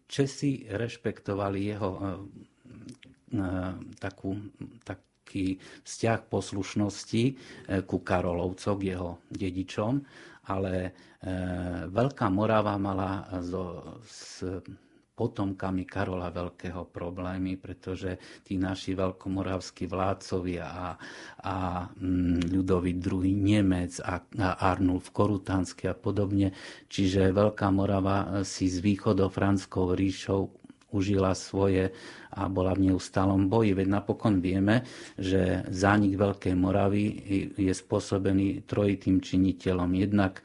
Česi 0.06 0.70
rešpektovali 0.70 1.74
jeho 1.74 1.90
e, 1.90 2.02
e, 2.06 2.14
takú, 3.98 4.38
taký 4.86 5.58
vzťah 5.58 6.20
poslušnosti 6.30 7.24
ku 7.90 7.98
Karolovcov, 8.06 8.78
k 8.78 8.94
jeho 8.94 9.26
dedičom, 9.34 10.06
ale 10.54 10.94
Veľká 11.90 12.30
Morava 12.30 12.78
mala 12.78 13.26
zo, 13.42 13.98
s 14.06 14.46
potomkami 15.16 15.88
Karola 15.88 16.28
Veľkého 16.30 16.92
problémy, 16.92 17.56
pretože 17.56 18.20
tí 18.44 18.60
naši 18.60 18.94
veľkomoravskí 18.94 19.88
vládcovia 19.88 20.68
a, 20.68 20.88
a 21.42 21.56
mm, 21.88 22.52
ľudový 22.52 23.00
druhý 23.00 23.32
Nemec 23.32 24.04
a, 24.04 24.20
a 24.20 24.50
Arnulf 24.60 25.16
Korutánsky 25.16 25.88
a 25.88 25.96
podobne, 25.96 26.52
čiže 26.92 27.32
Veľká 27.32 27.72
Morava 27.72 28.44
si 28.44 28.68
s 28.68 28.84
východofranskou 28.84 29.96
ríšou 29.96 30.65
užila 30.96 31.36
svoje 31.36 31.92
a 32.36 32.52
bola 32.52 32.76
v 32.76 32.92
neustálom 32.92 33.48
boji. 33.48 33.72
Veď 33.72 33.88
napokon 33.88 34.44
vieme, 34.44 34.84
že 35.16 35.64
zánik 35.72 36.20
Veľkej 36.20 36.56
Moravy 36.56 37.04
je 37.56 37.72
spôsobený 37.72 38.68
trojitým 38.68 39.24
činiteľom. 39.24 39.88
Jednak 39.96 40.40
e, 40.40 40.44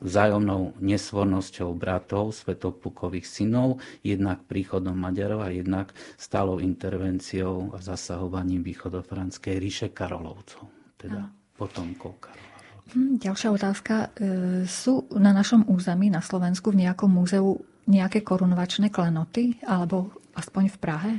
vzájomnou 0.00 0.80
nesvornosťou 0.80 1.76
bratov, 1.76 2.32
svetoplukových 2.32 3.28
synov, 3.28 3.84
jednak 4.00 4.48
príchodom 4.48 4.96
Maďarov 4.96 5.44
a 5.44 5.52
jednak 5.52 5.92
stálou 6.16 6.64
intervenciou 6.64 7.76
a 7.76 7.84
zasahovaním 7.84 8.64
východofranskej 8.64 9.60
ríše 9.60 9.88
Karolovcov, 9.92 10.64
teda 10.96 11.28
potomkov 11.60 12.24
Karolov. 12.24 12.44
Hm, 12.92 13.20
ďalšia 13.20 13.48
otázka. 13.52 13.94
E, 14.16 14.68
sú 14.68 15.08
na 15.12 15.36
našom 15.36 15.68
území, 15.68 16.08
na 16.08 16.24
Slovensku, 16.24 16.72
v 16.72 16.88
nejakom 16.88 17.08
múzeu 17.08 17.60
nejaké 17.88 18.24
korunovačné 18.24 18.88
klenoty, 18.88 19.60
alebo 19.64 20.12
aspoň 20.34 20.64
v 20.72 20.76
Prahe? 20.80 21.12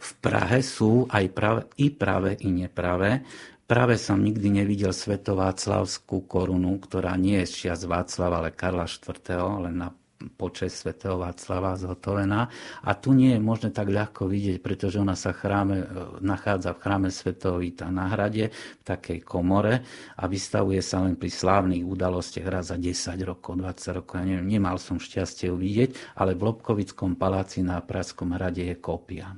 V 0.00 0.10
Prahe 0.24 0.64
sú 0.64 1.04
aj 1.12 1.24
práve, 1.30 1.62
i 1.76 1.92
práve, 1.92 2.30
i 2.40 2.48
nepravé. 2.48 3.20
Práve 3.68 4.00
som 4.00 4.18
nikdy 4.18 4.50
nevidel 4.50 4.90
svetováclavskú 4.90 6.26
korunu, 6.26 6.74
ktorá 6.82 7.14
nie 7.14 7.38
je 7.44 7.70
z 7.70 7.86
Václava, 7.86 8.42
ale 8.42 8.50
Karla 8.50 8.88
IV., 8.88 9.30
len 9.68 9.76
na 9.78 9.94
počas 10.36 10.76
svätého 10.76 11.16
Václava 11.16 11.76
zhotovená. 11.80 12.52
A 12.84 12.90
tu 12.92 13.16
nie 13.16 13.32
je 13.36 13.40
možné 13.40 13.72
tak 13.72 13.88
ľahko 13.88 14.28
vidieť, 14.28 14.60
pretože 14.60 15.00
ona 15.00 15.16
sa 15.16 15.32
chráme, 15.32 15.76
e, 15.80 15.86
nachádza 16.20 16.76
v 16.76 16.82
chráme 16.84 17.08
svätého 17.08 17.56
Víta 17.56 17.88
na 17.88 18.12
hrade, 18.12 18.52
v 18.52 18.82
takej 18.84 19.24
komore 19.24 19.80
a 20.20 20.28
vystavuje 20.28 20.80
sa 20.84 21.00
len 21.00 21.16
pri 21.16 21.32
slávnych 21.32 21.84
udalostiach 21.84 22.48
raz 22.48 22.68
za 22.70 22.76
10 22.76 23.24
rokov, 23.24 23.58
20 23.58 23.96
rokov. 23.96 24.14
Ja 24.20 24.24
neviem, 24.28 24.60
nemal 24.60 24.76
som 24.76 25.00
šťastie 25.00 25.48
ju 25.48 25.56
vidieť, 25.56 26.20
ale 26.20 26.36
v 26.36 26.44
Lobkovickom 26.44 27.16
paláci 27.16 27.64
na 27.64 27.80
Pražskom 27.80 28.36
hrade 28.36 28.62
je 28.64 28.76
kópia. 28.76 29.32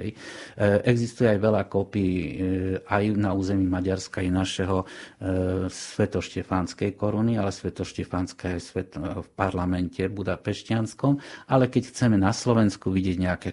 Hej. 0.00 0.16
E, 0.56 0.80
existuje 0.88 1.28
aj 1.28 1.38
veľa 1.38 1.62
kópií 1.68 2.14
e, 2.16 2.34
aj 2.80 3.12
na 3.12 3.36
území 3.36 3.68
Maďarska 3.68 4.24
i 4.24 4.32
našeho 4.32 4.82
e, 4.82 4.86
svetoštefánskej 5.68 6.96
koruny, 6.96 7.36
ale 7.36 7.52
svetoštefánska 7.52 8.56
je 8.56 8.60
svet, 8.60 8.96
v 8.96 9.28
parlamente 9.36 10.00
budapešťanskom. 10.08 11.20
Ale 11.52 11.68
keď 11.68 11.92
chceme 11.92 12.16
na 12.16 12.32
Slovensku 12.32 12.88
vidieť 12.88 13.16
nejaké 13.20 13.50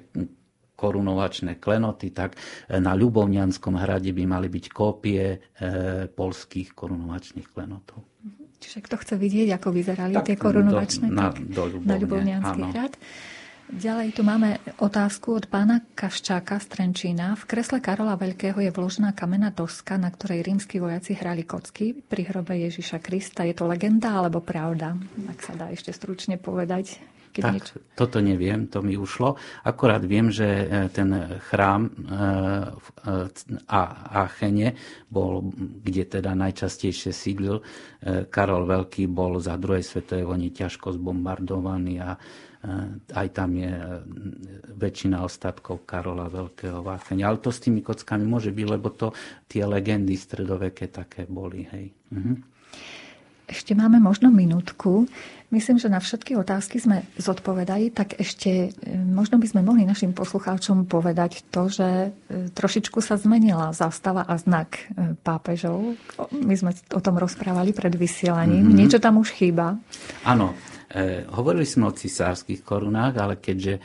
korunovačné 0.80 1.60
klenoty, 1.60 2.16
tak 2.16 2.40
na 2.72 2.96
Ľubovňanskom 2.96 3.76
hrade 3.76 4.16
by 4.16 4.24
mali 4.24 4.48
byť 4.48 4.66
kópie 4.72 5.44
polských 6.16 6.72
korunovačných 6.72 7.52
klenotov. 7.52 8.08
Čiže 8.64 8.88
kto 8.88 8.96
chce 8.96 9.16
vidieť, 9.20 9.60
ako 9.60 9.76
vyzerali 9.76 10.16
tak 10.16 10.32
tie 10.32 10.38
korunovačné, 10.40 11.12
do, 11.12 11.16
na, 11.20 11.36
do 11.36 11.64
Ľubovne, 11.68 11.84
na 11.84 11.96
Ľubovňanský 12.00 12.62
hrad. 12.72 12.94
Ďalej 13.70 14.18
tu 14.18 14.26
máme 14.26 14.58
otázku 14.82 15.38
od 15.38 15.46
pána 15.46 15.86
Kaščáka 15.94 16.58
z 16.58 16.74
Trenčína. 16.74 17.38
V 17.38 17.46
kresle 17.46 17.78
Karola 17.78 18.18
Veľkého 18.18 18.58
je 18.58 18.74
vložená 18.74 19.14
kamená 19.14 19.54
doska, 19.54 19.94
na 19.94 20.10
ktorej 20.10 20.42
rímsky 20.42 20.82
vojaci 20.82 21.14
hrali 21.14 21.46
kocky 21.46 21.94
pri 21.94 22.34
hrobe 22.34 22.58
Ježiša 22.58 22.98
Krista. 22.98 23.46
Je 23.46 23.54
to 23.54 23.70
legenda 23.70 24.18
alebo 24.18 24.42
pravda? 24.42 24.98
Ak 25.30 25.46
sa 25.46 25.54
dá 25.54 25.70
ešte 25.70 25.94
stručne 25.94 26.42
povedať. 26.42 26.98
Keď 27.30 27.44
tak, 27.46 27.54
niečo... 27.54 27.74
toto 27.94 28.18
neviem, 28.26 28.66
to 28.66 28.82
mi 28.82 28.98
ušlo. 28.98 29.38
Akorát 29.62 30.02
viem, 30.02 30.34
že 30.34 30.50
e, 30.50 30.66
ten 30.90 31.38
chrám 31.54 31.86
e, 31.86 31.92
v 32.74 32.88
e, 33.06 33.70
Achene 33.70 34.74
bol, 35.14 35.46
kde 35.86 36.10
teda 36.10 36.34
najčastejšie 36.34 37.14
sídlil 37.14 37.62
Karol 38.34 38.66
Veľký, 38.66 39.06
bol 39.06 39.38
za 39.38 39.62
druhej 39.62 39.86
svetovej 39.86 40.26
vojny 40.26 40.50
ťažko 40.58 40.98
zbombardovaný 40.98 42.02
a 42.02 42.18
aj 43.16 43.28
tam 43.32 43.56
je 43.56 43.72
e, 43.72 43.88
väčšina 44.76 45.24
ostatkov 45.24 45.88
Karola 45.88 46.28
Veľkého 46.28 46.84
váchenia. 46.84 47.32
Ale 47.32 47.40
to 47.40 47.56
s 47.56 47.64
tými 47.64 47.80
kockami 47.80 48.28
môže 48.28 48.52
byť, 48.52 48.68
lebo 48.68 48.92
to 48.92 49.16
tie 49.48 49.64
legendy 49.64 50.20
stredoveké 50.20 50.92
také 50.92 51.24
boli. 51.24 51.64
Hej. 51.72 51.96
Mhm. 52.12 52.34
Ešte 53.50 53.74
máme 53.74 53.98
možno 53.98 54.30
minútku. 54.30 55.10
Myslím, 55.50 55.82
že 55.82 55.90
na 55.90 55.98
všetky 55.98 56.38
otázky 56.38 56.78
sme 56.78 57.02
zodpovedali, 57.18 57.90
tak 57.90 58.14
ešte 58.20 58.70
e, 58.70 58.94
možno 58.94 59.40
by 59.40 59.48
sme 59.50 59.66
mohli 59.66 59.88
našim 59.88 60.12
poslucháčom 60.12 60.86
povedať 60.86 61.48
to, 61.50 61.72
že 61.72 61.90
e, 61.90 62.10
trošičku 62.54 63.00
sa 63.00 63.16
zmenila 63.16 63.72
zástava 63.72 64.28
a 64.28 64.36
znak 64.36 64.84
pápežov. 65.24 65.96
My 66.36 66.54
sme 66.60 66.76
o 66.92 67.00
tom 67.00 67.16
rozprávali 67.18 67.72
pred 67.72 67.96
vysielaním. 67.96 68.68
Mm-hmm. 68.68 68.78
Niečo 68.84 69.00
tam 69.00 69.18
už 69.18 69.34
chýba. 69.34 69.80
Áno, 70.28 70.54
hovorili 71.38 71.70
sme 71.70 71.90
o 71.90 71.94
cisárskych 71.94 72.66
korunách, 72.66 73.14
ale 73.22 73.36
keďže 73.38 73.74
e, 73.78 73.82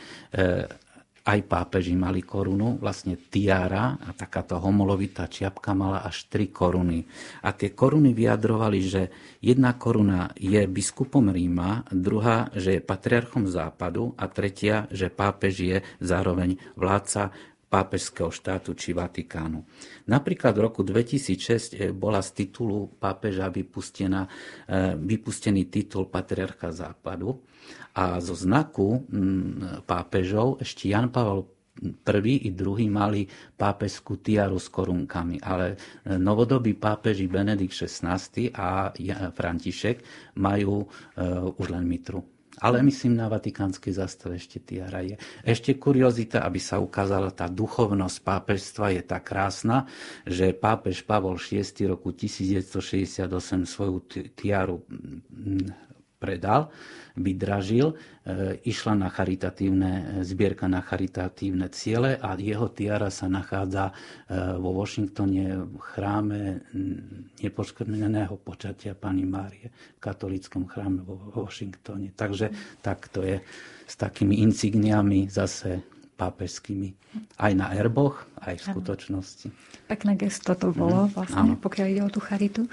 aj 1.25 1.41
pápeži 1.49 1.97
mali 1.97 2.21
korunu, 2.21 2.77
vlastne 2.77 3.17
tiara 3.17 3.97
a 3.97 4.13
takáto 4.13 4.61
homolovitá 4.61 5.25
čiapka 5.25 5.73
mala 5.73 6.05
až 6.05 6.29
tri 6.29 6.53
koruny. 6.53 7.01
A 7.49 7.57
tie 7.57 7.73
koruny 7.73 8.13
vyjadrovali, 8.13 8.81
že 8.85 9.03
jedna 9.41 9.73
koruna 9.81 10.37
je 10.37 10.61
biskupom 10.69 11.33
Ríma, 11.33 11.89
druhá, 11.89 12.53
že 12.53 12.77
je 12.77 12.85
patriarchom 12.85 13.49
západu 13.49 14.13
a 14.21 14.29
tretia, 14.29 14.85
že 14.93 15.09
pápež 15.09 15.55
je 15.57 15.79
zároveň 16.05 16.61
vládca 16.77 17.33
pápežského 17.75 18.31
štátu 18.31 18.79
či 18.79 18.95
Vatikánu. 18.95 19.67
Napríklad 20.07 20.55
v 20.55 20.71
roku 20.71 20.87
2006 20.87 21.75
eh, 21.75 21.91
bola 21.91 22.23
z 22.23 22.47
titulu 22.47 22.87
pápeža 23.03 23.51
vypustená, 23.51 24.31
eh, 24.71 24.95
vypustený 24.95 25.67
titul 25.67 26.07
patriarcha 26.07 26.71
západu 26.71 27.43
a 27.99 28.23
zo 28.23 28.39
znaku 28.39 29.03
mm, 29.11 29.83
pápežov 29.91 30.63
ešte 30.63 30.95
Jan 30.95 31.11
Pavel 31.11 31.51
prvý 32.07 32.47
i 32.47 32.55
druhý 32.55 32.87
mali 32.87 33.27
pápežskú 33.59 34.23
tiaru 34.23 34.63
s 34.63 34.71
korunkami, 34.71 35.43
ale 35.43 35.75
e, 35.75 36.15
novodobí 36.15 36.79
pápeži 36.79 37.27
Benedikt 37.27 37.75
XVI 37.75 38.15
a 38.55 38.95
František 39.35 39.99
majú 40.39 40.87
už 41.59 41.67
len 41.75 41.83
mitru. 41.83 42.34
Ale 42.63 42.83
myslím, 42.87 43.19
na 43.19 43.27
vatikánskej 43.27 43.95
zastave 43.95 44.39
ešte 44.39 44.63
tiara 44.63 45.03
je. 45.03 45.17
Ešte 45.43 45.75
kuriozita, 45.75 46.47
aby 46.47 46.63
sa 46.63 46.79
ukázala 46.79 47.35
tá 47.35 47.51
duchovnosť 47.51 48.17
pápežstva 48.23 48.87
je 48.95 49.03
tak 49.03 49.27
krásna, 49.27 49.89
že 50.29 50.55
pápež 50.55 51.03
Pavol 51.03 51.41
VI 51.41 51.65
roku 51.91 52.15
1968 52.15 53.27
svoju 53.67 53.99
tiaru 54.37 54.85
predal, 56.25 56.73
vydražil, 57.15 57.93
e, 57.93 58.59
išla 58.65 58.97
na 58.97 59.13
charitatívne, 59.13 60.25
zbierka 60.25 60.65
na 60.67 60.81
charitatívne 60.81 61.69
ciele 61.69 62.17
a 62.17 62.33
jeho 62.41 62.73
tiara 62.73 63.13
sa 63.13 63.29
nachádza 63.29 63.93
e, 63.93 63.95
vo 64.57 64.73
Washingtone 64.73 65.69
v 65.69 65.77
chráme 65.79 66.65
nepoškrneného 67.45 68.41
počatia 68.41 68.97
Pani 68.97 69.29
Márie 69.29 69.69
v 69.69 70.01
katolickom 70.01 70.65
chráme 70.65 71.05
vo 71.05 71.21
Washingtone. 71.37 72.17
Takže 72.17 72.81
tak 72.81 73.13
to 73.13 73.23
je 73.23 73.45
s 73.85 73.95
takými 74.01 74.41
insigniami 74.41 75.29
zase 75.29 75.85
pápežskými. 76.15 76.95
Aj 77.39 77.53
na 77.55 77.75
erboch, 77.75 78.27
aj 78.43 78.59
v 78.59 78.63
skutočnosti. 78.75 79.47
Pekné 79.91 80.19
gesto 80.19 80.55
to 80.55 80.71
bolo, 80.75 81.07
mhm. 81.07 81.11
vlastne, 81.15 81.53
pokiaľ 81.59 81.87
ide 81.91 82.03
o 82.03 82.11
tú 82.11 82.19
charitu. 82.23 82.67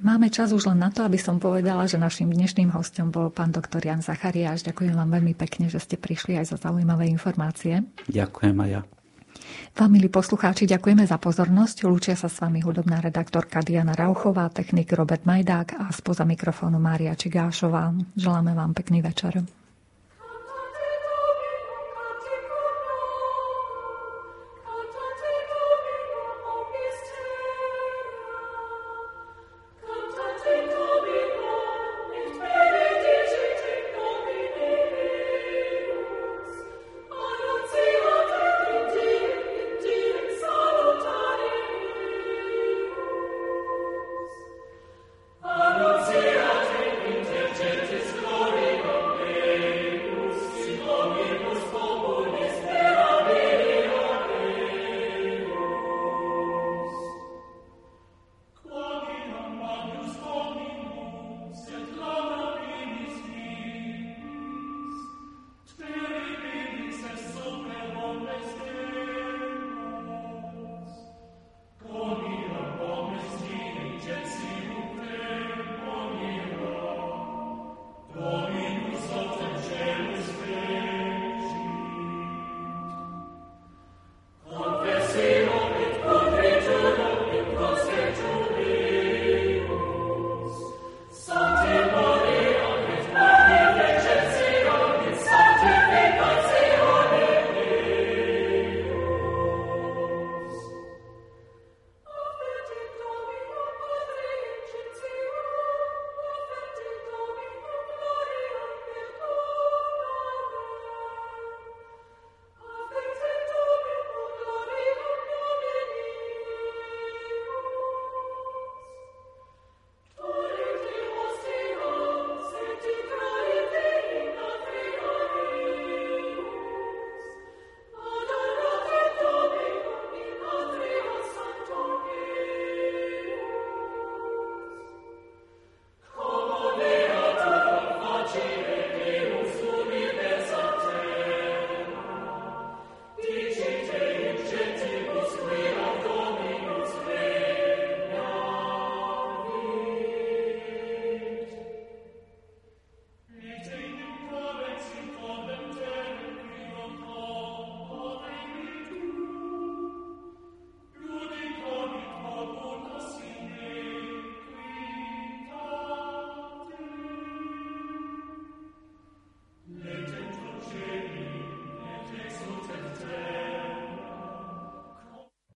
Máme 0.00 0.32
čas 0.32 0.48
už 0.56 0.64
len 0.64 0.80
na 0.80 0.88
to, 0.88 1.04
aby 1.04 1.20
som 1.20 1.36
povedala, 1.36 1.84
že 1.84 2.00
našim 2.00 2.32
dnešným 2.32 2.72
hostom 2.72 3.12
bol 3.12 3.28
pán 3.28 3.52
doktor 3.52 3.84
Jan 3.84 4.00
Zachariáš. 4.00 4.64
Ďakujem 4.64 4.96
vám 4.96 5.12
veľmi 5.12 5.36
pekne, 5.36 5.68
že 5.68 5.76
ste 5.76 6.00
prišli 6.00 6.40
aj 6.40 6.56
za 6.56 6.56
zaujímavé 6.56 7.04
informácie. 7.12 7.84
Ďakujem 8.08 8.56
aj 8.64 8.70
ja. 8.72 8.82
Vám, 9.76 9.90
milí 9.92 10.08
poslucháči, 10.08 10.64
ďakujeme 10.64 11.04
za 11.04 11.20
pozornosť. 11.20 11.84
Lúčia 11.84 12.16
sa 12.16 12.32
s 12.32 12.40
vami 12.40 12.64
hudobná 12.64 13.04
redaktorka 13.04 13.60
Diana 13.60 13.92
Rauchová, 13.92 14.48
technik 14.48 14.88
Robert 14.96 15.28
Majdák 15.28 15.76
a 15.76 15.92
spoza 15.92 16.24
mikrofónu 16.24 16.80
Mária 16.80 17.12
Čigášová. 17.12 17.92
Želáme 18.16 18.56
vám 18.56 18.72
pekný 18.72 19.04
večer. 19.04 19.59